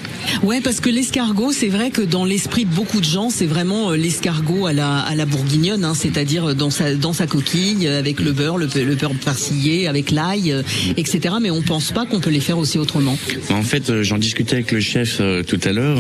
[0.44, 3.92] Ouais, parce que l'escargot, c'est vrai que dans l'esprit de beaucoup de gens, c'est vraiment
[3.92, 8.00] euh, l'escargot à la à la bourguignonne, hein, c'est-à-dire dans sa dans sa coquille euh,
[8.00, 10.62] avec le beurre, le, le beurre persillé, avec l'ail, euh,
[10.98, 11.36] etc.
[11.42, 13.18] Mais on pense pas qu'on peut les faire aussi autrement.
[13.50, 15.98] En fait, euh, j'en discutais avec le chef tout à l'heure,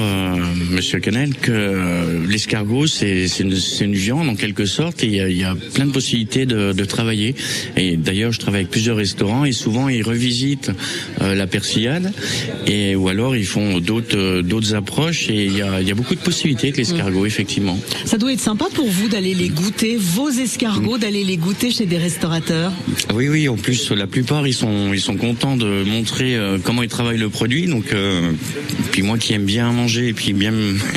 [0.72, 5.20] Monsieur Canel, que l'escargot c'est c'est une, une viande en quelque sorte et il y
[5.22, 7.36] a, il y a plein de possibilités de, de travailler.
[7.78, 10.72] Et d'ailleurs, je travaille avec plusieurs restaurants et souvent ils revisitent
[11.20, 12.12] la persillade
[12.68, 15.96] et ou alors ils font d'autres d'autres approches et il y a, il y a
[15.96, 17.78] beaucoup de possibilités avec l'escargot effectivement.
[18.06, 21.86] Ça doit être sympa pour vous d'aller les goûter, vos escargots, d'aller les goûter chez
[21.86, 22.74] des restaurateurs.
[23.14, 23.48] Oui, oui.
[23.48, 27.18] En plus, la plupart, ils sont, ils sont contents de montrer euh, comment ils travaillent
[27.18, 27.68] le produit.
[27.68, 28.32] Donc, euh,
[28.92, 30.52] puis moi qui aime bien manger et puis bien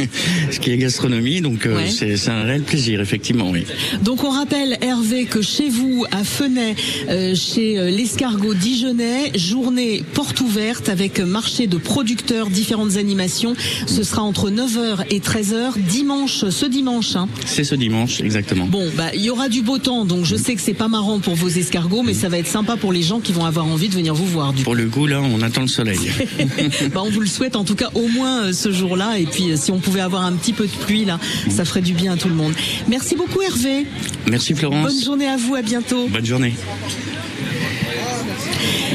[0.50, 1.90] ce qui est gastronomie, donc euh, Ouais.
[1.90, 3.64] c'est c'est un réel plaisir, effectivement, oui.
[4.02, 6.74] Donc on rappelle Hervé que chez vous à Fenay,
[7.08, 13.54] euh, chez l'escargot dijonnais, journée porte ouverte avec marché de producteurs, différentes animations.
[13.86, 17.16] Ce sera entre 9h et 13h dimanche, ce dimanche.
[17.16, 17.28] hein.
[17.44, 18.66] C'est ce dimanche, exactement.
[18.66, 21.20] Bon, bah il y aura du beau temps, donc je sais que c'est pas marrant
[21.20, 23.88] pour vos escargots, mais ça va être sympa pour les gens qui vont avoir envie
[23.88, 24.52] de venir vous voir.
[24.52, 25.98] Du Pour le coup, là, on attend le soleil.
[26.92, 29.18] bah, on vous le souhaite en tout cas au moins euh, ce jour-là.
[29.18, 31.18] Et puis euh, si on pouvait avoir un petit peu de pluie là,
[31.50, 32.52] ça ferait du bien à tout le monde.
[32.88, 33.86] Merci beaucoup Hervé.
[34.30, 34.92] Merci Florence.
[34.92, 36.08] Bonne journée à vous, à bientôt.
[36.08, 36.54] Bonne journée.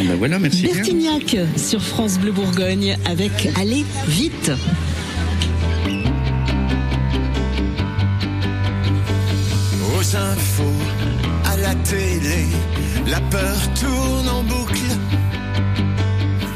[0.07, 0.63] Ben voilà, merci.
[0.63, 4.51] Bertignac sur France Bleu Bourgogne avec Allez vite.
[10.01, 10.81] Aux infos,
[11.45, 12.47] à la télé,
[13.05, 14.91] la peur tourne en boucle.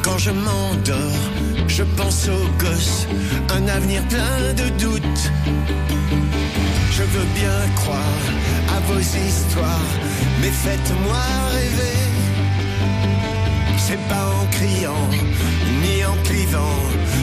[0.02, 1.24] Quand je m'endors,
[1.68, 3.08] je pense aux gosses,
[3.56, 5.26] un avenir plein de doutes.
[6.90, 8.24] Je veux bien croire
[8.76, 9.94] à vos histoires,
[10.42, 11.24] mais faites-moi
[11.54, 12.02] rêver.
[13.78, 15.08] C'est pas en criant,
[15.84, 16.82] ni en clivant,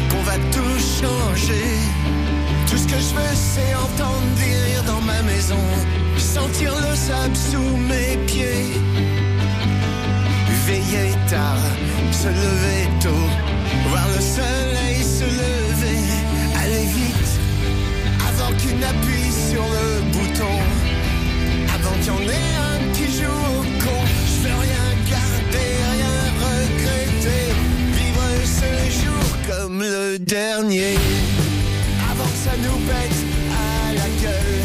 [0.08, 1.91] qu'on va tout changer.
[2.92, 5.64] Que je veux, c'est entendre des rires dans ma maison,
[6.18, 8.68] sentir le sable sous mes pieds.
[10.66, 11.64] Veiller tard,
[12.12, 13.28] se lever tôt,
[13.88, 16.02] voir le soleil se lever,
[16.62, 17.32] aller vite,
[18.28, 20.56] avant qu'il n'appuie sur le bouton,
[21.74, 24.00] avant qu'il y en ait un qui joue au con.
[24.28, 27.44] Je veux rien garder, rien regretter,
[27.96, 28.70] vivre ce
[29.02, 30.98] jour comme le dernier
[32.42, 33.18] ça nous pète
[33.52, 34.61] à la gueule.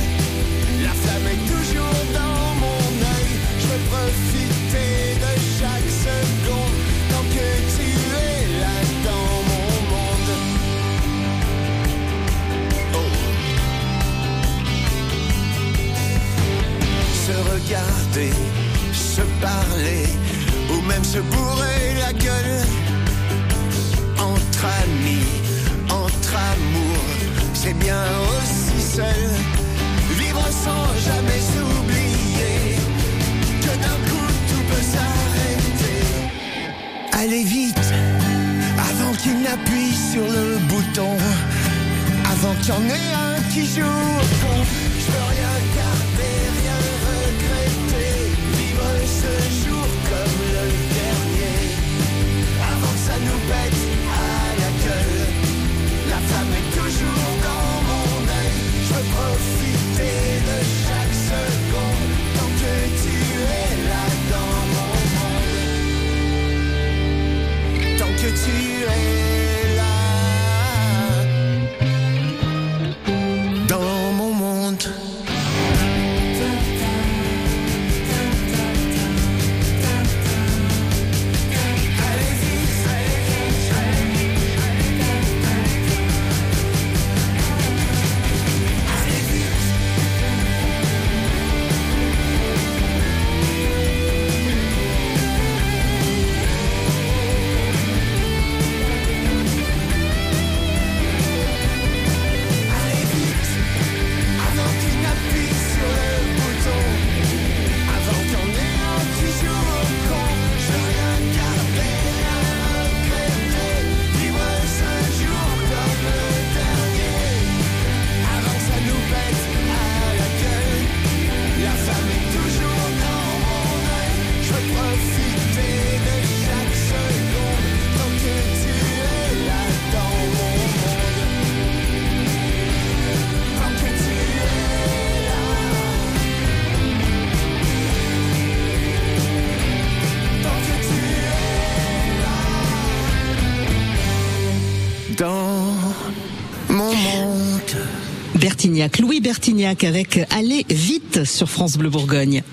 [148.99, 152.43] Louis Bertignac avec Allez vite sur France Bleu Bourgogne.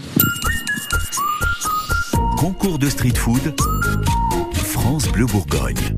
[2.39, 3.55] Concours de street food,
[4.55, 5.94] France Bleu Bourgogne.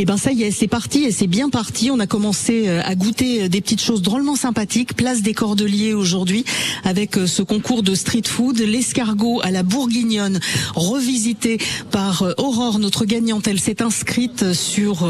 [0.00, 1.90] Eh ben ça y est, c'est parti et c'est bien parti.
[1.90, 4.94] On a commencé euh, à goûter euh, des petites choses drôlement sympathiques.
[4.94, 6.44] Place des Cordeliers aujourd'hui
[6.84, 10.38] avec euh, ce concours de street food, l'escargot à la bourguignonne,
[10.76, 11.58] revisité
[11.90, 13.48] par Aurore, notre gagnante.
[13.48, 15.04] Elle s'est inscrite sur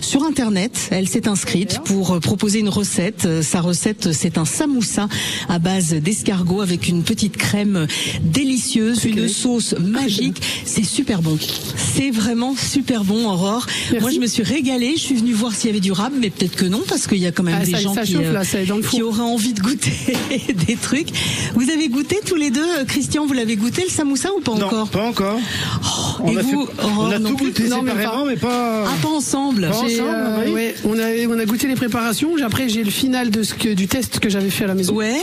[0.00, 0.88] sur internet.
[0.90, 3.42] Elle s'est inscrite pour proposer une recette.
[3.42, 5.08] Sa recette, c'est un samoussa
[5.48, 7.86] à base d'escargot avec une petite crème
[8.24, 10.42] délicieuse, une sauce magique.
[10.64, 11.38] C'est super bon.
[11.76, 13.66] C'est vraiment super bon, Aurore.
[14.00, 14.92] Moi, je me suis régalée.
[14.96, 17.18] Je suis venue voir s'il y avait du rab, mais peut-être que non, parce qu'il
[17.18, 18.42] y a quand même Ah, des ça- gens ça qui, chauffe, euh, là,
[18.90, 19.92] qui auraient envie de goûter
[20.66, 21.08] des trucs.
[21.54, 24.54] Vous avez goûté tous les deux, euh, Christian Vous l'avez goûté le samoussa ou pas
[24.54, 25.38] Non, encore pas encore.
[25.84, 28.30] Oh, On et a vous, fait- on a non tout goûté Non, mais séparément, pas-
[28.30, 28.84] mais pas.
[28.86, 29.68] Ah, pas ensemble.
[29.68, 30.52] Pas J'ai, ensemble, euh, oui.
[30.52, 32.30] ouais, on a on a goûté les préparations.
[32.44, 34.94] Après j'ai le final de ce que du test que j'avais fait à la maison.
[34.94, 35.16] Ouais.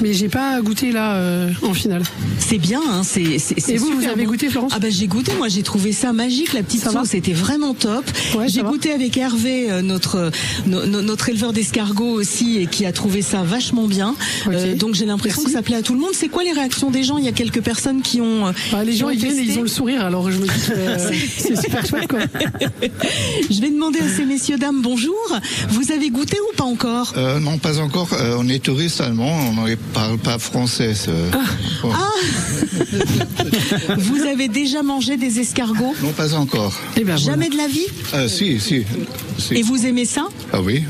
[0.00, 2.02] Mais j'ai pas goûté là euh, en finale.
[2.38, 3.22] C'est bien, hein, c'est.
[3.22, 4.30] Et vous, vous super avez bon.
[4.32, 7.14] goûté, Florence Ah bah j'ai goûté, moi j'ai trouvé ça magique, la petite Ça sauce
[7.14, 8.04] était vraiment top.
[8.36, 10.30] Ouais, j'ai goûté avec Hervé, euh, notre
[10.66, 14.14] no- no- notre éleveur d'escargots aussi, et qui a trouvé ça vachement bien.
[14.48, 16.10] Euh, donc j'ai l'impression que ça plaît à tout le monde.
[16.14, 17.18] C'est quoi les réactions des gens?
[17.18, 18.46] Il y a quelques personnes qui ont.
[18.48, 20.04] euh, Bah, les qui gens ont ils viennent et ils ont le sourire.
[20.04, 20.98] Alors je me dis que euh,
[21.38, 22.20] c'est super chouette quoi.
[23.50, 25.14] Je vais demander à ces messieurs dames bonjour.
[25.70, 27.14] Vous avez goûté ou pas encore?
[27.16, 28.08] Euh, non, pas encore.
[28.12, 30.94] Euh, on est touriste allemand, on ne parle pas français.
[30.94, 31.10] ce-
[31.82, 31.92] Bon.
[33.98, 35.94] Vous avez déjà mangé des escargots?
[36.02, 36.72] Non, pas encore.
[36.96, 37.86] Eh ben, Jamais de la vie?
[38.14, 38.84] Euh, si, si,
[39.38, 39.54] si.
[39.54, 40.26] Et vous aimez ça?
[40.52, 40.84] Ah oui.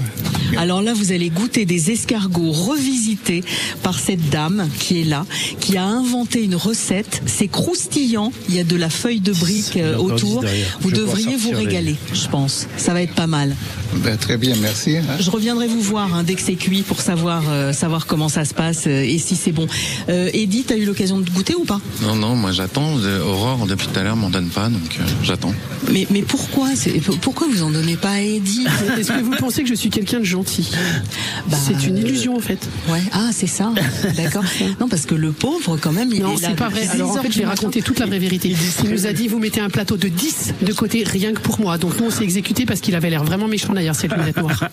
[0.56, 3.42] Alors là, vous allez goûter des escargots revisités
[3.82, 5.24] par cette dame qui est là,
[5.60, 7.22] qui a inventé une recette.
[7.26, 8.32] C'est croustillant.
[8.48, 10.44] Il y a de la feuille de brique euh, autour.
[10.80, 12.66] Vous Je devriez vous les- régaler, je pense.
[12.76, 13.54] Ça va être pas mal.
[13.96, 14.96] Ben, très bien, merci.
[14.96, 15.02] hein.
[15.20, 18.44] Je reviendrai vous voir hein, dès que c'est cuit pour savoir euh, savoir comment ça
[18.44, 19.66] se passe euh, et si c'est bon.
[20.08, 21.80] Euh, Edith, t'as eu l'occasion de goûter ou pas?
[22.02, 22.94] Non, non, moi j'attends.
[23.26, 25.54] Aurore, depuis tout à l'heure, m'en donne pas, donc euh, j'attends.
[25.90, 26.68] Mais mais pourquoi?
[27.20, 28.66] Pourquoi vous en donnez pas à Edith?
[28.98, 30.41] Est-ce que vous pensez que je suis quelqu'un de gentil?
[31.48, 32.68] Bah, C'est une illusion en fait.
[32.88, 33.02] Ouais.
[33.12, 33.72] Ah, c'est ça.
[34.16, 34.44] D'accord.
[34.80, 36.82] Non, parce que le pauvre, quand même, il Non, c'est pas vrai.
[36.82, 38.54] 10 Alors en fait, je vais raconter toute la vraie vérité.
[38.84, 41.60] Il nous a dit vous mettez un plateau de 10 de côté rien que pour
[41.60, 41.78] moi.
[41.78, 44.68] Donc nous on s'est exécuté parce qu'il avait l'air vraiment méchant d'ailleurs cette lunette noire.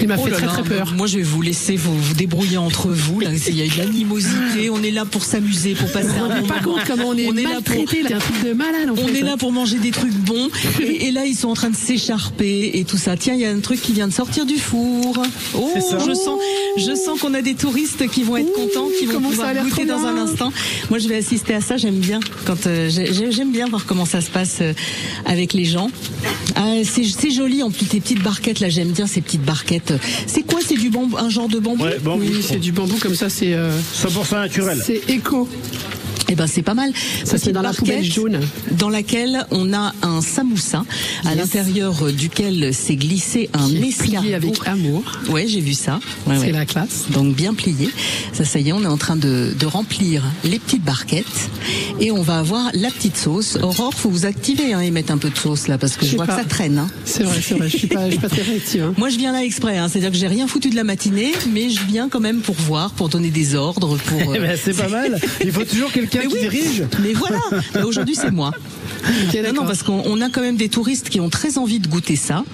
[0.00, 0.92] Il m'a Oh fait là très très peur.
[0.96, 3.20] Moi, je vais vous laisser vous, vous débrouiller entre vous.
[3.20, 4.70] Là, il y a de l'animosité.
[4.70, 6.76] On est là pour s'amuser, pour passer On un bon pas moment.
[6.78, 7.74] compte comment on est, là pour.
[7.74, 9.18] maltraité, là, c'est un truc de malade en On fait.
[9.18, 10.48] est là pour manger des trucs bons
[10.80, 13.16] et, et là ils sont en train de s'écharper et tout ça.
[13.16, 15.16] Tiens, il y a un truc qui vient de sortir du four.
[15.54, 15.98] Oh, ça.
[15.98, 16.38] je sens,
[16.76, 20.04] je sens qu'on a des touristes qui vont être contents, qui vont pouvoir goûter dans
[20.04, 20.52] un instant.
[20.90, 21.76] Moi, je vais assister à ça.
[21.76, 24.72] J'aime bien quand euh, j'ai- j'ai- j'aime bien voir comment ça se passe euh,
[25.24, 25.90] avec les gens.
[26.54, 28.68] Ah, c'est c'est joli en plus tes petites barquettes là.
[28.68, 29.85] J'aime bien ces petites barquettes.
[30.26, 32.96] C'est quoi C'est du bambou, un genre de bambou Ouais, bon, Oui, c'est du bambou
[32.98, 34.82] comme ça, c'est euh, 100% naturel.
[34.84, 35.48] c'est éco.
[36.28, 36.92] Eh ben c'est pas mal.
[37.24, 38.40] Ça met dans la poubelle jaune.
[38.72, 40.84] Dans laquelle on a un samoussa,
[41.24, 44.34] à l'intérieur duquel s'est glissé un escargot.
[44.34, 45.02] avec amour.
[45.30, 46.00] Ouais, j'ai vu ça.
[46.26, 46.52] Ouais, C'est ouais.
[46.52, 47.04] la classe.
[47.10, 47.90] Donc bien plié.
[48.32, 51.24] Ça, ça y est, on est en train de, de remplir les petites barquettes
[52.00, 53.56] et on va avoir la petite sauce.
[53.62, 56.16] Aurore, faut vous activer hein, et mettre un peu de sauce là parce que Je
[56.16, 56.36] vois pas.
[56.36, 56.78] que ça traîne.
[56.78, 56.88] hein.
[57.04, 57.68] C'est vrai, c'est vrai.
[57.68, 58.82] Je suis pas, je suis pas très réactive.
[58.82, 58.94] hein.
[58.98, 59.78] Moi, je viens là exprès.
[59.78, 59.88] Hein.
[59.88, 62.90] C'est-à-dire que j'ai rien foutu de la matinée, mais je viens quand même pour voir,
[62.92, 64.20] pour donner des ordres, pour.
[64.34, 65.20] Eh euh, ben, c'est pas mal.
[65.44, 66.40] Il faut toujours quelqu'un Mais qui oui.
[66.40, 66.84] dirige.
[67.02, 67.38] Mais voilà,
[67.74, 68.52] Mais aujourd'hui c'est moi.
[69.34, 71.86] Non, non, parce qu'on on a quand même des touristes qui ont très envie de
[71.86, 72.44] goûter ça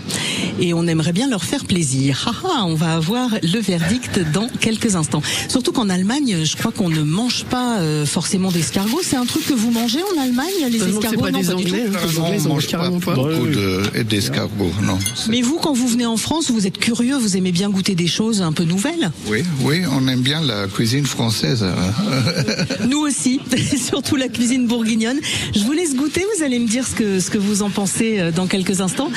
[0.60, 2.24] et on aimerait bien leur faire plaisir.
[2.28, 5.22] Ah, ah, on va avoir le verdict dans quelques instants.
[5.48, 9.00] Surtout qu'en Allemagne, je crois qu'on ne mange pas euh, forcément d'escargots.
[9.02, 11.64] C'est un truc que vous mangez en Allemagne, les escargots pas Non, des pas du
[11.64, 11.84] Anglais.
[11.86, 11.96] tout.
[11.96, 13.14] hein, les Non, Anglais, ils on mange carrément pas.
[13.14, 14.98] beaucoup de- d'escargots, non.
[15.28, 18.08] Mais vous, quand vous venez en France, vous êtes curieux, vous aimez bien goûter des
[18.08, 21.64] choses un peu nouvelles Oui, oui, on aime bien la cuisine française.
[22.88, 23.40] Nous aussi,
[23.76, 25.18] surtout la cuisine bourguignonne.
[25.54, 28.18] Je vous laisse goûter, vous allez me dire ce que, ce que vous en pensez
[28.18, 29.10] euh, dans quelques instants.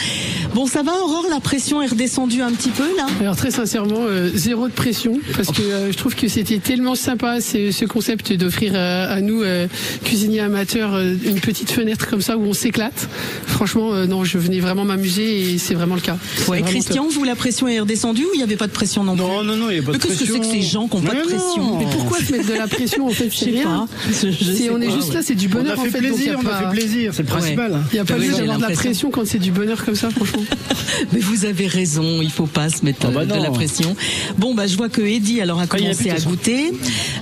[0.54, 3.08] Bon, ça va Aurore, la pression est redescendue un petit peu là?
[3.20, 6.96] Alors très sincèrement, euh, zéro de pression, parce que euh, je trouve que c'était tellement
[6.96, 9.68] sympa ce, ce concept d'offrir euh, à nous, euh,
[10.04, 13.08] cuisiniers amateurs, euh, une petite fenêtre comme ça où on s'éclate.
[13.48, 16.18] Franchement, euh, non, je venais vraiment m'amuser et c'est vraiment le cas.
[16.48, 17.14] Ouais, Christian, top.
[17.14, 19.24] vous, la pression est redescendue ou il n'y avait pas de pression non plus?
[19.24, 20.44] Non, non, non, il n'y a pas de Mais qu'est-ce que pression.
[20.44, 21.78] c'est que ces gens qui n'ont pas de pression non.
[21.80, 23.64] Mais pourquoi se mettre de la pression en fait Je sais rien.
[23.64, 23.88] pas.
[24.32, 26.02] Sais on est juste là, c'est du On bonheur en fait fait.
[26.02, 27.84] donc plaisir, a on a fait plaisir, c'est le principal.
[27.92, 29.96] Il n'y a pas lieu j'ai d'avoir de la pression quand c'est du bonheur comme
[29.96, 30.44] ça, franchement.
[31.14, 33.96] Mais vous avez raison, il faut pas se mettre Ah bah de la pression.
[34.38, 36.72] Bon, bah, je vois que Eddie alors a Ah, a commencé à goûter.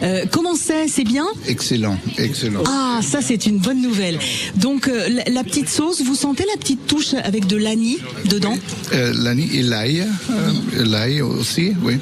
[0.03, 0.87] Euh, comment c'est?
[0.87, 1.25] C'est bien?
[1.47, 2.63] Excellent, excellent.
[2.67, 4.19] Ah, ça c'est une bonne nouvelle.
[4.55, 8.57] Donc euh, la, la petite sauce, vous sentez la petite touche avec de l'anis dedans?
[8.93, 9.13] Euh,
[9.53, 11.95] et l'ail, euh, l'ail aussi, oui.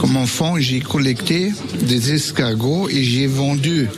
[0.00, 1.52] Comme enfant, j'ai collecté
[1.82, 3.88] des escargots et j'ai vendu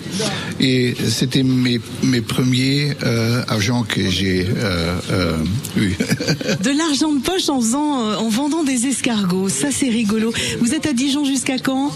[0.61, 5.37] Et c'était mes, mes premiers euh, argent que j'ai euh, euh,
[5.77, 5.95] eu.
[6.63, 10.33] De l'argent de poche en, faisant, euh, en vendant des escargots, ça c'est rigolo.
[10.61, 11.93] Vous êtes à Dijon jusqu'à quand?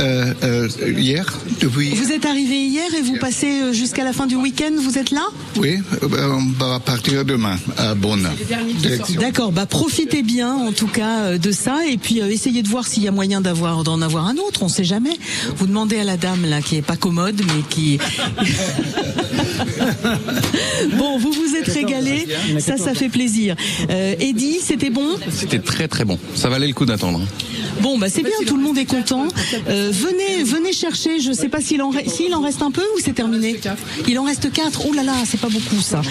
[0.00, 1.26] Euh, euh, hier,
[1.60, 1.90] depuis.
[1.90, 5.26] Vous êtes arrivé hier et vous passez jusqu'à la fin du week-end, vous êtes là?
[5.56, 8.28] Oui, on va partir demain à Bonn.
[8.80, 9.20] Direction.
[9.20, 12.86] D'accord, bah profitez bien en tout cas de ça et puis euh, essayez de voir
[12.86, 15.18] s'il y a moyen d'avoir d'en avoir un autre, on sait jamais.
[15.56, 17.98] Vous demandez à la dame là qui est pas commode mais qui
[20.98, 22.26] Bon, vous vous êtes régalé,
[22.58, 23.56] ça ça fait plaisir.
[23.90, 25.16] Euh, Eddie, c'était bon?
[25.30, 26.18] C'était très très bon.
[26.34, 27.20] Ça valait le coup d'attendre.
[27.80, 29.28] Bon, bah c'est bien, tout le monde est content.
[29.68, 31.20] Euh, venez, venez chercher.
[31.20, 33.58] Je sais pas s'il en, s'il en reste un peu ou c'est terminé.
[34.08, 34.82] Il en reste quatre.
[34.88, 36.02] Oh là là, c'est pas beaucoup ça.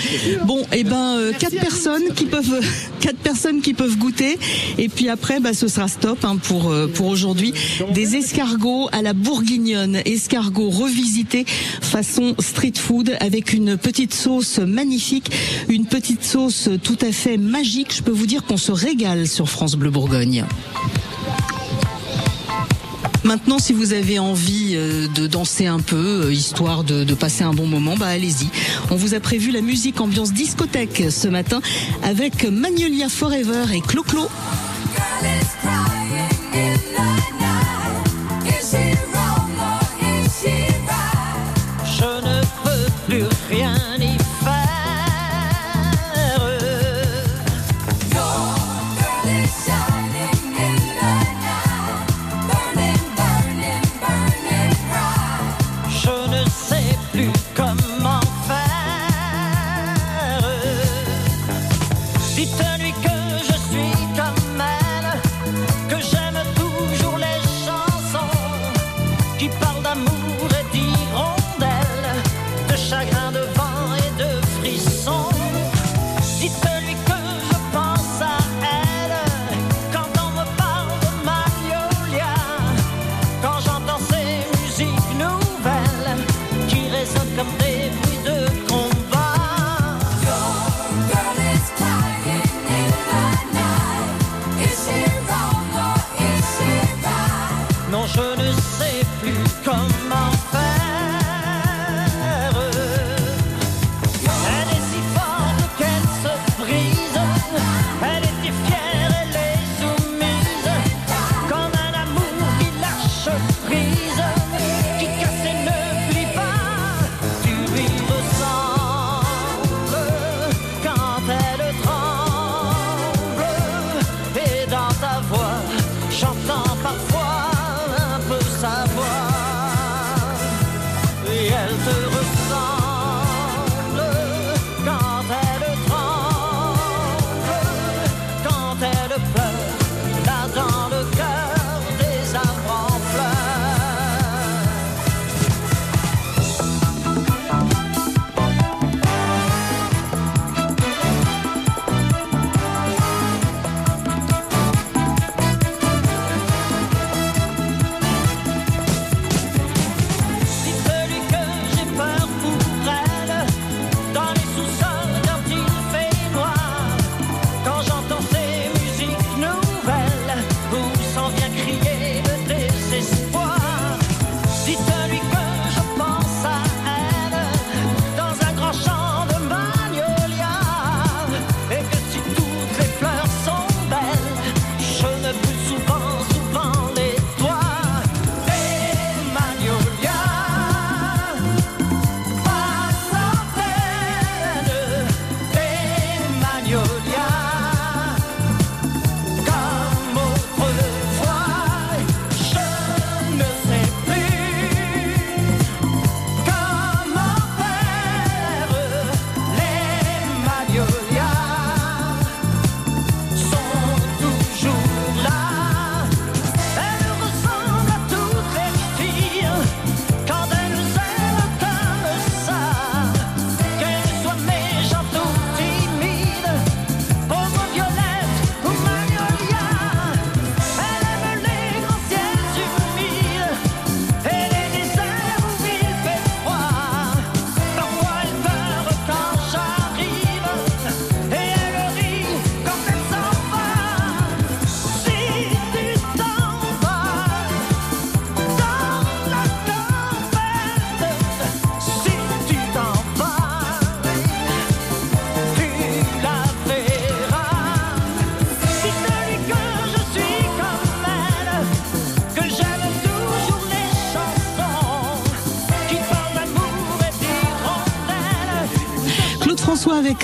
[0.46, 2.60] Bon, et ben euh, quatre personnes qui peuvent,
[3.00, 4.38] quatre personnes qui peuvent goûter.
[4.78, 7.54] Et puis après, bah ce sera stop hein, pour euh, pour aujourd'hui.
[7.94, 11.46] Des escargots à la bourguignonne, escargots revisités
[11.82, 15.32] façon street food avec une petite sauce magnifique,
[15.68, 17.94] une petite sauce tout à fait magique.
[17.96, 20.46] Je peux vous dire qu'on se régale sur France Bleu Bourgogne.
[23.24, 27.44] Maintenant, si vous avez envie euh, de danser un peu, euh, histoire de, de passer
[27.44, 28.48] un bon moment, bah allez-y.
[28.92, 31.62] On vous a prévu la musique ambiance discothèque ce matin
[32.04, 34.30] avec Magnolia Forever et Clo-Clo.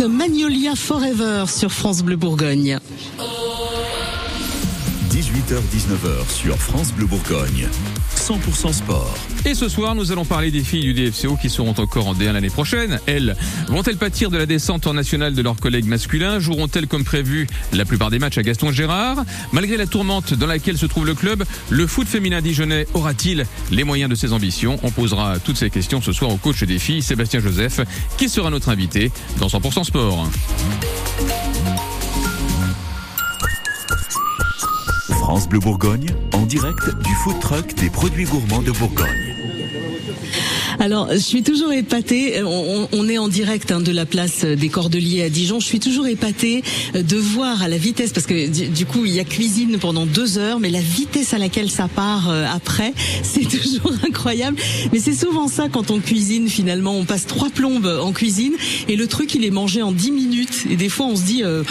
[0.04, 2.80] Magnolia Forever sur France Bleu Bourgogne.
[5.10, 7.68] 18h-19h sur France Bleu Bourgogne.
[8.26, 9.16] 100% sport.
[9.46, 12.32] Et ce soir, nous allons parler des filles du DFCO qui seront encore en D1
[12.32, 13.00] l'année prochaine.
[13.06, 13.36] Elles,
[13.68, 16.40] vont-elles pâtir de la descente en nationale de leurs collègues masculins?
[16.40, 19.24] Joueront-elles comme prévu la plupart des matchs à Gaston Gérard?
[19.52, 23.84] Malgré la tourmente dans laquelle se trouve le club, le foot féminin dijonnais aura-t-il les
[23.84, 24.80] moyens de ses ambitions?
[24.82, 27.82] On posera toutes ces questions ce soir au coach des filles, Sébastien Joseph,
[28.18, 30.28] qui sera notre invité dans 100% sport.
[35.36, 39.25] France Bleu Bourgogne, en direct du food truck des produits gourmands de Bourgogne.
[40.86, 42.44] Alors, je suis toujours épatée.
[42.44, 42.48] On,
[42.84, 45.60] on- on est en direct hein, de la place des Cordeliers à Dijon.
[45.60, 46.64] Je suis toujours épatée
[46.94, 49.80] euh, de voir à la vitesse, parce que du, du coup, il y a cuisine
[49.80, 52.94] pendant deux heures, mais la vitesse à laquelle ça part euh, après,
[53.24, 54.58] c'est toujours incroyable.
[54.94, 56.48] Mais c'est souvent ça quand on cuisine.
[56.50, 58.54] Finalement, on passe trois plombes en cuisine
[58.88, 60.66] et le truc, il est mangé en dix minutes.
[60.70, 61.64] Et des fois, on se dit, euh,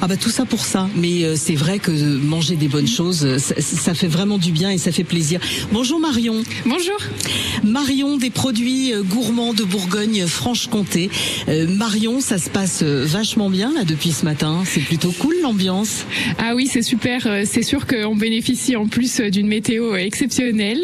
[0.00, 0.88] ah bah tout ça pour ça.
[0.96, 4.50] Mais euh, c'est vrai que manger des bonnes choses, euh, ça, ça fait vraiment du
[4.50, 5.38] bien et ça fait plaisir.
[5.70, 6.42] Bonjour Marion.
[6.64, 6.96] Bonjour.
[7.62, 11.10] Marion des produits euh, gourmands de Bourgogne-Franche-Comté.
[11.48, 14.62] Euh, Marion, ça se passe euh, vachement bien là depuis ce matin.
[14.64, 16.04] C'est plutôt cool l'ambiance.
[16.38, 17.42] Ah oui, c'est super.
[17.44, 20.82] C'est sûr qu'on bénéficie en plus d'une météo exceptionnelle.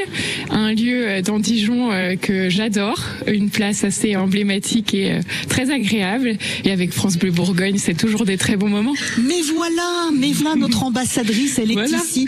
[0.51, 1.91] Un lieu dans Dijon
[2.21, 3.01] que j'adore.
[3.27, 5.19] Une place assez emblématique et
[5.49, 6.37] très agréable.
[6.65, 8.95] Et avec France Bleu Bourgogne, c'est toujours des très bons moments.
[9.23, 11.99] Mais voilà, mais voilà notre ambassadrice, elle est Voilà.
[11.99, 12.27] ici.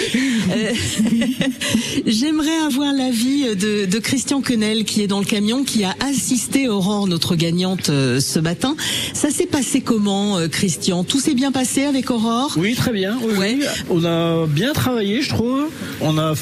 [0.50, 0.72] Euh,
[2.06, 6.68] J'aimerais avoir l'avis de, de Christian Quenel qui est dans le camion, qui a assisté
[6.68, 8.76] Aurore, notre gagnante, euh, ce matin.
[9.14, 11.02] Ça s'est passé comment, euh, Christian?
[11.02, 12.52] Tout s'est bien passé avec Aurore?
[12.56, 13.18] Oui, très bien.
[13.20, 13.64] oui, oui.
[13.90, 15.64] On a bien travaillé, je trouve.
[16.00, 16.34] On a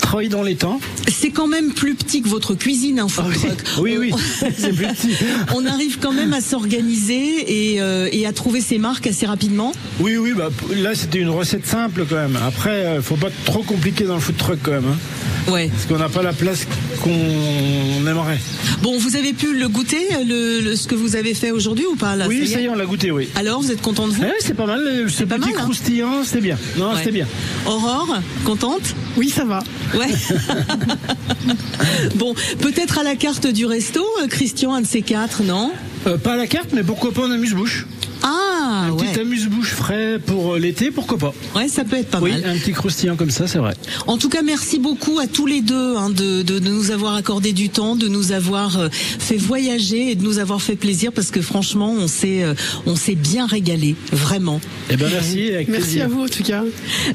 [0.00, 0.78] travaillé dans les temps.
[1.08, 3.50] C'est quand même plus petit que votre cuisine, un food truck.
[3.66, 4.12] Ah Oui, oui,
[4.56, 5.10] c'est plus petit.
[5.56, 9.72] On arrive quand même à s'organiser et, euh, et à trouver ses marques assez rapidement.
[9.98, 12.38] Oui, oui, bah, là c'était une recette simple quand même.
[12.46, 14.84] Après, euh, faut pas trop compliquer dans le food truck quand même.
[14.86, 15.50] hein.
[15.50, 15.68] Ouais.
[15.68, 16.66] Parce qu'on n'a pas la place
[17.02, 17.10] qu'on
[18.06, 18.19] aimerait.
[18.82, 21.96] Bon, vous avez pu le goûter, le, le- ce que vous avez fait aujourd'hui ou
[21.96, 23.28] pas là oui, ça y est, on l'a goûté, oui.
[23.34, 24.80] Alors, vous êtes content de vous Ouais, c'est pas mal.
[25.10, 26.58] Ce pas petit mal, hein croustillant, c'était bien.
[26.78, 26.98] Non, Ouais.
[26.98, 27.26] c'était bien.
[27.66, 29.60] Aurore, contente Oui, ça va.
[29.94, 30.08] Ouais.
[32.16, 35.72] bon, peut-être à la carte du resto, euh, Christian, un de ces quatre, non?
[36.06, 37.86] Euh, pas à la carte, mais pourquoi pas en amuse-bouche
[38.72, 39.04] Ah, Un ouais.
[39.04, 42.44] petit amuse-bouche frais pour euh, l'été, pourquoi pas Ouais, ça peut être pas Oui, mal.
[42.44, 43.74] un petit croustillant comme ça, c'est vrai.
[44.06, 47.14] En tout cas, merci beaucoup à tous les deux hein, de, de, de nous avoir
[47.16, 51.10] accordé du temps, de nous avoir euh, fait voyager et de nous avoir fait plaisir
[51.12, 52.54] parce que franchement, on s'est euh,
[52.86, 54.60] on s'est bien régalé, vraiment.
[54.88, 56.04] Eh ben merci, avec Merci plaisir.
[56.04, 56.62] à vous en tout cas.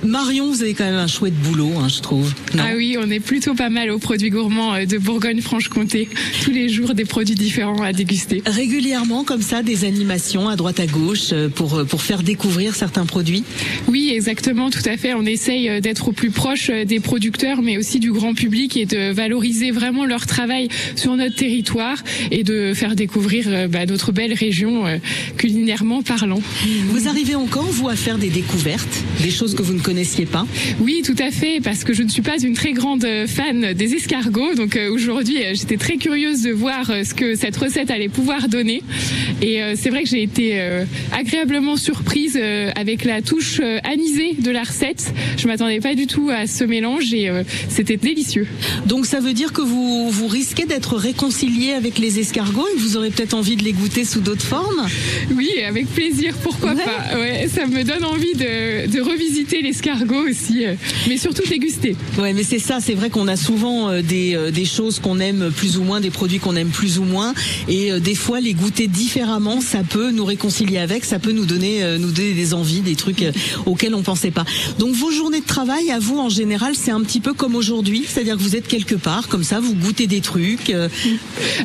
[0.04, 2.34] Marion, vous avez quand même un chouette boulot, hein, je trouve.
[2.54, 6.10] Non Ah oui, on est plutôt pas mal aux produits gourmands de Bourgogne-Franche-Comté.
[6.44, 8.42] Tous les jours, des produits différents à déguster.
[8.46, 13.06] Régulièrement, comme ça, des animations à droite à gauche euh, pour pour faire découvrir certains
[13.06, 13.44] produits.
[13.88, 15.14] Oui, exactement, tout à fait.
[15.14, 18.78] On essaye euh, d'être au plus proche euh, des producteurs, mais aussi du grand public
[18.78, 21.98] et de valoriser vraiment leur travail sur notre territoire
[22.32, 24.98] et de faire découvrir euh, bah, notre belle région euh,
[25.38, 26.42] culinairement parlant.
[26.90, 30.46] Vous arrivez encore, vous, à faire des découvertes, des choses que vous ne connaissiez pas?
[30.80, 33.94] Oui, tout à fait, parce que je ne suis pas une très grande fan des
[33.94, 34.56] escargots.
[34.56, 38.82] Donc euh, aujourd'hui, j'étais très curieuse de voir ce que cette recette allait pouvoir donner.
[39.42, 40.86] Et euh, c'est vrai que j'ai été euh,
[41.36, 45.14] agréablement surprise euh, avec la touche euh, anisée de la recette.
[45.38, 48.48] Je m'attendais pas du tout à ce mélange et euh, c'était délicieux.
[48.86, 52.96] Donc ça veut dire que vous, vous risquez d'être réconcilié avec les escargots et vous
[52.96, 54.88] aurez peut-être envie de les goûter sous d'autres formes?
[55.36, 57.18] Oui, avec plaisir, pourquoi pas.
[57.18, 60.64] Ouais, ça me donne envie de, de revisiter l'escargot aussi,
[61.10, 61.98] mais surtout déguster.
[62.18, 65.78] Ouais, mais c'est ça, c'est vrai qu'on a souvent des, des choses qu'on aime plus
[65.78, 67.34] ou moins, des produits qu'on aime plus ou moins,
[67.68, 71.84] et des fois les goûter différemment, ça peut nous réconcilier avec, ça peut nous donner,
[71.84, 73.32] euh, nous donner des envies, des trucs euh,
[73.66, 74.46] auxquels on pensait pas.
[74.80, 78.06] Donc vos journées de travail, à vous en général, c'est un petit peu comme aujourd'hui,
[78.08, 80.70] c'est-à-dire que vous êtes quelque part, comme ça, vous goûtez des trucs.
[80.70, 80.90] euh,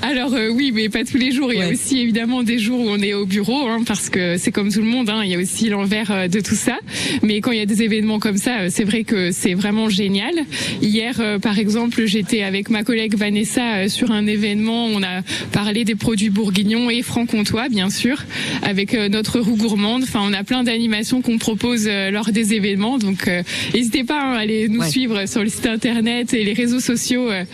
[0.02, 1.52] Alors euh, oui, mais pas tous les jours.
[1.52, 4.36] Il y a aussi évidemment des jours où on est au bureau, hein, parce que
[4.38, 5.08] c'est comme tout le monde.
[5.10, 6.78] hein, il y a aussi l'envers de tout ça.
[7.22, 10.34] Mais quand il y a des événements comme ça, c'est vrai que c'est vraiment génial.
[10.82, 14.86] Hier, euh, par exemple, j'étais avec ma collègue Vanessa euh, sur un événement.
[14.86, 15.22] On a
[15.52, 18.24] parlé des produits bourguignons et franc-comtois, bien sûr,
[18.62, 20.02] avec notre roue gourmande.
[20.02, 22.98] Enfin, on a plein d'animations qu'on propose euh, lors des événements.
[22.98, 23.42] Donc, euh,
[23.74, 27.30] n'hésitez pas hein, à aller nous suivre sur le site internet et les réseaux sociaux.
[27.30, 27.44] euh.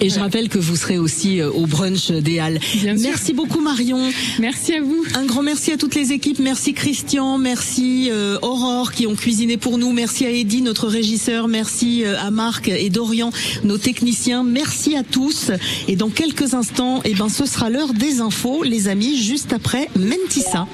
[0.00, 2.60] Et je rappelle que vous serez aussi au brunch des Halles.
[2.84, 4.00] Merci beaucoup Marion.
[4.38, 5.04] Merci à vous.
[5.14, 6.38] Un grand merci à toutes les équipes.
[6.38, 9.92] Merci Christian, merci euh, Aurore qui ont cuisiné pour nous.
[9.92, 11.48] Merci à Eddy, notre régisseur.
[11.48, 13.30] Merci à Marc et Dorian,
[13.64, 14.42] nos techniciens.
[14.44, 15.50] Merci à tous.
[15.88, 19.88] Et dans quelques instants, eh ben, ce sera l'heure des infos, les amis, juste après
[19.98, 20.66] Mentissa.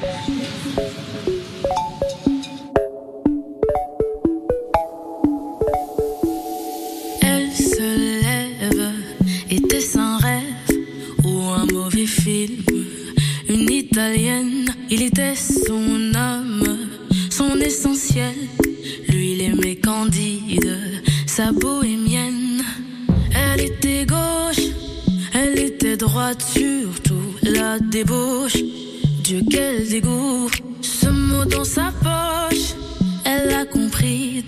[13.92, 16.78] Il était son âme,
[17.28, 18.34] son essentiel.
[19.08, 22.62] Lui, il aimait Candide, sa bohémienne.
[23.34, 24.66] Elle était gauche,
[25.32, 28.58] elle était droite, surtout la débauche.
[29.24, 30.48] Dieu, quel dégoût,
[30.80, 32.74] ce mot dans sa poche,
[33.24, 34.44] elle a compris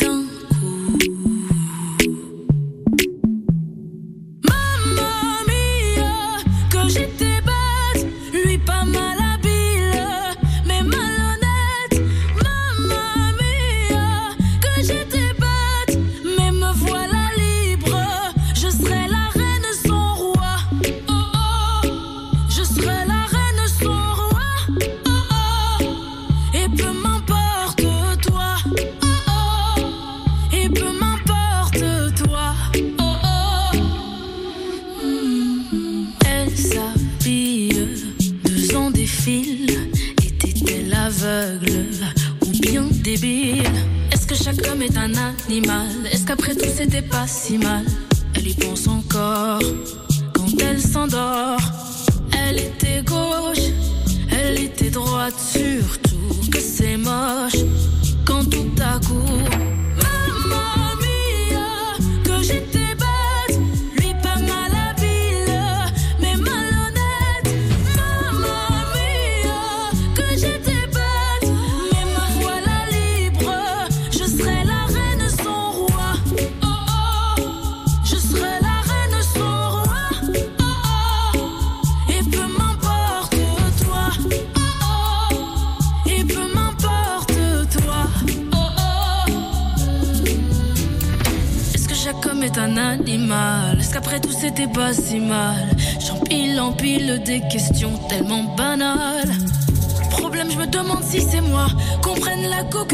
[45.43, 47.85] un animal Est-ce qu'après tout c'était pas si mal?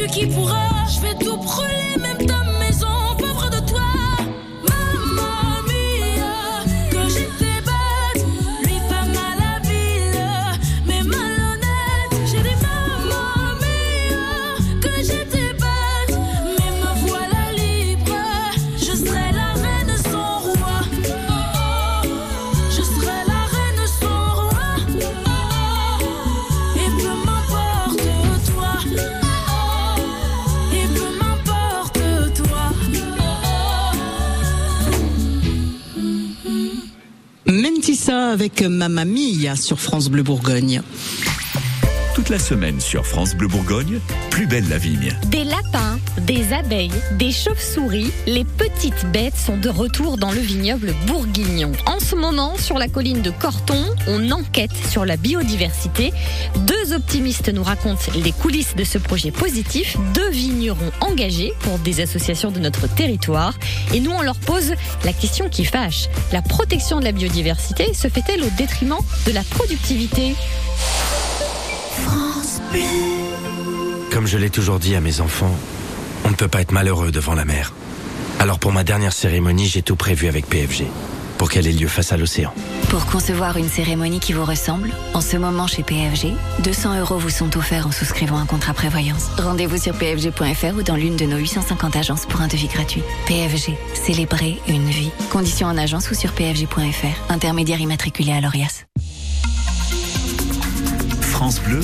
[0.09, 0.48] La coque
[38.69, 40.83] Mamma Mia sur France Bleu Bourgogne.
[42.31, 45.17] La semaine sur France Bleu Bourgogne, plus belle la vigne.
[45.29, 50.93] Des lapins, des abeilles, des chauves-souris, les petites bêtes sont de retour dans le vignoble
[51.07, 51.73] bourguignon.
[51.87, 56.13] En ce moment, sur la colline de Corton, on enquête sur la biodiversité.
[56.67, 62.03] Deux optimistes nous racontent les coulisses de ce projet positif, deux vignerons engagés pour des
[62.03, 63.55] associations de notre territoire.
[63.95, 66.09] Et nous, on leur pose la question qui fâche.
[66.31, 70.35] La protection de la biodiversité se fait-elle au détriment de la productivité?
[74.13, 75.55] Comme je l'ai toujours dit à mes enfants,
[76.25, 77.73] on ne peut pas être malheureux devant la mer.
[78.41, 80.85] Alors pour ma dernière cérémonie, j'ai tout prévu avec PFG,
[81.39, 82.53] pour qu'elle ait lieu face à l'océan.
[82.89, 86.33] Pour concevoir une cérémonie qui vous ressemble, en ce moment chez PFG,
[86.65, 89.27] 200 euros vous sont offerts en souscrivant un contrat prévoyance.
[89.39, 93.03] Rendez-vous sur pfg.fr ou dans l'une de nos 850 agences pour un devis gratuit.
[93.27, 95.11] PFG, célébrer une vie.
[95.31, 97.33] Conditions en agence ou sur pfg.fr.
[97.33, 98.85] Intermédiaire immatriculé à l'ORIAS.
[101.21, 101.81] France Bleu,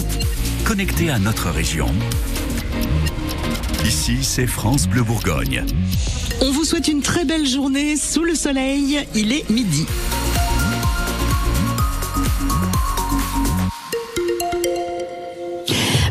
[0.64, 1.86] connecté à notre région.
[3.84, 5.64] Ici, c'est France Bleu Bourgogne.
[6.40, 9.00] On vous souhaite une très belle journée sous le soleil.
[9.14, 9.86] Il est midi.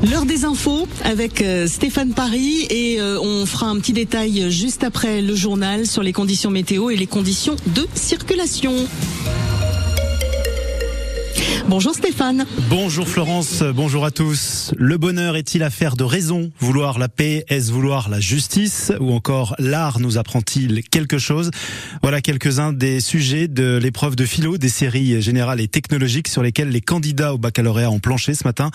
[0.09, 4.83] L'heure des infos avec euh, Stéphane Paris et euh, on fera un petit détail juste
[4.83, 8.73] après le journal sur les conditions météo et les conditions de circulation.
[11.67, 12.45] Bonjour Stéphane.
[12.69, 14.73] Bonjour Florence, bonjour à tous.
[14.77, 16.51] Le bonheur est-il affaire de raison?
[16.59, 18.91] Vouloir la paix, est-ce vouloir la justice?
[18.99, 21.51] Ou encore l'art nous apprend-il quelque chose?
[22.01, 26.69] Voilà quelques-uns des sujets de l'épreuve de philo des séries générales et technologiques sur lesquelles
[26.69, 28.69] les candidats au baccalauréat ont planché ce matin.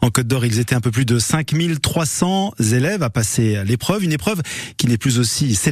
[0.00, 4.02] En Côte d'Or, ils étaient un peu plus de 5300 élèves à passer l'épreuve.
[4.02, 4.40] Une épreuve
[4.76, 5.70] qui n'est plus aussi sélective